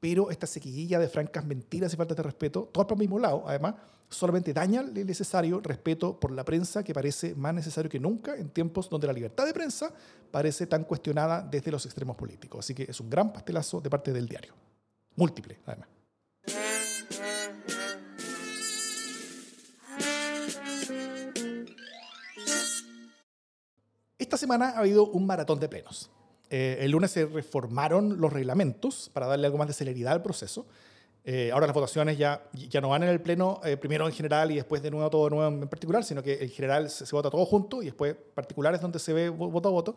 pero 0.00 0.30
esta 0.30 0.46
sequilla 0.46 0.98
de 0.98 1.08
francas 1.08 1.44
mentiras 1.44 1.92
y 1.92 1.96
faltas 1.96 2.16
de 2.16 2.22
respeto, 2.22 2.68
todo 2.72 2.86
por 2.86 2.96
el 2.96 3.00
mismo 3.00 3.18
lado, 3.18 3.44
además, 3.46 3.76
solamente 4.08 4.52
daña 4.52 4.80
el 4.80 5.06
necesario 5.06 5.60
respeto 5.60 6.18
por 6.18 6.32
la 6.32 6.44
prensa 6.44 6.82
que 6.82 6.94
parece 6.94 7.34
más 7.34 7.54
necesario 7.54 7.90
que 7.90 8.00
nunca 8.00 8.36
en 8.36 8.48
tiempos 8.48 8.88
donde 8.88 9.06
la 9.06 9.12
libertad 9.12 9.44
de 9.44 9.52
prensa 9.52 9.92
parece 10.30 10.66
tan 10.66 10.84
cuestionada 10.84 11.42
desde 11.42 11.70
los 11.70 11.84
extremos 11.84 12.16
políticos. 12.16 12.64
Así 12.64 12.74
que 12.74 12.84
es 12.84 13.00
un 13.00 13.10
gran 13.10 13.32
pastelazo 13.32 13.80
de 13.80 13.90
parte 13.90 14.12
del 14.12 14.26
diario. 14.26 14.54
Múltiple, 15.16 15.58
además. 15.66 15.97
Esta 24.18 24.36
semana 24.36 24.70
ha 24.70 24.78
habido 24.80 25.06
un 25.06 25.26
maratón 25.26 25.60
de 25.60 25.68
plenos. 25.68 26.10
Eh, 26.50 26.78
el 26.80 26.90
lunes 26.90 27.12
se 27.12 27.26
reformaron 27.26 28.20
los 28.20 28.32
reglamentos 28.32 29.10
para 29.12 29.26
darle 29.26 29.46
algo 29.46 29.58
más 29.58 29.68
de 29.68 29.74
celeridad 29.74 30.12
al 30.12 30.22
proceso. 30.22 30.66
Eh, 31.24 31.50
ahora 31.52 31.66
las 31.66 31.74
votaciones 31.74 32.18
ya, 32.18 32.42
ya 32.52 32.80
no 32.80 32.88
van 32.88 33.04
en 33.04 33.10
el 33.10 33.20
pleno, 33.20 33.60
eh, 33.64 33.76
primero 33.76 34.06
en 34.06 34.12
general 34.12 34.50
y 34.50 34.56
después 34.56 34.82
de 34.82 34.90
nuevo 34.90 35.08
todo 35.10 35.30
nuevo 35.30 35.46
en 35.46 35.68
particular, 35.68 36.02
sino 36.02 36.22
que 36.22 36.42
en 36.42 36.48
general 36.48 36.90
se, 36.90 37.04
vota 37.14 37.30
todo 37.30 37.44
junto 37.44 37.80
y 37.82 37.86
después 37.86 38.16
particulares 38.34 38.80
donde 38.80 38.98
se 38.98 39.12
ve 39.12 39.28
voto 39.28 39.68
a 39.68 39.72
voto. 39.72 39.96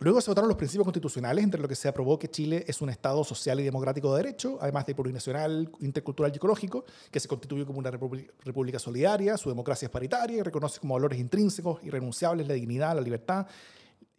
Luego 0.00 0.20
se 0.20 0.30
votaron 0.30 0.48
los 0.48 0.56
principios 0.56 0.84
constitucionales, 0.84 1.44
entre 1.44 1.60
lo 1.60 1.68
que 1.68 1.74
se 1.74 1.88
aprobó 1.88 2.18
que 2.18 2.28
Chile 2.28 2.64
es 2.66 2.80
un 2.80 2.90
Estado 2.90 3.24
social 3.24 3.58
y 3.60 3.64
democrático 3.64 4.14
de 4.14 4.22
derecho, 4.22 4.58
además 4.60 4.86
de 4.86 4.94
plurinacional, 4.94 5.70
intercultural 5.80 6.32
y 6.32 6.36
ecológico, 6.36 6.84
que 7.10 7.20
se 7.20 7.28
constituye 7.28 7.64
como 7.64 7.78
una 7.78 7.90
república 7.90 8.78
solidaria, 8.78 9.36
su 9.36 9.48
democracia 9.48 9.86
es 9.86 9.92
paritaria 9.92 10.38
y 10.38 10.42
reconoce 10.42 10.80
como 10.80 10.94
valores 10.94 11.18
intrínsecos, 11.18 11.82
irrenunciables, 11.82 12.46
la 12.46 12.54
dignidad, 12.54 12.94
la 12.94 13.00
libertad, 13.00 13.46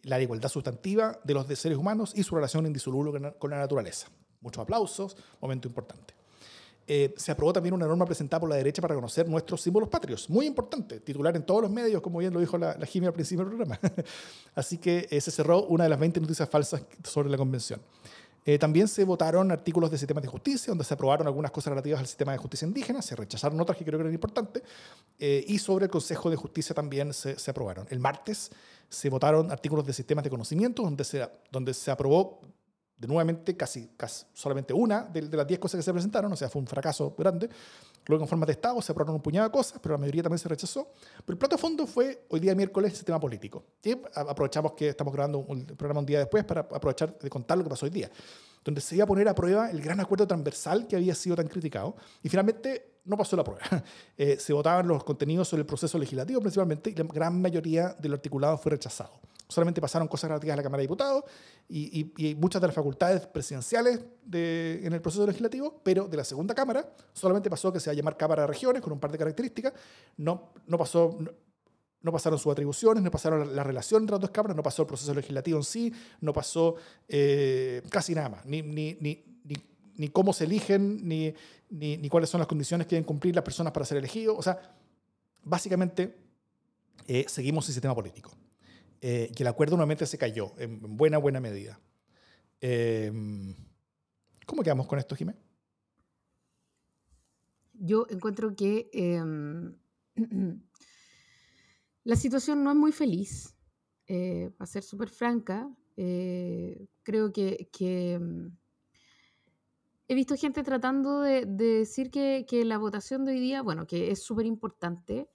la 0.03 0.21
igualdad 0.21 0.49
sustantiva 0.49 1.19
de 1.23 1.33
los 1.33 1.47
seres 1.47 1.77
humanos 1.77 2.13
y 2.15 2.23
su 2.23 2.35
relación 2.35 2.65
indisoluble 2.65 3.33
con 3.37 3.51
la 3.51 3.57
naturaleza. 3.57 4.07
Muchos 4.41 4.61
aplausos, 4.61 5.17
momento 5.41 5.67
importante. 5.67 6.16
Eh, 6.89 7.13
se 7.17 7.33
aprobó 7.33 7.51
también 7.51 7.75
una 7.75 7.85
norma 7.85 8.05
presentada 8.05 8.39
por 8.39 8.49
la 8.49 8.55
derecha 8.55 8.81
para 8.81 8.93
reconocer 8.93 9.27
nuestros 9.27 9.61
símbolos 9.61 9.89
patrios. 9.89 10.29
Muy 10.29 10.45
importante, 10.45 11.01
titular 11.01 11.35
en 11.35 11.43
todos 11.43 11.61
los 11.61 11.69
medios, 11.69 12.01
como 12.01 12.19
bien 12.19 12.33
lo 12.33 12.39
dijo 12.39 12.57
la, 12.57 12.77
la 12.77 13.07
al 13.07 13.13
principio 13.13 13.43
del 13.43 13.57
programa. 13.57 13.77
Así 14.55 14.77
que 14.77 15.05
eh, 15.09 15.19
se 15.19 15.29
cerró 15.29 15.63
una 15.65 15.83
de 15.83 15.89
las 15.89 15.99
20 15.99 16.21
noticias 16.21 16.49
falsas 16.49 16.81
sobre 17.03 17.29
la 17.29 17.35
convención. 17.35 17.81
Eh, 18.45 18.57
también 18.57 18.87
se 18.87 19.03
votaron 19.03 19.51
artículos 19.51 19.91
de 19.91 19.97
sistemas 19.97 20.23
de 20.23 20.29
justicia, 20.29 20.71
donde 20.71 20.85
se 20.85 20.93
aprobaron 20.93 21.27
algunas 21.27 21.51
cosas 21.51 21.71
relativas 21.71 21.99
al 21.99 22.07
sistema 22.07 22.31
de 22.31 22.37
justicia 22.37 22.65
indígena, 22.65 23.01
se 23.01 23.13
rechazaron 23.17 23.59
otras 23.59 23.77
que 23.77 23.83
creo 23.83 23.99
que 23.99 24.03
eran 24.03 24.13
importantes, 24.13 24.63
y 25.19 25.59
sobre 25.59 25.85
el 25.85 25.91
Consejo 25.91 26.29
de 26.29 26.37
Justicia 26.37 26.73
también 26.73 27.13
se, 27.13 27.37
se, 27.37 27.51
aprobaron. 27.51 27.85
El 27.89 27.99
martes 27.99 28.49
se 28.87 29.09
votaron 29.09 29.51
artículos 29.51 29.85
de 29.85 29.91
sistemas 29.91 30.23
de 30.23 30.29
conocimiento, 30.29 30.83
donde 30.83 31.03
se, 31.03 31.29
donde 31.51 31.73
se 31.73 31.91
aprobó 31.91 32.39
de 32.97 33.07
nuevamente 33.07 33.55
casi, 33.55 33.91
casi 33.95 34.25
solamente 34.33 34.73
una 34.73 35.03
de, 35.03 35.21
las 35.21 35.45
diez 35.45 35.59
cosas 35.59 35.77
que 35.79 35.83
se 35.83 35.93
presentaron, 35.93 36.31
o 36.31 36.35
sea, 36.35 36.49
fue 36.49 36.61
un 36.61 36.67
fracaso 36.67 37.13
grande. 37.17 37.49
Luego 38.07 38.23
en 38.23 38.27
forma 38.29 38.45
de 38.45 38.53
Estado 38.53 38.81
se 38.81 38.91
aprobaron 38.91 39.15
un 39.15 39.21
puñado 39.21 39.47
de 39.47 39.51
cosas, 39.51 39.79
pero 39.81 39.93
la 39.93 39.99
mayoría 39.99 40.23
también 40.23 40.39
se 40.39 40.47
rechazó. 40.47 40.93
Pero 41.25 41.33
el 41.33 41.37
plato 41.37 41.57
de 41.57 41.61
fondo 41.61 41.85
fue 41.85 42.25
hoy 42.29 42.39
día 42.39 42.55
miércoles 42.55 42.91
el 42.91 42.97
sistema 42.97 43.19
político. 43.19 43.65
Y 43.83 43.91
aprovechamos 44.15 44.71
que 44.73 44.89
estamos 44.89 45.13
grabando 45.13 45.39
un 45.39 45.65
programa 45.65 45.99
un 45.99 46.05
día 46.05 46.19
después 46.19 46.45
para 46.45 46.61
aprovechar 46.61 47.17
de 47.19 47.29
contar 47.29 47.57
lo 47.57 47.65
que 47.65 47.69
pasó 47.69 47.85
hoy 47.85 47.91
día, 47.91 48.09
donde 48.63 48.79
se 48.81 48.95
iba 48.95 49.03
a 49.03 49.07
poner 49.07 49.27
a 49.27 49.35
prueba 49.35 49.69
el 49.69 49.81
gran 49.81 49.99
acuerdo 49.99 50.25
transversal 50.25 50.87
que 50.87 50.95
había 50.95 51.13
sido 51.13 51.35
tan 51.35 51.47
criticado. 51.47 51.97
Y 52.23 52.29
finalmente 52.29 53.01
no 53.03 53.17
pasó 53.17 53.35
la 53.35 53.43
prueba. 53.43 53.61
Eh, 54.19 54.37
se 54.39 54.51
votaban 54.51 54.87
los 54.87 55.03
contenidos 55.03 55.47
sobre 55.47 55.61
el 55.61 55.67
proceso 55.67 55.95
legislativo 55.99 56.39
principalmente 56.39 56.89
y 56.89 56.95
la 56.95 57.03
gran 57.03 57.39
mayoría 57.39 57.95
del 57.99 58.13
articulado 58.13 58.57
fue 58.57 58.71
rechazado 58.71 59.11
solamente 59.47 59.79
pasaron 59.81 60.07
cosas 60.07 60.29
relativas 60.29 60.53
a 60.53 60.57
la 60.57 60.63
Cámara 60.63 60.81
de 60.81 60.83
Diputados 60.83 61.23
y, 61.69 62.35
muchas 62.37 62.61
de 62.61 62.67
las 62.67 62.75
facultades 62.75 63.27
presidenciales 63.27 64.01
de, 64.23 64.81
en 64.83 64.93
el 64.93 65.01
proceso 65.01 65.25
legislativo, 65.25 65.81
pero 65.83 66.07
de 66.07 66.17
la 66.17 66.23
segunda 66.23 66.53
Cámara 66.53 66.89
solamente 67.13 67.49
pasó 67.49 67.71
que 67.71 67.79
se 67.79 67.89
va 67.89 67.93
a 67.93 67.95
llamar 67.95 68.17
Cámara 68.17 68.43
de 68.43 68.47
Regiones 68.47 68.81
con 68.81 68.93
un 68.93 68.99
par 68.99 69.11
de 69.11 69.17
características, 69.17 69.73
no, 70.17 70.53
no 70.65 70.77
pasó... 70.77 71.17
No, 71.99 72.11
pasaron 72.11 72.39
sus 72.39 72.49
atribuciones, 72.49 73.03
no 73.03 73.11
pasaron 73.11 73.53
la, 73.53 73.63
relación 73.63 74.03
entre 74.03 74.13
las 74.13 74.21
dos 74.21 74.29
cámaras, 74.29 74.55
no 74.55 74.63
pasó 74.63 74.83
el 74.83 74.87
proceso 74.87 75.13
legislativo 75.13 75.57
en 75.57 75.63
sí, 75.63 75.91
no 76.21 76.31
pasó 76.31 76.75
eh, 77.09 77.81
casi 77.89 78.15
nada 78.15 78.29
más, 78.29 78.45
ni, 78.45 78.61
ni, 78.61 78.93
ni, 79.01 79.25
ni, 79.95 80.07
cómo 80.07 80.31
se 80.31 80.45
eligen, 80.45 81.05
ni, 81.05 81.33
ni, 81.69 82.07
cuáles 82.07 82.29
son 82.29 82.39
las 82.39 82.47
condiciones 82.47 82.87
que 82.87 82.95
deben 82.95 83.03
cumplir 83.03 83.35
las 83.35 83.43
personas 83.43 83.73
para 83.73 83.85
ser 83.85 83.97
elegidos. 83.97 84.37
O 84.37 84.41
sea, 84.41 84.57
básicamente 85.43 86.15
eh, 87.07 87.25
seguimos 87.27 87.67
el 87.67 87.73
sistema 87.73 87.95
político 87.95 88.31
eh, 89.01 89.31
que 89.35 89.43
el 89.43 89.47
acuerdo 89.47 89.75
nuevamente 89.75 90.05
se 90.05 90.17
cayó 90.17 90.53
en 90.57 90.97
buena, 90.97 91.17
buena 91.17 91.39
medida. 91.39 91.79
Eh, 92.61 93.11
¿Cómo 94.45 94.63
quedamos 94.63 94.87
con 94.87 94.99
esto, 94.99 95.15
Jiménez? 95.15 95.41
Yo 97.73 98.07
encuentro 98.09 98.55
que 98.55 98.89
em, 98.93 99.75
la 102.03 102.15
situación 102.15 102.63
no 102.63 102.71
es 102.71 102.77
muy 102.77 102.91
feliz, 102.91 103.55
eh, 104.07 104.51
para 104.57 104.67
ser 104.67 104.83
súper 104.83 105.09
franca. 105.09 105.69
Eh, 105.95 106.87
creo 107.03 107.31
que, 107.31 107.69
em, 107.79 108.55
he 110.07 110.15
visto 110.15 110.35
gente 110.35 110.63
tratando 110.63 111.21
de, 111.21 111.45
decir 111.45 112.09
que, 112.09 112.45
la 112.65 112.77
votación 112.77 113.25
de 113.25 113.33
hoy 113.33 113.39
día, 113.39 113.61
bueno, 113.61 113.85
que 113.85 114.11
es 114.11 114.23
súper 114.23 114.45
importante, 114.45 115.29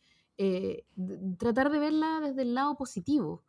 tratar 1.38 1.70
de 1.70 1.78
verla 1.78 2.20
desde 2.20 2.42
el 2.42 2.54
lado 2.54 2.76
positivo 2.76 3.44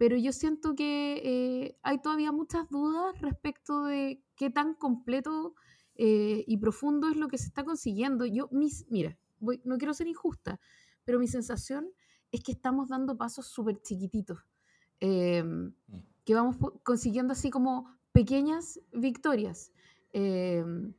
pero 0.00 0.16
yo 0.16 0.32
siento 0.32 0.74
que 0.74 1.20
eh, 1.22 1.78
hay 1.82 2.00
todavía 2.00 2.32
muchas 2.32 2.66
dudas 2.70 3.20
respecto 3.20 3.84
de 3.84 4.24
qué 4.34 4.48
tan 4.48 4.72
completo 4.72 5.54
eh, 5.94 6.42
y 6.46 6.56
profundo 6.56 7.10
es 7.10 7.18
lo 7.18 7.28
que 7.28 7.36
se 7.36 7.48
está 7.48 7.64
consiguiendo. 7.64 8.24
Yo, 8.24 8.48
mis, 8.50 8.86
mira, 8.88 9.18
no 9.40 9.76
quiero 9.76 9.92
ser 9.92 10.06
injusta, 10.06 10.58
pero 11.04 11.18
mi 11.18 11.28
sensación 11.28 11.90
es 12.32 12.42
que 12.42 12.52
estamos 12.52 12.88
dando 12.88 13.18
pasos 13.18 13.48
súper 13.48 13.82
chiquititos, 13.82 14.38
em, 15.00 15.66
mm. 15.66 15.72
que 16.24 16.34
vamos 16.34 16.56
consiguiendo 16.82 17.34
así 17.34 17.50
como 17.50 17.94
pequeñas 18.10 18.80
victorias. 18.94 19.70
Em, 20.14 20.94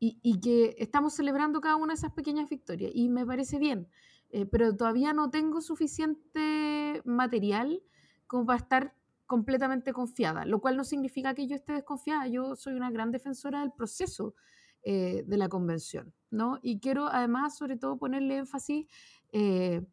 y, 0.00 0.18
y, 0.20 0.40
que 0.40 0.74
estamos 0.78 1.14
celebrando 1.14 1.60
cada 1.60 1.76
una 1.76 1.92
de 1.92 1.98
esas 1.98 2.12
pequeñas 2.12 2.50
victorias. 2.50 2.90
Y 2.92 3.08
me 3.08 3.24
parece 3.24 3.60
bien, 3.60 3.88
eh, 4.30 4.46
pero 4.46 4.74
todavía 4.74 5.12
no 5.12 5.30
tengo 5.30 5.60
suficiente 5.60 7.02
material 7.04 7.84
como 8.26 8.46
para 8.46 8.58
estar 8.58 8.94
completamente 9.26 9.92
confiada, 9.92 10.44
lo 10.44 10.60
cual 10.60 10.76
no 10.76 10.84
significa 10.84 11.34
que 11.34 11.46
yo 11.46 11.56
esté 11.56 11.72
desconfiada, 11.72 12.28
yo 12.28 12.54
soy 12.54 12.74
una 12.74 12.90
gran 12.90 13.10
defensora 13.10 13.60
del 13.60 13.72
proceso 13.72 14.34
eh, 14.82 15.24
de 15.26 15.36
la 15.36 15.48
convención, 15.48 16.14
¿no? 16.30 16.60
Y 16.62 16.78
quiero 16.78 17.08
además, 17.08 17.56
sobre 17.56 17.76
todo, 17.76 17.98
ponerle 17.98 18.36
énfasis 18.36 18.86
eh, 19.32 19.84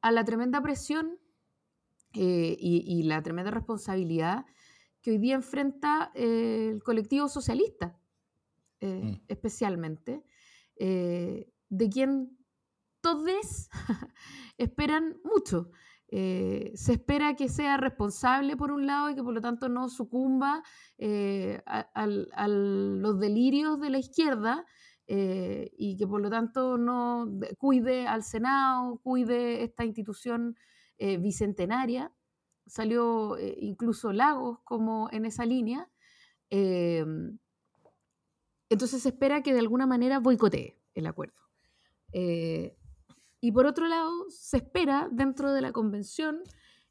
a 0.00 0.10
la 0.10 0.24
tremenda 0.24 0.60
presión 0.60 1.18
y, 2.12 3.04
la 3.04 3.22
tremenda 3.22 3.52
responsabilidad 3.52 4.44
que 5.00 5.12
hoy 5.12 5.18
día 5.18 5.36
enfrenta 5.36 6.10
el 6.14 6.82
colectivo 6.82 7.28
socialista, 7.28 7.96
mm. 8.80 9.12
especialmente, 9.28 10.24
de 10.76 11.90
quien 11.92 12.36
todos 13.00 13.68
esperan 14.60 15.18
mucho. 15.24 15.70
Eh, 16.12 16.72
se 16.74 16.94
espera 16.94 17.36
que 17.36 17.48
sea 17.48 17.76
responsable 17.76 18.56
por 18.56 18.72
un 18.72 18.84
lado 18.84 19.10
y 19.10 19.14
que 19.14 19.22
por 19.22 19.32
lo 19.32 19.40
tanto 19.40 19.68
no 19.68 19.88
sucumba 19.88 20.64
eh, 20.98 21.62
a, 21.66 22.08
los 22.08 23.20
delirios 23.20 23.80
de 23.80 23.90
la 23.90 23.98
izquierda 23.98 24.66
eh, 25.06 25.70
y 25.78 25.96
que 25.96 26.08
por 26.08 26.20
lo 26.20 26.28
tanto 26.28 26.78
no 26.78 27.32
cuide 27.58 28.08
al 28.08 28.24
Senado, 28.24 28.98
cuide 29.02 29.62
esta 29.62 29.84
institución 29.84 30.56
bicentenaria. 30.98 32.12
Salió 32.66 33.38
incluso 33.38 34.12
Lagos 34.12 34.58
como 34.64 35.08
en 35.12 35.24
esa 35.24 35.46
línea. 35.46 35.88
entonces 36.50 37.40
se 39.02 39.08
espera 39.08 39.42
que 39.42 39.54
de 39.54 39.60
alguna 39.60 39.86
manera 39.86 40.18
boicotee 40.18 40.78
el 40.94 41.06
acuerdo. 41.06 41.40
Y 43.40 43.52
por 43.52 43.66
otro 43.66 43.86
lado, 43.88 44.26
se 44.28 44.58
espera 44.58 45.08
dentro 45.10 45.52
de 45.52 45.62
la 45.62 45.72
convención, 45.72 46.42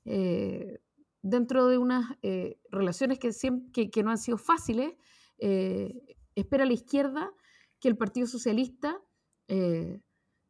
eh, 0.06 0.80
dentro 1.22 1.68
de 1.68 1.78
unas 1.78 2.18
eh, 2.24 2.60
relaciones 2.72 3.20
que, 3.20 3.90
que, 3.92 4.04
no 4.04 4.10
han 4.10 4.18
sido 4.18 4.38
fáciles, 4.38 4.94
eh, 5.38 5.94
espera 6.36 6.66
la 6.66 6.74
izquierda 6.74 7.32
que 7.80 7.88
el 7.88 7.98
Partido 7.98 8.28
Socialista 8.28 9.02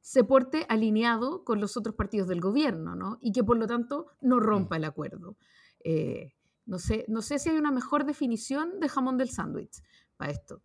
se 0.01 0.23
porte 0.25 0.65
alineado 0.67 1.45
con 1.45 1.61
los 1.61 1.77
otros 1.77 1.95
partidos 1.95 2.27
del 2.27 2.41
gobierno, 2.41 2.95
¿no? 2.95 3.17
Y 3.21 3.31
que 3.31 3.45
por 3.45 3.57
lo 3.57 3.65
tanto 3.65 4.07
no 4.19 4.37
mm. 4.37 4.39
rompa 4.41 4.75
el 4.75 4.83
acuerdo. 4.83 5.37
no, 6.65 6.79
sé, 6.79 7.05
no 7.07 7.21
sé 7.21 7.39
si 7.39 7.49
hay 7.49 7.57
una 7.57 7.71
mejor 7.71 8.05
definición 8.05 8.81
de 8.81 8.89
jamón 8.89 9.17
del 9.17 9.29
sándwich 9.29 9.81
para 10.17 10.31
esto. 10.31 10.61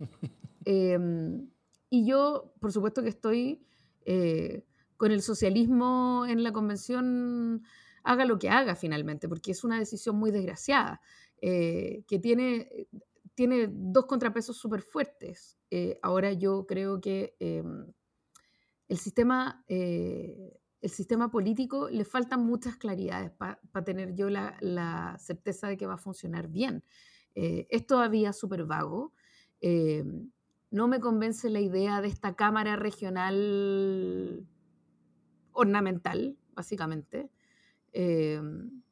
Em, 0.64 1.50
y 1.90 2.06
yo, 2.06 2.54
por 2.60 2.70
supuesto 2.72 3.02
que 3.02 3.08
estoy 3.08 3.66
eh, 4.06 4.64
con 4.96 5.12
el 5.12 5.22
socialismo 5.22 6.24
en 6.28 6.42
la 6.42 6.52
convención 6.52 7.62
haga 8.04 8.24
lo 8.24 8.38
que 8.38 8.48
haga 8.48 8.74
finalmente, 8.74 9.28
porque 9.28 9.52
es 9.52 9.64
una 9.64 9.78
decisión 9.78 10.16
muy 10.16 10.30
desgraciada, 10.30 11.00
eh, 11.40 12.04
que 12.06 12.18
tiene, 12.18 12.88
tiene 13.34 13.68
dos 13.70 14.06
contrapesos 14.06 14.56
súper 14.56 14.82
fuertes. 14.82 15.58
Eh, 15.70 15.98
ahora 16.02 16.32
yo 16.32 16.66
creo 16.66 17.00
que 17.00 17.36
em, 17.40 17.92
el, 18.88 18.98
sistema, 18.98 19.64
el 19.68 20.90
sistema 20.90 21.30
político 21.30 21.88
le 21.88 22.04
faltan 22.04 22.44
muchas 22.44 22.76
claridades 22.76 23.30
para 23.32 23.84
tener 23.84 24.14
yo 24.14 24.30
la, 24.30 24.56
la, 24.60 25.16
certeza 25.18 25.68
de 25.68 25.76
que 25.76 25.86
va 25.86 25.94
a 25.94 25.98
funcionar 25.98 26.48
bien. 26.48 26.84
es 27.34 27.86
todavía 27.86 28.32
súper 28.32 28.64
vago. 28.64 29.12
Em, 29.60 30.30
no 30.72 30.88
me 30.88 31.00
convence 31.00 31.50
la 31.50 31.60
idea 31.60 32.00
de 32.00 32.08
esta 32.08 32.34
Cámara 32.34 32.76
Regional 32.76 34.46
ornamental, 35.52 36.38
básicamente. 36.54 37.30
Em, 37.92 38.82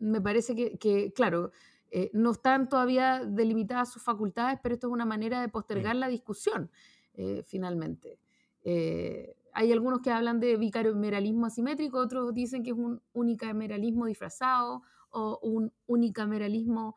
me 0.00 0.20
parece 0.20 0.76
que, 0.78 1.12
claro, 1.12 1.52
eh, 1.92 2.10
no 2.12 2.32
están 2.32 2.68
todavía 2.68 3.24
delimitadas 3.24 3.92
sus 3.92 4.02
facultades, 4.02 4.58
pero 4.60 4.74
esto 4.74 4.88
es 4.88 4.92
una 4.92 5.04
manera 5.04 5.40
de 5.40 5.48
postergar 5.48 5.94
la 5.94 6.08
discusión, 6.08 6.72
eh, 7.14 7.44
finalmente. 7.46 8.18
Eh, 8.64 9.36
hay 9.52 9.70
algunos 9.70 10.00
que 10.00 10.10
hablan 10.10 10.40
de 10.40 10.56
bicameralismo 10.56 11.46
asimétrico, 11.46 11.98
otros 11.98 12.34
dicen 12.34 12.64
que 12.64 12.70
es 12.70 12.76
un 12.76 13.00
unicameralismo 13.12 14.06
disfrazado 14.06 14.82
o 15.10 15.38
un 15.40 15.72
unicameralismo 15.86 16.96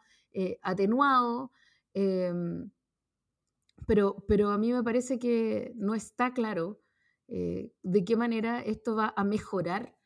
atenuado. 0.63 1.51
Pero, 3.89 4.23
pero 4.27 4.51
a 4.51 4.59
mí 4.59 4.71
me 4.71 4.83
parece 4.83 5.17
que 5.17 5.73
no 5.75 5.95
está 5.95 6.31
claro 6.31 6.79
eh, 7.27 7.73
de 7.81 8.05
qué 8.05 8.15
manera 8.15 8.61
esto 8.61 8.95
va 8.95 9.15
a 9.17 9.23
mejorar 9.23 9.97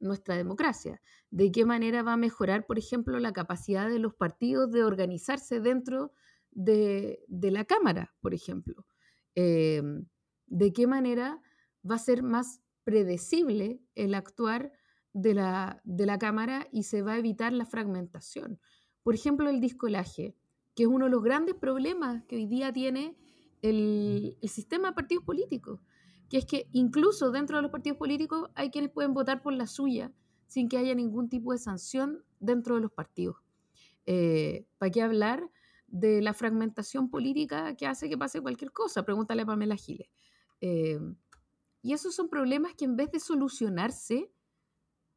nuestra 0.00 0.36
democracia, 0.36 1.00
de 1.30 1.52
qué 1.52 1.64
manera 1.64 2.02
va 2.02 2.14
a 2.14 2.16
mejorar, 2.16 2.66
por 2.66 2.80
ejemplo, 2.80 3.20
la 3.20 3.32
capacidad 3.32 3.88
de 3.88 4.00
los 4.00 4.12
partidos 4.12 4.72
de 4.72 4.82
organizarse 4.82 5.60
dentro 5.60 6.10
de, 6.50 7.24
la 7.28 7.64
Cámara, 7.64 8.12
por 8.20 8.34
ejemplo, 8.34 8.84
eh, 9.36 9.82
de 10.46 10.72
qué 10.72 10.88
manera 10.88 11.40
va 11.88 11.94
a 11.94 11.98
ser 11.98 12.24
más 12.24 12.60
predecible 12.82 13.80
el 13.94 14.14
actuar 14.14 14.72
de 15.12 15.34
la, 15.34 15.80
de 15.84 16.06
la 16.06 16.18
Cámara 16.18 16.66
y 16.72 16.82
se 16.82 17.02
va 17.02 17.12
a 17.12 17.18
evitar 17.18 17.52
la 17.52 17.66
fragmentación. 17.66 18.58
Por 19.04 19.14
ejemplo, 19.14 19.48
el 19.48 19.60
discolaje 19.60 20.34
que 20.74 20.84
es 20.84 20.88
uno 20.88 21.06
de 21.06 21.10
los 21.10 21.24
grandes 21.24 21.56
problemas 21.56 22.22
que 22.28 22.36
hoy 22.36 22.46
día 22.46 22.72
tiene 22.72 23.16
el, 23.62 24.36
sistema 24.42 24.88
de 24.88 24.94
partidos 24.94 25.24
políticos, 25.24 25.80
que 26.28 26.38
es 26.38 26.46
que 26.46 26.68
incluso 26.72 27.30
dentro 27.30 27.56
de 27.56 27.62
los 27.62 27.70
partidos 27.70 27.98
políticos 27.98 28.50
hay 28.54 28.70
quienes 28.70 28.90
pueden 28.90 29.14
votar 29.14 29.42
por 29.42 29.52
la 29.52 29.66
suya 29.66 30.12
sin 30.46 30.68
que 30.68 30.78
haya 30.78 30.94
ningún 30.94 31.28
tipo 31.28 31.52
de 31.52 31.58
sanción 31.58 32.24
dentro 32.40 32.76
de 32.76 32.82
los 32.82 32.92
partidos. 32.92 33.36
Eh, 34.06 34.66
¿Para 34.78 34.90
qué 34.90 35.02
hablar 35.02 35.50
de 35.86 36.22
la 36.22 36.34
fragmentación 36.34 37.10
política 37.10 37.76
que 37.76 37.86
hace 37.86 38.08
que 38.08 38.16
pase 38.16 38.40
cualquier 38.40 38.72
cosa? 38.72 39.04
Pregúntale 39.04 39.42
a 39.42 39.46
Pamela 39.46 39.76
Giles. 39.76 40.08
Eh, 40.60 40.98
y 41.82 41.92
esos 41.92 42.14
son 42.14 42.28
problemas 42.28 42.74
que 42.74 42.84
en 42.84 42.96
vez 42.96 43.10
de 43.10 43.20
solucionarse, 43.20 44.30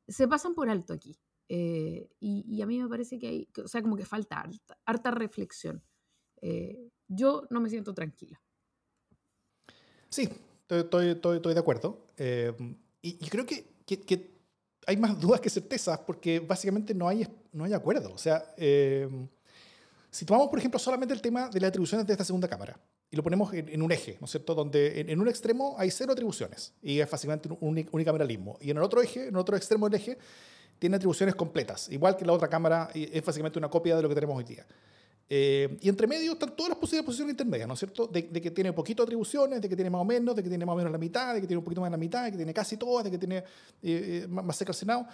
se 0.07 0.27
pasan 0.27 0.53
por 0.53 0.69
alto 0.69 0.93
aquí. 0.93 1.19
Eh, 1.49 2.09
y, 2.19 2.61
a 2.61 2.65
mí 2.65 2.79
me 2.79 2.87
parece 2.87 3.19
que 3.19 3.27
hay, 3.27 3.49
o 3.61 3.67
sea, 3.67 3.81
como 3.81 3.97
que 3.97 4.05
falta 4.05 4.45
harta, 4.85 5.11
reflexión. 5.11 5.83
Eh, 6.41 6.89
yo 7.13 7.45
no 7.49 7.59
me 7.59 7.69
siento 7.69 7.93
tranquila. 7.93 8.41
Sí, 10.09 10.29
estoy, 10.69 11.09
estoy, 11.09 11.53
de 11.53 11.59
acuerdo. 11.59 12.07
Eh, 12.17 12.53
y, 13.01 13.27
creo 13.29 13.45
que, 13.45 13.65
que, 13.85 14.31
hay 14.87 14.97
más 14.97 15.19
dudas 15.19 15.39
que 15.39 15.49
certezas 15.49 15.99
porque 15.99 16.39
básicamente 16.39 16.93
no 16.93 17.07
hay, 17.07 17.27
no 17.51 17.63
hay 17.65 17.73
acuerdo. 17.73 18.11
O 18.13 18.17
sea, 18.17 18.53
si 20.09 20.25
tomamos, 20.25 20.49
por 20.49 20.59
ejemplo, 20.59 20.79
solamente 20.79 21.13
el 21.13 21.21
tema 21.21 21.49
de 21.49 21.59
las 21.59 21.69
atribuciones 21.69 22.05
de 22.05 22.13
esta 22.13 22.25
segunda 22.25 22.47
Cámara 22.47 22.79
y 23.11 23.15
lo 23.17 23.23
ponemos 23.23 23.53
en, 23.53 23.81
un 23.81 23.91
eje, 23.91 24.17
¿no 24.21 24.25
es 24.25 24.31
cierto? 24.31 24.55
Donde 24.55 25.01
en, 25.01 25.19
un 25.19 25.27
extremo 25.27 25.75
hay 25.77 25.91
cero 25.91 26.13
atribuciones 26.13 26.73
y 26.81 26.99
es 26.99 27.11
básicamente 27.11 27.49
un, 27.49 27.57
un 27.59 27.89
unicameralismo. 27.91 28.57
Y 28.61 28.71
en 28.71 28.77
el 28.77 28.83
otro 28.83 29.01
eje, 29.01 29.23
en 29.23 29.35
el 29.35 29.37
otro 29.37 29.57
extremo 29.57 29.89
del 29.89 29.99
eje, 29.99 30.17
tiene 30.79 30.95
atribuciones 30.95 31.35
completas, 31.35 31.89
igual 31.89 32.17
que 32.17 32.25
la 32.25 32.33
otra 32.33 32.47
Cámara, 32.47 32.89
es 32.93 33.23
básicamente 33.23 33.59
una 33.59 33.69
copia 33.69 33.95
de 33.97 34.01
lo 34.01 34.09
que 34.09 34.15
tenemos 34.15 34.37
hoy 34.37 34.45
día. 34.45 34.65
Eh, 35.33 35.77
y 35.79 35.87
entre 35.87 36.07
medio 36.07 36.33
están 36.33 36.53
todas 36.57 36.71
las 36.71 36.77
posibles 36.77 37.05
posiciones 37.05 37.31
intermedias, 37.31 37.65
¿no 37.65 37.75
es 37.75 37.79
cierto? 37.79 38.05
De, 38.05 38.29
que 38.29 38.51
tiene 38.51 38.73
poquito 38.73 39.01
atribuciones, 39.01 39.61
de 39.61 39.69
que 39.69 39.77
tiene 39.77 39.89
más 39.89 40.01
o 40.01 40.03
menos, 40.03 40.35
de 40.35 40.43
que 40.43 40.49
tiene 40.49 40.65
más 40.65 40.73
o 40.73 40.75
menos 40.75 40.91
la 40.91 40.97
mitad, 40.97 41.33
de 41.33 41.39
que 41.39 41.47
tiene 41.47 41.59
un 41.59 41.63
poquito 41.63 41.79
más 41.79 41.89
de 41.89 41.91
la 41.91 41.97
mitad, 41.97 42.25
de 42.25 42.31
que 42.31 42.35
tiene 42.35 42.53
casi 42.53 42.75
todas, 42.75 43.05
de 43.05 43.11
que 43.11 43.17
tiene 43.17 43.37
eh, 43.37 43.43
eh, 43.81 44.27
más 44.27 44.57
cerca 44.57 44.71
al 44.71 44.75
Senado. 44.75 45.07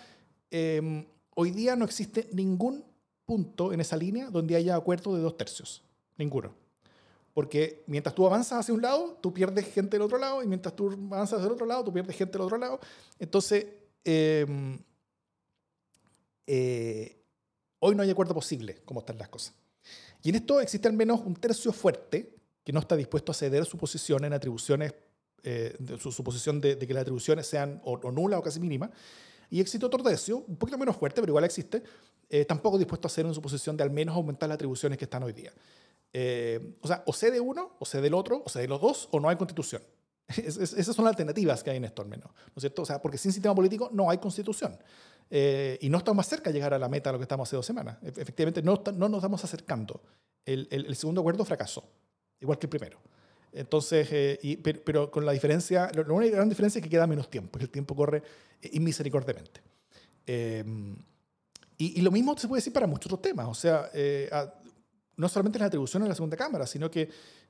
hoy 1.35 1.51
día 1.51 1.75
no 1.75 1.85
existe 1.85 2.29
ningún 2.33 2.83
punto 3.27 3.71
en 3.71 3.79
esa 3.79 3.95
línea 3.95 4.31
donde 4.31 4.55
haya 4.55 4.75
acuerdo 4.75 5.15
de 5.15 5.21
dos 5.21 5.37
tercios. 5.37 5.83
Ninguno. 6.17 6.51
Porque 7.35 7.83
mientras 7.85 8.15
tú 8.15 8.25
avanzas 8.25 8.61
hacia 8.61 8.73
un 8.73 8.81
lado, 8.81 9.19
tú 9.21 9.31
pierdes 9.31 9.71
gente 9.71 9.97
del 9.97 10.01
otro 10.01 10.17
lado, 10.17 10.41
y 10.41 10.47
mientras 10.47 10.75
tú 10.75 10.93
avanzas 11.11 11.43
del 11.43 11.51
otro 11.51 11.67
lado, 11.67 11.83
tú 11.83 11.93
pierdes 11.93 12.15
gente 12.15 12.31
del 12.31 12.41
otro 12.41 12.57
lado. 12.57 12.79
Entonces, 13.19 13.67
eh, 14.03 14.47
hoy 17.77 17.93
no 17.93 18.01
hay 18.01 18.09
acuerdo 18.09 18.33
posible, 18.33 18.81
como 18.83 19.01
están 19.01 19.19
las 19.19 19.29
cosas. 19.29 19.53
Y 20.23 20.29
en 20.29 20.35
esto 20.35 20.59
existe 20.61 20.87
al 20.87 20.93
menos 20.93 21.21
un 21.21 21.35
tercio 21.35 21.71
fuerte 21.71 22.35
que 22.63 22.73
no 22.73 22.79
está 22.79 22.95
dispuesto 22.95 23.31
a 23.31 23.35
ceder 23.35 23.65
su 23.65 23.77
posición 23.77 24.25
en 24.25 24.33
atribuciones, 24.33 24.93
eh, 25.43 25.75
su, 25.99 26.23
posición 26.23 26.59
de, 26.59 26.77
que 26.77 26.93
las 26.93 27.01
atribuciones 27.01 27.47
sean 27.47 27.81
o, 27.83 28.11
nulas 28.11 28.39
o 28.39 28.43
casi 28.43 28.59
mínimas. 28.59 28.89
Y 29.49 29.61
existe 29.61 29.85
otro 29.85 30.03
tercio, 30.03 30.43
un 30.47 30.57
poquito 30.57 30.77
menos 30.77 30.97
fuerte, 30.97 31.21
pero 31.21 31.31
igual 31.31 31.45
existe, 31.45 31.81
eh, 32.29 32.43
tampoco 32.43 32.77
dispuesto 32.77 33.07
a 33.07 33.09
ceder 33.09 33.27
en 33.27 33.33
su 33.33 33.41
posición 33.41 33.77
de 33.77 33.83
al 33.83 33.91
menos 33.91 34.15
aumentar 34.15 34.49
las 34.49 34.55
atribuciones 34.55 34.97
que 34.97 35.05
están 35.05 35.23
hoy 35.23 35.33
día. 35.33 35.53
o 36.81 36.87
sea, 36.87 37.03
o 37.05 37.13
cede 37.13 37.39
uno, 37.39 37.75
o 37.79 37.85
cede 37.85 38.07
el 38.07 38.13
otro, 38.13 38.43
o 38.45 38.49
cede 38.49 38.67
los 38.67 38.81
dos, 38.81 39.07
o 39.11 39.19
no 39.19 39.29
hay 39.29 39.37
constitución. 39.37 39.81
esas 40.27 40.93
son 40.95 41.05
las 41.05 41.13
alternativas 41.13 41.63
que 41.63 41.69
hay 41.69 41.77
en 41.77 41.85
esto 41.85 42.01
al 42.01 42.09
menos. 42.09 42.29
¿no 42.29 42.53
es 42.55 42.61
cierto? 42.61 42.81
O 42.81 42.85
sea, 42.85 43.01
porque 43.01 43.17
sin 43.17 43.31
sistema 43.31 43.55
político 43.55 43.89
no 43.93 44.09
hay 44.09 44.17
constitución. 44.17 44.77
Eh, 45.29 45.77
y 45.81 45.89
no 45.89 45.97
estamos 45.97 46.17
más 46.17 46.27
cerca 46.27 46.49
de 46.49 46.53
llegar 46.53 46.73
a 46.73 46.79
la 46.79 46.87
meta 46.87 47.09
de 47.09 47.13
lo 47.13 47.19
que 47.19 47.23
estamos 47.23 47.47
hace 47.47 47.55
dos 47.55 47.65
semanas. 47.65 47.97
E-, 48.01 48.07
efectivamente, 48.07 48.61
no, 48.61 48.81
no 48.93 49.09
nos 49.09 49.17
estamos 49.19 49.43
acercando. 49.43 50.01
El, 50.45 50.67
el, 50.71 50.95
segundo 50.95 51.21
acuerdo 51.21 51.43
fracasó, 51.43 51.83
igual 52.39 52.57
que 52.57 52.67
el 52.67 52.69
primero. 52.69 52.99
Entonces, 53.51 54.07
eh, 54.11 54.39
y, 54.41 54.57
pero, 54.57 55.11
con 55.11 55.25
la 55.25 55.33
diferencia, 55.33 55.91
la 55.93 56.13
única 56.13 56.37
gran 56.37 56.47
diferencia 56.47 56.79
es 56.79 56.83
que 56.83 56.89
queda 56.89 57.05
menos 57.05 57.29
tiempo, 57.29 57.59
el 57.59 57.69
tiempo 57.69 57.95
corre 57.95 58.23
eh, 58.61 58.69
inmisericordiamente. 58.73 59.61
Em, 60.25 60.95
y, 61.77 61.99
y, 61.99 62.01
lo 62.01 62.11
mismo 62.11 62.37
se 62.37 62.47
puede 62.47 62.59
decir 62.59 62.73
para 62.73 62.87
muchos 62.87 63.11
otros 63.11 63.21
temas. 63.21 63.47
O 63.47 63.53
sea, 63.53 63.91
no 65.17 65.27
solamente 65.27 65.59
las 65.59 65.67
atribuciones 65.67 66.05
de 66.05 66.09
la 66.09 66.15
segunda 66.15 66.37
cámara, 66.37 66.65
sino 66.65 66.89
que 66.89 67.09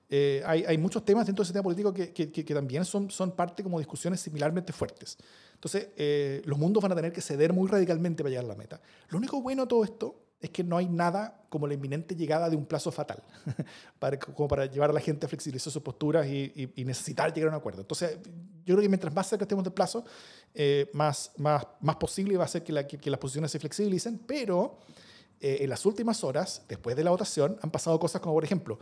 eh, 0.09 0.41
hay, 0.45 0.63
hay, 0.63 0.77
muchos 0.77 1.03
temas 1.03 1.25
dentro 1.25 1.41
del 1.43 1.47
sistema 1.47 1.63
político 1.63 1.93
que, 1.93 2.13
que, 2.13 2.31
que, 2.31 2.53
también 2.53 2.85
son, 2.85 3.11
son 3.11 3.31
parte 3.31 3.61
como 3.61 3.77
discusiones 3.77 4.21
similarmente 4.21 4.71
fuertes. 4.71 5.17
Entonces, 5.53 5.89
eh, 5.97 6.41
los 6.45 6.57
mundos 6.57 6.81
van 6.81 6.93
a 6.93 6.95
tener 6.95 7.11
que 7.11 7.21
ceder 7.21 7.51
muy 7.51 7.67
radicalmente 7.67 8.23
para 8.23 8.29
llegar 8.29 8.45
a 8.45 8.47
la 8.47 8.55
meta. 8.55 8.79
Lo 9.09 9.17
único 9.17 9.41
bueno 9.41 9.63
de 9.63 9.67
todo 9.67 9.83
esto 9.83 10.15
es 10.39 10.51
que 10.51 10.63
no 10.63 10.77
hay 10.77 10.87
nada 10.87 11.43
como 11.49 11.67
la 11.67 11.73
inminente 11.73 12.15
llegada 12.15 12.49
de 12.49 12.55
un 12.55 12.65
plazo 12.65 12.91
fatal, 12.91 13.23
para, 13.99 14.19
como 14.19 14.47
para 14.47 14.65
llevar 14.67 14.91
a 14.91 14.93
la 14.93 14.99
gente 14.99 15.25
a 15.25 15.29
flexibilizar 15.29 15.73
sus 15.73 15.81
posturas 15.81 16.27
y, 16.27 16.71
y, 16.75 16.85
necesitar 16.85 17.33
llegar 17.33 17.49
a 17.49 17.55
un 17.55 17.59
acuerdo. 17.59 17.81
Entonces, 17.81 18.17
yo 18.65 18.75
creo 18.75 18.81
que 18.81 18.89
mientras 18.89 19.13
más 19.13 19.27
cerca 19.27 19.45
estemos 19.45 19.63
del 19.63 19.73
plazo, 19.73 20.05
eh, 20.53 20.89
más, 20.93 21.31
más, 21.37 21.65
más 21.81 21.95
posible 21.95 22.37
va 22.37 22.45
a 22.45 22.47
ser 22.47 22.63
que, 22.63 22.71
la, 22.71 22.85
que, 22.85 23.09
las 23.09 23.19
posiciones 23.19 23.51
se 23.51 23.59
flexibilicen, 23.59 24.19
pero 24.19 24.77
eh, 25.39 25.57
en 25.61 25.69
las 25.69 25.85
últimas 25.85 26.23
horas, 26.23 26.61
después 26.67 26.95
de 26.95 27.03
la 27.03 27.09
votación, 27.09 27.57
han 27.61 27.71
pasado 27.71 27.99
cosas 27.99 28.21
como, 28.21 28.35
por 28.35 28.43
ejemplo, 28.43 28.79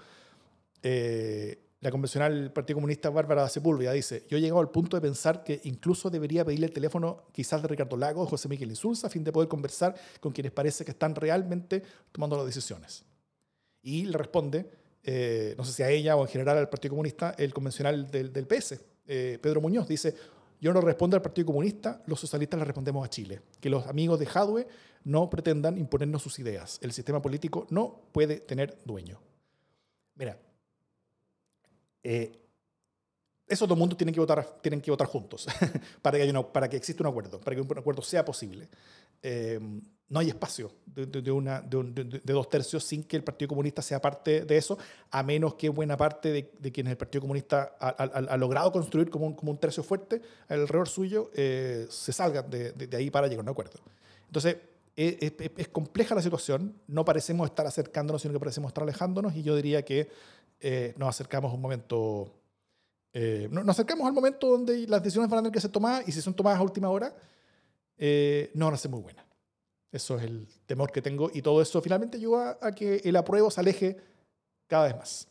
eh, 0.88 1.58
la 1.80 1.90
convencional 1.90 2.52
Partido 2.54 2.78
Comunista 2.78 3.10
Bárbara 3.10 3.50
Sepúlveda 3.50 3.92
dice, 3.92 4.24
yo 4.30 4.38
he 4.38 4.42
llegado 4.42 4.60
al 4.60 4.70
punto 4.70 4.96
de 4.96 5.02
pensar 5.02 5.44
que 5.44 5.60
incluso 5.64 6.12
debería 6.12 6.46
pedirle 6.46 6.68
el 6.68 6.74
teléfono 6.74 7.24
quizás 7.32 7.64
de 7.64 7.68
Ricardo 7.68 7.98
Lagos, 7.98 8.30
José 8.30 8.48
Miguel 8.48 8.70
Insulza, 8.70 9.08
a 9.08 9.10
fin 9.10 9.24
de 9.24 9.32
poder 9.32 9.50
conversar 9.50 9.96
con 10.20 10.32
quienes 10.32 10.52
parece 10.52 10.86
que 10.86 10.92
están 10.92 11.16
realmente 11.16 11.82
tomando 12.12 12.38
las 12.38 12.46
decisiones. 12.46 13.04
Y 13.82 14.06
le 14.06 14.16
responde, 14.16 14.70
eh, 15.04 15.56
no 15.58 15.66
sé 15.66 15.74
si 15.74 15.82
a 15.82 15.90
ella 15.90 16.16
o 16.16 16.22
en 16.22 16.28
general 16.28 16.60
al 16.60 16.70
Partido 16.70 16.92
Comunista, 16.92 17.34
el 17.36 17.52
convencional 17.52 18.12
del, 18.12 18.32
del 18.32 18.46
PS, 18.46 18.80
eh, 19.08 19.40
Pedro 19.42 19.60
Muñoz, 19.60 19.88
dice, 19.88 20.14
yo 20.62 20.72
no 20.72 20.82
respondo 20.82 21.16
al 21.16 21.24
Partido 21.24 21.48
Comunista, 21.48 22.04
los 22.06 22.20
socialistas 22.20 22.60
le 22.60 22.66
respondemos 22.66 23.04
a 23.04 23.10
Chile. 23.10 23.42
Que 23.60 23.72
los 23.72 23.88
amigos 23.88 24.20
de 24.20 24.28
Jadwe 24.28 24.68
no 25.04 25.32
pretendan 25.32 25.80
imponernos 25.80 26.22
sus 26.22 26.38
ideas. 26.38 26.78
El 26.84 26.92
sistema 26.92 27.24
político 27.24 27.66
no 27.72 28.02
puede 28.12 28.40
tener 28.40 28.78
dueño. 28.86 29.20
Mira, 30.14 30.40
eh, 32.06 32.32
esos 33.48 33.68
dos 33.68 33.78
mundos 33.78 33.98
tienen 33.98 34.14
que 34.14 34.20
votar, 34.20 34.60
tienen 34.62 34.80
que 34.80 34.92
votar 34.92 35.08
juntos 35.08 35.48
para, 36.02 36.18
que 36.18 36.24
haya 36.24 36.42
para 36.54 36.70
que 36.70 36.78
exista 36.78 37.02
un 37.04 37.08
acuerdo, 37.08 37.40
para 37.40 37.56
que 37.56 37.62
un 37.62 37.78
acuerdo 37.78 38.02
sea 38.04 38.24
posible. 38.24 38.68
Eh, 39.24 39.60
no 40.08 40.20
hay 40.20 40.30
espacio 40.30 40.72
de, 40.86 41.32
una, 41.32 41.62
de, 41.62 42.22
dos 42.24 42.48
tercios 42.48 42.84
sin 42.84 43.04
que 43.04 43.18
el 43.18 43.24
Partido 43.24 43.50
Comunista 43.50 43.82
sea 43.82 44.00
parte 44.00 44.46
de 44.46 44.56
eso, 44.56 44.78
a 45.10 45.24
menos 45.24 45.56
que 45.56 45.68
buena 45.70 45.98
parte 45.98 46.32
de, 46.32 46.72
quienes 46.72 46.92
el 46.92 46.98
Partido 46.98 47.22
Comunista 47.22 47.76
ha, 47.80 48.38
logrado 48.38 48.72
construir 48.72 49.10
como 49.10 49.26
un, 49.26 49.34
como 49.34 49.52
un, 49.52 49.58
tercio 49.58 49.82
fuerte 49.82 50.22
alrededor 50.48 50.88
suyo 50.88 51.32
eh, 51.34 51.88
se 51.90 52.14
salgan 52.14 52.48
de, 52.52 52.90
ahí 52.96 53.10
para 53.10 53.28
llegar 53.28 53.40
a 53.40 53.44
un 53.44 53.50
acuerdo. 53.50 53.80
Entonces, 54.28 54.58
es, 54.96 55.34
es, 55.58 55.68
compleja 55.70 56.14
la 56.14 56.22
situación, 56.22 56.76
no 56.88 57.04
parecemos 57.04 57.50
estar 57.50 57.66
acercándonos, 57.66 58.22
sino 58.22 58.34
que 58.36 58.40
parecemos 58.40 58.70
estar 58.70 58.84
alejándonos, 58.84 59.36
y 59.36 59.42
yo 59.42 59.56
diría 59.56 59.84
que 59.84 60.08
eh, 60.60 60.94
nos 60.98 61.10
acercamos 61.10 61.54
un 61.54 61.62
momento, 61.62 62.32
eh, 63.14 63.48
nos 63.52 63.68
acercamos 63.70 64.08
al 64.08 64.14
momento 64.14 64.50
donde 64.50 64.88
las 64.88 65.04
decisiones 65.04 65.30
van 65.30 65.40
a 65.40 65.42
tener 65.44 65.54
que 65.54 65.62
ser 65.62 65.72
tomadas 65.72 66.08
y 66.08 66.12
si 66.12 66.22
son 66.22 66.34
tomadas 66.34 66.60
a 66.60 66.64
última 66.64 66.90
hora, 66.90 67.16
eh, 67.98 68.52
no 68.54 68.66
van 68.66 68.74
a 68.74 68.78
ser 68.78 68.92
muy 68.92 69.02
buenas. 69.02 69.26
Eso 69.92 70.18
es 70.18 70.24
el 70.24 70.48
temor 70.66 70.92
que 70.92 71.02
tengo 71.02 71.30
y 71.34 71.42
todo 71.42 71.62
eso 71.62 71.82
finalmente 71.82 72.18
ayuda 72.18 72.58
a 72.62 72.72
que 72.74 72.98
el 73.04 73.16
apruebo 73.16 73.50
se 73.52 73.62
aleje 73.62 73.98
cada 74.68 74.86
vez 74.86 74.96
más. 74.96 75.28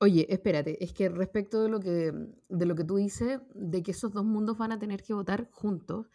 Oye, 0.00 0.26
espérate, 0.28 0.82
es 0.82 0.92
que 0.92 1.08
respecto 1.08 1.62
de 1.62 1.68
lo 1.68 1.80
que, 1.80 2.12
de 2.48 2.66
lo 2.66 2.74
que 2.74 2.84
tú 2.84 2.96
dices, 2.96 3.40
de 3.54 3.82
que 3.82 3.92
esos 3.92 4.12
dos 4.12 4.24
mundos 4.24 4.58
van 4.58 4.72
a 4.72 4.78
tener 4.78 5.02
que 5.02 5.14
votar 5.14 5.48
juntos, 5.50 6.06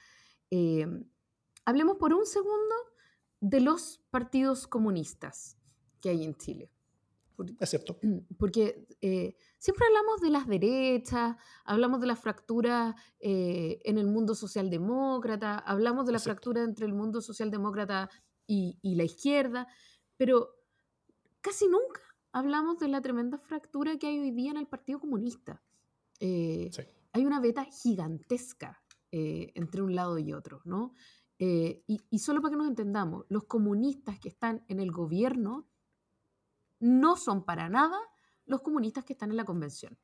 hablemos 1.66 1.98
por 1.98 2.14
un 2.14 2.26
segundo 2.26 2.76
de 3.40 3.62
los 3.62 4.02
partidos 4.12 4.68
comunistas 4.68 5.59
que 6.00 6.10
hay 6.10 6.24
en 6.24 6.36
Chile. 6.36 6.72
es 7.60 7.70
cierto. 7.70 7.98
Porque 8.38 8.88
eh, 9.02 9.36
siempre 9.58 9.86
hablamos 9.88 10.22
de 10.22 10.30
las 10.30 10.48
derechas, 10.48 11.36
hablamos 11.66 12.02
de 12.02 12.08
la 12.08 12.16
fractura 12.16 12.96
eh, 13.20 13.80
en 13.84 13.98
el 13.98 14.08
mundo 14.08 14.36
socialdemócrata, 14.36 15.60
hablamos 15.60 16.06
de 16.06 16.14
la 16.14 16.20
fractura 16.20 16.64
entre 16.64 16.86
el 16.86 16.94
mundo 16.94 17.22
socialdemócrata 17.22 18.10
y, 18.48 18.80
y, 18.82 18.96
la 18.96 19.04
izquierda, 19.04 19.68
pero 20.18 20.56
casi 21.42 21.68
nunca 21.68 22.02
hablamos 22.32 22.80
de 22.80 22.88
la 22.88 23.02
tremenda 23.02 23.38
fractura 23.38 23.98
que 23.98 24.08
hay 24.08 24.20
hoy 24.20 24.32
día 24.32 24.52
en 24.52 24.58
el 24.58 24.68
Partido 24.68 25.00
Comunista. 25.00 25.62
Eh, 26.20 26.72
hay 27.12 27.26
una 27.26 27.40
beta 27.40 27.64
gigantesca 27.66 28.84
entre 29.12 29.82
un 29.82 29.96
lado 29.96 30.20
y 30.20 30.34
otro, 30.34 30.62
¿no? 30.66 30.94
y, 31.40 31.82
y, 31.88 32.20
solo 32.20 32.42
para 32.42 32.52
que 32.52 32.58
nos 32.58 32.68
entendamos, 32.68 33.26
los 33.30 33.46
comunistas 33.46 34.20
que 34.20 34.30
están 34.30 34.64
en 34.68 34.80
el 34.80 34.92
gobierno 34.92 35.69
no 36.80 37.16
son 37.16 37.44
para 37.44 37.70
nada 37.70 37.98
los 38.46 38.62
comunistas 38.62 39.04
que 39.04 39.14
están 39.14 39.32
en 39.32 39.38
la 39.38 39.46
convención. 39.46 39.98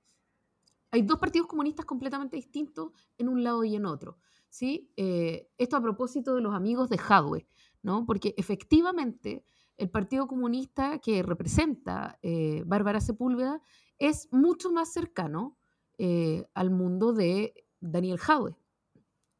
Hay 0.92 1.02
dos 1.02 1.20
partidos 1.20 1.48
comunistas 1.48 1.86
completamente 1.86 2.38
distintos 2.38 2.92
en 3.18 3.28
un 3.28 3.44
lado 3.44 3.64
y 3.64 3.76
en 3.76 3.86
otro. 3.86 4.18
¿sí? 4.56 4.90
Eh, 4.96 5.50
esto 5.58 5.76
a 5.76 5.82
propósito 5.82 6.34
de 6.34 6.42
los 6.42 6.54
amigos 6.54 6.88
de 6.88 6.98
Hadwe, 6.98 7.46
¿no? 7.82 8.06
porque 8.06 8.34
efectivamente 8.38 9.44
el 9.76 9.90
Partido 9.90 10.28
Comunista 10.28 11.00
que 11.00 11.22
representa 11.22 12.18
eh, 12.22 12.64
Bárbara 12.66 13.02
Sepúlveda 13.02 13.62
es 14.00 14.32
mucho 14.32 14.72
más 14.72 14.94
cercano 14.94 15.58
eh, 15.98 16.46
al 16.54 16.72
mundo 16.72 17.12
de 17.12 17.66
Daniel 17.82 18.18
Hadwe. 18.26 18.56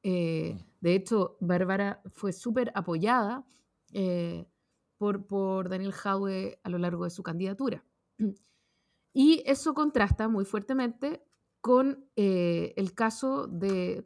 de 0.04 0.94
hecho, 0.94 1.38
Bárbara 1.40 2.02
fue 2.12 2.34
súper 2.34 2.74
apoyada 2.76 3.46
por, 4.98 5.28
por 5.28 5.70
Daniel 5.70 5.94
Jaue 5.94 6.60
a 6.64 6.70
lo 6.70 6.78
largo 6.78 7.04
de 7.04 7.10
su 7.10 7.24
candidatura. 7.24 7.84
Y 9.18 9.44
eso 9.46 9.74
contrasta 9.74 10.28
muy 10.28 10.44
fuertemente 10.44 11.24
con 11.62 12.06
eh, 12.18 12.74
el 12.76 12.94
caso 12.94 13.48
de 13.48 14.06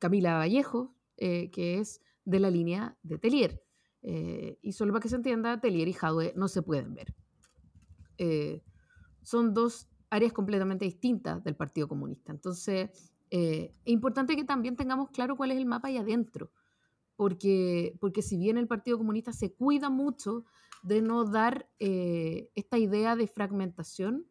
Camila 0.00 0.38
Vallejo, 0.38 0.96
eh, 1.18 1.50
que 1.50 1.78
es 1.78 2.00
de 2.24 2.40
la 2.40 2.50
línea 2.50 2.96
de 3.02 3.18
Telier. 3.18 3.62
Eh, 4.00 4.58
y 4.62 4.72
solo 4.72 4.94
para 4.94 5.02
que 5.02 5.10
se 5.10 5.16
entienda, 5.16 5.60
Telier 5.60 5.86
y 5.86 5.92
Jaue 5.92 6.32
no 6.34 6.48
se 6.48 6.62
pueden 6.62 6.94
ver. 6.94 7.14
son 9.20 9.52
dos 9.52 9.90
áreas 10.08 10.32
completamente 10.32 10.86
distintas 10.86 11.44
del 11.44 11.54
Partido 11.54 11.86
Comunista. 11.86 12.32
Entonces, 12.32 13.12
es 13.28 13.70
importante 13.84 14.34
que 14.34 14.44
también 14.44 14.76
tengamos 14.76 15.10
claro 15.10 15.36
cuál 15.36 15.50
es 15.50 15.58
el 15.58 15.66
mapa 15.66 15.88
ahí 15.88 15.98
adentro 15.98 16.50
porque, 17.18 17.96
porque 17.98 18.22
si 18.22 18.38
bien 18.38 18.58
el 18.58 18.68
Partido 18.68 18.96
Comunista 18.96 19.32
se 19.32 19.52
cuida 19.52 19.90
mucho 19.90 20.44
de 20.84 21.02
no 21.02 21.24
dar 21.24 21.68
eh, 21.80 22.48
esta 22.54 22.78
idea 22.78 23.16
de 23.16 23.26
fragmentación 23.26 24.24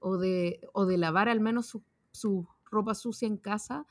o 0.00 0.18
de, 0.18 0.60
o 0.72 0.84
de 0.84 0.98
lavar 0.98 1.28
al 1.28 1.38
menos 1.38 1.66
su, 1.66 1.84
su 2.10 2.48
ropa 2.64 2.96
sucia 2.96 3.28
en 3.28 3.36
casa, 3.36 3.86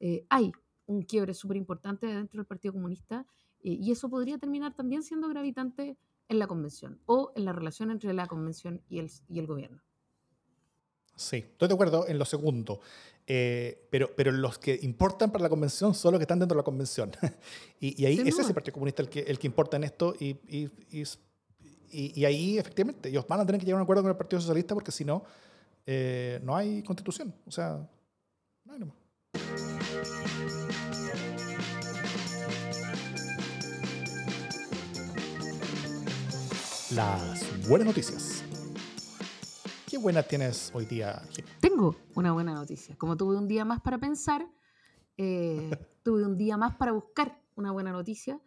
eh, 0.00 0.26
hay 0.28 0.52
un 0.84 1.00
quiebre 1.00 1.32
súper 1.32 1.56
importante 1.56 2.06
dentro 2.06 2.40
del 2.40 2.46
Partido 2.46 2.74
Comunista 2.74 3.26
eh, 3.60 3.78
y 3.80 3.90
eso 3.90 4.10
podría 4.10 4.36
terminar 4.36 4.74
también 4.74 5.02
siendo 5.02 5.26
gravitante 5.30 5.96
en 6.28 6.38
la 6.38 6.46
convención 6.46 7.00
o 7.06 7.32
en 7.36 7.46
la 7.46 7.54
relación 7.54 7.90
entre 7.90 8.12
la 8.12 8.26
convención 8.26 8.82
y 8.86 8.98
el, 8.98 9.10
y 9.30 9.38
el 9.38 9.46
gobierno. 9.46 9.80
Sí, 11.16 11.36
estoy 11.36 11.68
de 11.68 11.74
acuerdo 11.74 12.06
en 12.08 12.18
lo 12.18 12.24
segundo. 12.24 12.80
Eh, 13.26 13.86
pero, 13.90 14.14
pero 14.14 14.32
los 14.32 14.58
que 14.58 14.78
importan 14.82 15.32
para 15.32 15.44
la 15.44 15.48
convención 15.48 15.94
son 15.94 16.12
los 16.12 16.18
que 16.18 16.24
están 16.24 16.38
dentro 16.38 16.56
de 16.56 16.60
la 16.60 16.64
convención. 16.64 17.10
y, 17.80 18.02
y, 18.02 18.06
ahí 18.06 18.20
es 18.20 18.38
ese 18.38 18.52
Partido 18.52 18.74
Comunista 18.74 19.02
el 19.02 19.08
que, 19.08 19.20
el 19.20 19.38
que 19.38 19.46
importa 19.46 19.76
en 19.76 19.84
esto 19.84 20.14
y, 20.20 20.36
y, 20.46 20.70
y, 21.90 22.24
ahí 22.24 22.58
efectivamente 22.58 23.08
ellos 23.08 23.26
van 23.26 23.40
a 23.40 23.46
tener 23.46 23.60
que 23.60 23.66
llegar 23.66 23.78
a 23.78 23.82
un 23.82 23.84
acuerdo 23.84 24.02
con 24.02 24.10
el 24.10 24.16
Partido 24.16 24.40
Socialista 24.40 24.74
porque 24.74 24.92
si 24.92 25.04
no, 25.04 25.24
eh, 25.86 26.38
no 26.42 26.56
hay 26.56 26.82
constitución. 26.82 27.34
O 27.46 27.50
sea, 27.50 27.88
no 28.64 28.72
hay 28.72 28.78
nomás. 28.80 28.96
Las 36.90 37.66
buenas 37.66 37.86
noticias. 37.86 38.43
¿Qué 39.86 39.98
buena 39.98 40.22
tienes 40.22 40.70
hoy 40.74 40.86
día? 40.86 41.22
Tengo 41.60 41.94
una 42.14 42.32
buena 42.32 42.54
noticia. 42.54 42.96
Como 42.96 43.16
tuve 43.16 43.36
un 43.36 43.46
día 43.46 43.66
más 43.66 43.82
para 43.82 43.98
pensar, 43.98 44.48
eh, 45.18 45.70
tuve 46.02 46.24
un 46.24 46.38
día 46.38 46.56
más 46.56 46.74
para 46.76 46.92
buscar 46.92 47.38
una 47.54 47.70
buena 47.70 47.92
noticia. 47.92 48.40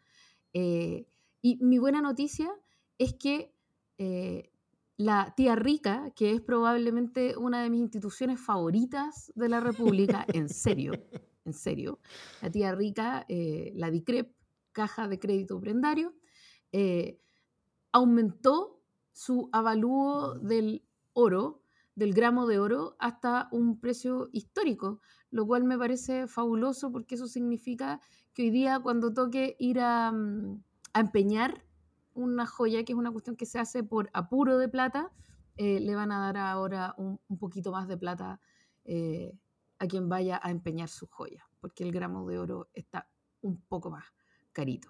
Eh, 0.54 1.08
y 1.42 1.58
mi 1.64 1.78
buena 1.78 2.02
noticia 2.02 2.50
es 2.98 3.14
que 3.14 3.54
eh, 4.00 4.52
la 4.98 5.36
tía 5.38 5.56
Rica, 5.56 6.12
que 6.16 6.32
es 6.32 6.42
probablemente 6.42 7.38
una 7.38 7.62
de 7.62 7.70
mis 7.70 7.82
instituciones 7.82 8.40
favoritas 8.40 9.32
de 9.36 9.50
la 9.50 9.60
República, 9.60 10.26
en 10.34 10.50
serio, 10.50 10.94
en 11.46 11.54
serio, 11.54 12.00
la 12.42 12.50
tía 12.50 12.74
Rica, 12.74 13.26
la 13.30 13.92
DICREP, 13.92 14.34
Caja 14.72 15.08
de 15.08 15.20
Crédito 15.20 15.60
Prendario, 15.60 16.16
aumentó 17.92 18.82
su 19.14 19.50
avalúo 19.52 20.36
del 20.40 20.87
oro, 21.18 21.64
del 21.96 22.14
gramo 22.14 22.46
de 22.46 22.60
oro, 22.60 22.96
hasta 23.00 23.50
un 23.52 23.80
precio 23.80 24.30
histórico, 24.32 25.02
lo 25.32 25.48
cual 25.48 25.64
me 25.64 25.76
parece 25.76 26.28
fabuloso 26.28 26.92
porque 26.92 27.16
eso 27.16 27.28
significa 27.28 28.00
que 28.34 28.44
hoy 28.44 28.52
día 28.52 28.80
cuando 28.80 29.12
toque 29.12 29.56
ir 29.58 29.80
a, 29.80 30.12
mm, 30.12 30.64
empeñar 30.94 31.66
una 32.14 32.46
joya, 32.46 32.84
que 32.84 32.94
es 32.94 32.98
una 32.98 33.12
cuestión 33.12 33.36
que 33.36 33.48
se 33.48 33.58
hace 33.58 33.84
por 33.84 34.12
apuro 34.14 34.60
de 34.60 34.70
plata, 34.70 35.12
eh, 35.56 35.80
le 35.80 35.96
van 35.96 36.12
a 36.12 36.20
dar 36.20 36.38
ahora 36.38 36.94
un, 36.98 37.20
poquito 37.40 37.72
más 37.72 37.88
de 37.88 37.98
plata 37.98 38.40
eh, 38.86 39.34
a 39.80 39.88
quien 39.88 40.08
vaya 40.10 40.40
a 40.42 40.52
empeñar 40.52 40.90
su 40.90 41.08
joya, 41.08 41.48
porque 41.60 41.84
el 41.84 41.92
gramo 41.92 42.28
de 42.28 42.38
oro 42.38 42.70
está 42.76 43.10
un 43.42 43.60
poco 43.62 43.90
más 43.90 44.06
carito, 44.52 44.90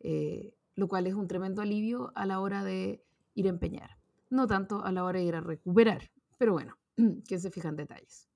eh, 0.00 0.54
lo 0.74 0.88
cual 0.88 1.06
es 1.06 1.14
un 1.14 1.28
tremendo 1.28 1.60
alivio 1.60 2.12
a 2.14 2.24
la 2.24 2.40
hora 2.40 2.64
de 2.64 3.04
ir 3.34 3.46
a 3.46 3.50
empeñar, 3.50 3.98
no 4.36 4.46
tanto 4.46 4.84
a 4.84 4.92
la 4.92 5.02
hora 5.02 5.18
de 5.18 5.24
ir 5.24 5.34
a 5.34 5.40
recuperar, 5.40 6.10
pero 6.38 6.52
bueno, 6.52 6.78
que 7.26 7.38
se 7.38 7.50
fijan 7.50 7.74
detalles. 7.74 8.28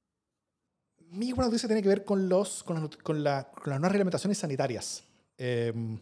Mi 1.10 1.32
buena 1.32 1.46
noticia 1.46 1.68
tiene 1.68 1.82
que 1.82 1.88
ver 1.88 2.04
con, 2.04 2.28
los, 2.28 2.62
con, 2.62 2.88
con, 3.02 3.22
la, 3.22 3.50
con 3.50 3.70
las 3.70 3.80
nuevas 3.80 3.92
reglamentaciones 3.92 4.38
sanitarias. 4.38 5.04
Em, 5.36 5.98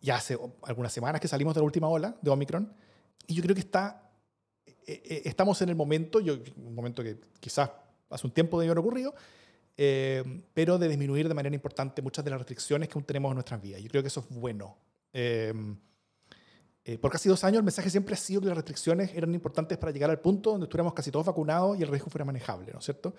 ya 0.00 0.16
hace 0.16 0.38
algunas 0.62 0.92
semanas 0.92 1.20
que 1.20 1.28
salimos 1.28 1.54
de 1.54 1.60
la 1.60 1.64
última 1.64 1.88
ola 1.88 2.16
de 2.20 2.30
Omicron 2.30 2.72
y 3.26 3.34
yo 3.34 3.42
creo 3.42 3.54
que 3.54 3.60
está, 3.60 4.10
eh, 4.66 4.74
eh, 4.86 5.22
estamos 5.24 5.62
en 5.62 5.68
el 5.68 5.76
momento, 5.76 6.20
yo, 6.20 6.34
un 6.56 6.74
momento 6.74 7.02
que 7.02 7.18
quizás 7.40 7.70
hace 8.10 8.26
un 8.26 8.32
tiempo 8.32 8.58
debió 8.58 8.72
haber 8.72 8.84
ocurrido, 8.84 9.14
em, 9.76 10.42
pero 10.52 10.76
de 10.78 10.88
disminuir 10.88 11.28
de 11.28 11.34
manera 11.34 11.54
importante 11.54 12.02
muchas 12.02 12.24
de 12.24 12.30
las 12.30 12.40
restricciones 12.40 12.88
que 12.88 12.94
aún 12.94 13.04
tenemos 13.04 13.30
en 13.30 13.36
nuestras 13.36 13.62
vidas. 13.62 13.80
Yo 13.80 13.88
creo 13.88 14.02
que 14.02 14.08
eso 14.08 14.20
es 14.20 14.36
bueno. 14.36 14.76
Eh, 16.84 16.98
por 16.98 17.12
casi 17.12 17.28
dos 17.28 17.44
años 17.44 17.58
el 17.58 17.64
mensaje 17.64 17.88
siempre 17.90 18.14
ha 18.14 18.18
sido 18.18 18.40
que 18.40 18.48
las 18.48 18.56
restricciones 18.56 19.14
eran 19.14 19.32
importantes 19.34 19.78
para 19.78 19.92
llegar 19.92 20.10
al 20.10 20.18
punto 20.18 20.50
donde 20.50 20.64
estuviéramos 20.64 20.94
casi 20.94 21.12
todos 21.12 21.26
vacunados 21.26 21.78
y 21.78 21.82
el 21.82 21.88
riesgo 21.88 22.10
fuera 22.10 22.24
manejable, 22.24 22.72
¿no 22.72 22.80
es 22.80 22.84
cierto? 22.84 23.14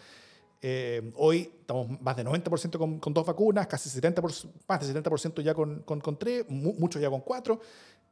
Eh, 0.61 1.11
hoy 1.15 1.49
estamos 1.59 2.01
más 2.01 2.15
de 2.15 2.25
90% 2.25 2.77
con, 2.77 2.99
con, 2.99 3.13
dos 3.13 3.25
vacunas, 3.25 3.67
casi 3.67 3.89
70%, 3.89 4.49
más 4.67 4.93
de 4.93 5.01
70% 5.01 5.41
ya 5.41 5.53
con, 5.53 5.79
con, 5.81 6.17
tres, 6.17 6.45
muchos 6.49 7.01
ya 7.01 7.09
con 7.09 7.21
cuatro. 7.21 7.59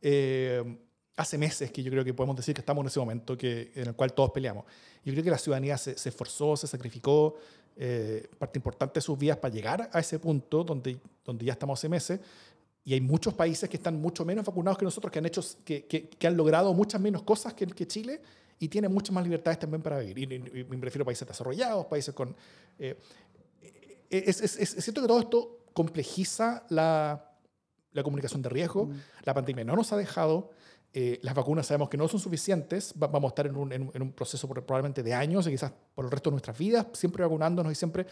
Eh, 0.02 0.78
hace 1.16 1.38
meses 1.38 1.72
que 1.72 1.84
yo 1.84 1.92
creo 1.92 2.04
que 2.04 2.14
podemos 2.14 2.36
decir 2.36 2.54
que 2.54 2.62
estamos 2.62 2.82
en 2.84 2.88
ese 2.88 3.00
momento 3.00 3.38
en 3.40 3.88
el 3.88 3.96
cual 3.96 4.14
todos 4.14 4.32
peleamos. 4.32 4.66
Yo 5.04 5.14
creo 5.14 5.24
que 5.24 5.32
la 5.32 5.38
ciudadanía 5.38 5.78
se, 5.78 5.98
se 5.98 6.10
esforzó, 6.10 6.58
se 6.58 6.68
sacrificó, 6.68 7.36
eh, 7.78 8.28
parte 8.38 8.60
importante 8.60 8.96
de 8.96 9.02
sus 9.02 9.18
vidas 9.18 9.38
para 9.38 9.54
llegar 9.54 9.90
a 9.94 10.00
ese 10.00 10.20
punto 10.20 10.64
donde, 10.64 11.00
donde 11.24 11.46
ya 11.46 11.54
estamos 11.54 11.80
hace 11.80 11.88
meses. 11.88 12.20
Y 12.84 12.94
hay 12.94 13.02
muchos 13.02 13.34
países 13.34 13.70
que 13.70 13.78
están 13.78 14.02
mucho 14.02 14.26
menos 14.26 14.46
vacunados 14.46 14.78
que 14.78 14.86
nosotros, 14.86 15.12
que 15.12 15.20
han, 15.20 15.26
hecho, 15.26 15.42
que, 15.64 15.86
que, 15.86 16.10
que 16.10 16.28
han 16.28 16.36
logrado 16.36 16.74
muchas 16.74 17.00
menos 17.00 17.24
cosas 17.24 17.54
que, 17.54 17.68
que 17.68 17.86
Chile 17.86 18.22
y 18.62 18.68
tiene 18.68 18.88
muchas 18.88 19.12
más 19.12 19.24
libertades 19.24 19.58
también 19.58 19.82
para 19.82 19.98
vivir. 19.98 20.32
Y, 20.32 20.40
me 20.40 20.78
refiero 20.78 21.02
a 21.02 21.06
países 21.06 21.28
desarrollados, 21.28 21.88
países 21.88 22.14
con... 22.14 22.36
Eh, 22.78 22.96
eh, 24.12 24.24
es, 24.28 24.40
es, 24.40 24.56
es, 24.56 24.84
cierto 24.84 25.02
que 25.02 25.08
todo 25.08 25.20
esto 25.20 25.66
complejiza 25.74 26.64
la, 26.70 27.34
la 27.92 28.04
comunicación 28.04 28.44
de 28.44 28.50
riesgo. 28.50 28.86
Mm. 28.86 28.94
La 29.24 29.34
pandemia 29.34 29.64
no 29.64 29.76
nos 29.76 29.92
ha 29.94 29.98
dejado. 29.98 30.52
Eh, 30.94 31.20
las 31.24 31.34
vacunas 31.34 31.66
sabemos 31.66 31.90
que 31.90 31.98
no 31.98 32.08
son 32.08 32.20
suficientes. 32.20 32.94
vamos 32.96 33.24
a 33.24 33.28
estar 33.30 33.48
en 33.48 33.56
un, 33.56 33.74
en, 33.74 33.90
un, 34.00 34.12
proceso 34.12 34.48
probablemente 34.48 35.02
de 35.02 35.16
años 35.16 35.48
y 35.48 35.50
quizás 35.50 35.74
por 35.96 36.06
el 36.06 36.12
resto 36.12 36.30
de 36.30 36.36
nuestras 36.36 36.56
vidas, 36.56 36.86
siempre 36.94 37.24
vacunándonos 37.24 37.72
y 37.72 37.76
siempre 37.76 38.06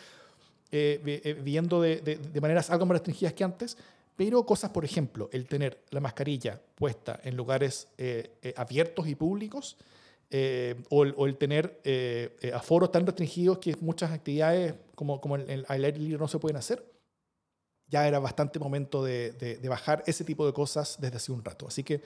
viviendo 0.71 1.79
de, 1.79 1.97
de, 2.01 2.17
de, 2.17 2.41
maneras 2.41 2.71
algo 2.71 2.87
más 2.87 2.95
restringidas 2.95 3.33
que 3.33 3.43
antes. 3.43 3.77
Pero 4.19 4.45
cosas, 4.45 4.71
por 4.71 4.83
ejemplo, 4.83 5.29
el 5.31 5.47
tener 5.47 5.85
la 5.91 6.01
mascarilla 6.01 6.59
puesta 6.75 7.21
en 7.23 7.37
lugares 7.37 7.87
abiertos 8.57 9.07
y 9.07 9.15
públicos 9.15 9.77
eh, 10.31 10.75
o, 10.89 11.25
el, 11.25 11.37
tener 11.37 11.81
eh, 11.83 12.37
eh, 12.41 12.51
aforos 12.53 12.91
tan 12.91 13.03
restringidos 13.03 13.57
que 13.57 13.75
muchas 13.81 14.11
actividades 14.11 14.75
como, 14.93 15.19
como 15.19 15.37
el, 15.37 15.65
aire 15.67 15.97
libre 15.97 16.19
no 16.19 16.27
se 16.27 16.37
pueden 16.37 16.55
hacer, 16.55 16.85
ya 17.87 18.07
era 18.07 18.19
bastante 18.19 18.59
momento 18.59 19.03
de, 19.03 19.31
de, 19.31 19.69
bajar 19.69 20.03
ese 20.05 20.23
tipo 20.23 20.45
de 20.45 20.53
cosas 20.53 20.97
desde 20.99 21.17
hace 21.17 21.31
un 21.31 21.43
rato. 21.43 21.67
Así 21.67 21.83
que 21.83 22.03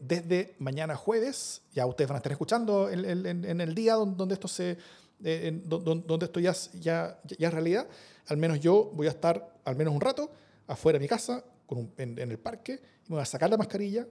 desde 0.00 0.56
mañana 0.58 0.96
jueves, 0.96 1.62
ya 1.72 1.86
ustedes 1.86 2.08
van 2.08 2.16
a 2.16 2.18
estar 2.18 2.32
escuchando 2.32 2.88
en, 2.88 3.04
en, 3.04 3.60
el 3.60 3.74
día 3.74 3.94
donde, 3.94 4.34
esto, 4.34 4.48
se, 4.48 4.78
donde, 5.20 6.24
esto 6.24 6.40
ya, 6.40 6.54
ya, 6.80 7.20
ya, 7.24 7.48
es 7.48 7.54
realidad, 7.54 7.86
al 8.26 8.38
menos 8.38 8.58
yo 8.58 8.90
voy 8.94 9.06
a 9.06 9.10
estar 9.10 9.54
al 9.64 9.76
menos 9.76 9.94
un 9.94 10.00
rato 10.00 10.32
afuera 10.68 10.98
de 10.98 11.02
mi 11.02 11.08
casa, 11.08 11.44
con 11.66 11.92
en, 11.96 12.18
el 12.18 12.38
parque, 12.38 12.80
y 13.06 13.10
me 13.10 13.16
voy 13.16 13.22
a 13.22 13.26
sacar 13.26 13.50
la 13.50 13.56
mascarilla 13.56 14.06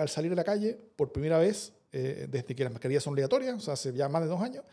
al 0.00 0.08
salir 0.08 0.30
de 0.30 0.36
la 0.36 0.44
calle 0.44 0.78
por 0.96 1.12
primera 1.12 1.38
vez 1.38 1.72
eh, 1.92 2.26
desde 2.28 2.54
que 2.54 2.64
las 2.64 2.72
mascarillas 2.72 3.02
son 3.02 3.12
obligatorias, 3.12 3.56
o 3.56 3.60
sea, 3.60 3.74
hace 3.74 3.92
ya 3.94 4.08
más 4.08 4.22
de 4.22 4.28
dos 4.28 4.42
años, 4.42 4.64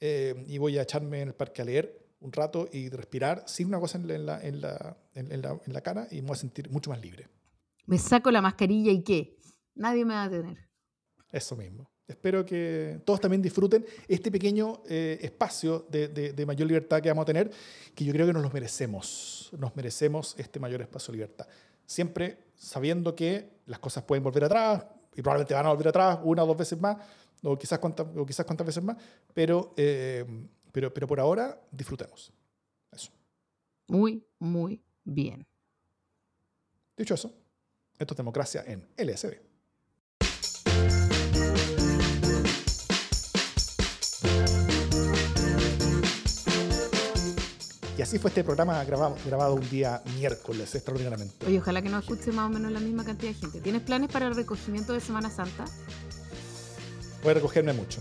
eh, 0.00 0.44
y 0.46 0.58
voy 0.58 0.78
a 0.78 0.82
echarme 0.82 1.22
en 1.22 1.28
el 1.28 1.34
parque 1.34 1.62
a 1.62 1.64
leer 1.64 2.06
un 2.20 2.32
rato 2.32 2.68
y 2.70 2.90
respirar 2.90 3.44
sin 3.46 3.68
una 3.68 3.80
cosa 3.80 3.96
en 3.96 4.26
la, 4.26 4.42
en 4.42 4.60
la, 4.60 4.96
en 5.14 5.42
la, 5.42 5.60
en 5.64 5.72
la 5.72 5.80
cara 5.80 6.08
y 6.10 6.16
me 6.16 6.28
voy 6.28 6.34
a 6.34 6.40
sentir 6.40 6.68
mucho 6.70 6.90
más 6.90 7.00
libre. 7.00 7.28
Me 7.86 7.98
saco 7.98 8.30
la 8.30 8.42
mascarilla 8.42 8.92
y 8.92 9.02
qué, 9.02 9.38
nadie 9.74 10.04
me 10.04 10.14
va 10.14 10.24
a 10.24 10.30
tener. 10.30 10.68
Eso 11.32 11.56
mismo. 11.56 11.90
Espero 12.08 12.42
que 12.44 13.02
todos 13.04 13.20
también 13.20 13.42
disfruten 13.42 13.84
este 14.08 14.30
pequeño 14.30 14.80
eh, 14.88 15.18
espacio 15.20 15.86
de, 15.90 16.08
de, 16.08 16.32
de, 16.32 16.46
mayor 16.46 16.66
libertad 16.66 17.02
que 17.02 17.10
vamos 17.10 17.22
a 17.22 17.26
tener, 17.26 17.50
que 17.94 18.02
yo 18.02 18.14
creo 18.14 18.26
que 18.26 18.32
nos 18.32 18.42
lo 18.42 18.48
merecemos. 18.48 19.50
Nos 19.58 19.76
merecemos 19.76 20.34
este 20.38 20.58
mayor 20.58 20.80
espacio 20.80 21.12
de 21.12 21.18
libertad. 21.18 21.46
Siempre 21.84 22.38
sabiendo 22.56 23.14
que 23.14 23.50
las 23.66 23.78
cosas 23.78 24.04
pueden 24.04 24.24
volver 24.24 24.44
atrás, 24.44 24.86
y 25.14 25.20
probablemente 25.20 25.52
van 25.52 25.66
a 25.66 25.70
volver 25.70 25.88
atrás 25.88 26.18
una 26.22 26.44
o 26.44 26.46
dos 26.46 26.56
veces 26.56 26.80
más, 26.80 26.96
o 27.42 27.58
quizás 27.58 27.78
cuantas, 27.78 28.06
o 28.16 28.24
quizás 28.24 28.46
cuantas 28.46 28.66
veces 28.66 28.82
más, 28.82 28.96
pero, 29.34 29.74
eh, 29.76 30.24
pero, 30.72 30.94
pero 30.94 31.06
por 31.06 31.20
ahora 31.20 31.60
disfrutemos. 31.70 32.32
Eso. 32.90 33.10
Muy, 33.88 34.24
muy 34.38 34.80
bien. 35.04 35.46
Dicho 36.96 37.14
eso, 37.14 37.34
esto 37.98 38.14
es 38.14 38.16
democracia 38.16 38.64
en 38.66 38.86
LSD. 38.96 39.47
Y 47.98 48.02
así 48.02 48.16
fue 48.20 48.28
este 48.28 48.44
programa 48.44 48.84
grabado, 48.84 49.16
grabado 49.26 49.54
un 49.54 49.68
día 49.68 50.00
miércoles, 50.14 50.72
extraordinariamente. 50.72 51.44
Oye, 51.44 51.58
ojalá 51.58 51.82
que 51.82 51.88
no 51.88 51.98
escuche 51.98 52.30
más 52.30 52.48
o 52.48 52.48
menos 52.48 52.70
la 52.70 52.78
misma 52.78 53.04
cantidad 53.04 53.32
de 53.32 53.38
gente. 53.38 53.60
¿Tienes 53.60 53.82
planes 53.82 54.08
para 54.08 54.28
el 54.28 54.36
recogimiento 54.36 54.92
de 54.92 55.00
Semana 55.00 55.30
Santa? 55.30 55.64
Voy 57.24 57.32
a 57.32 57.34
recogerme 57.34 57.72
mucho. 57.72 58.00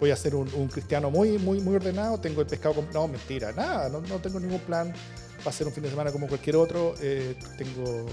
Voy 0.00 0.10
a 0.10 0.16
ser 0.16 0.34
un, 0.34 0.66
cristiano 0.66 1.12
muy, 1.12 1.38
muy, 1.38 1.60
muy 1.60 1.76
ordenado. 1.76 2.18
Tengo 2.18 2.40
el 2.40 2.48
pescado. 2.48 2.84
No, 2.92 3.06
mentira, 3.06 3.52
nada. 3.52 3.88
No, 3.88 4.00
no 4.00 4.18
tengo 4.18 4.40
ningún 4.40 4.60
plan. 4.60 4.92
Va 5.46 5.50
a 5.50 5.52
ser 5.52 5.68
un 5.68 5.72
fin 5.72 5.84
de 5.84 5.90
semana 5.90 6.10
como 6.10 6.26
cualquier 6.26 6.56
otro. 6.56 6.94
Eh, 7.00 7.38
tengo. 7.56 8.04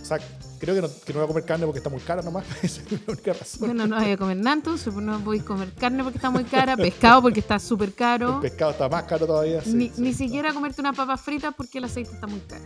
O 0.00 0.04
sea, 0.04 0.18
creo 0.64 0.74
que 0.74 0.82
no, 0.82 0.88
que 1.04 1.12
no, 1.12 1.18
voy 1.20 1.24
a 1.24 1.28
comer 1.28 1.44
carne 1.44 1.66
porque 1.66 1.78
está 1.78 1.90
muy 1.90 2.00
cara 2.00 2.22
nomás. 2.22 2.44
Esa 2.62 2.82
es 2.82 2.92
la 2.92 2.98
única 3.12 3.32
razón. 3.32 3.60
Bueno, 3.60 3.86
no 3.86 4.00
voy 4.00 4.10
a 4.10 4.16
comer 4.16 4.36
nada, 4.36 4.56
no 4.56 5.20
voy 5.20 5.38
a 5.40 5.44
comer 5.44 5.72
carne 5.74 6.02
porque 6.02 6.18
está 6.18 6.30
muy 6.30 6.44
cara, 6.44 6.76
pescado 6.76 7.22
porque 7.22 7.40
está 7.40 7.58
súper 7.58 7.92
caro. 7.92 8.36
El 8.36 8.40
pescado 8.40 8.70
está 8.72 8.88
más 8.88 9.04
caro 9.04 9.26
todavía. 9.26 9.62
ni, 9.66 9.90
ni 9.96 10.14
siquiera 10.14 10.52
comerte 10.52 10.80
una 10.80 10.92
papa 10.92 11.16
frita 11.16 11.52
porque 11.52 11.78
el 11.78 11.84
aceite 11.84 12.12
está 12.12 12.26
muy 12.26 12.40
caro. 12.40 12.64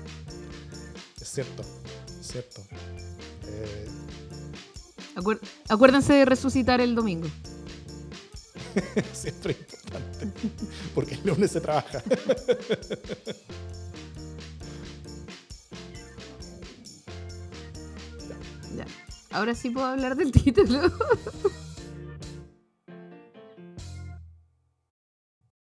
Es 1.20 1.28
cierto, 1.28 1.62
es 2.20 2.26
cierto. 2.26 2.62
Eh... 3.46 3.88
acuérdense 5.68 6.12
de 6.12 6.24
resucitar 6.24 6.80
el 6.80 6.94
domingo. 6.94 7.28
Siempre 9.12 9.56
importante. 9.58 10.28
Porque 10.94 11.14
el 11.14 11.22
lunes 11.24 11.50
se 11.50 11.60
trabaja. 11.60 12.02
Ahora 19.30 19.54
sí 19.54 19.70
puedo 19.70 19.86
hablar 19.86 20.16
del 20.16 20.32
título. 20.44 20.90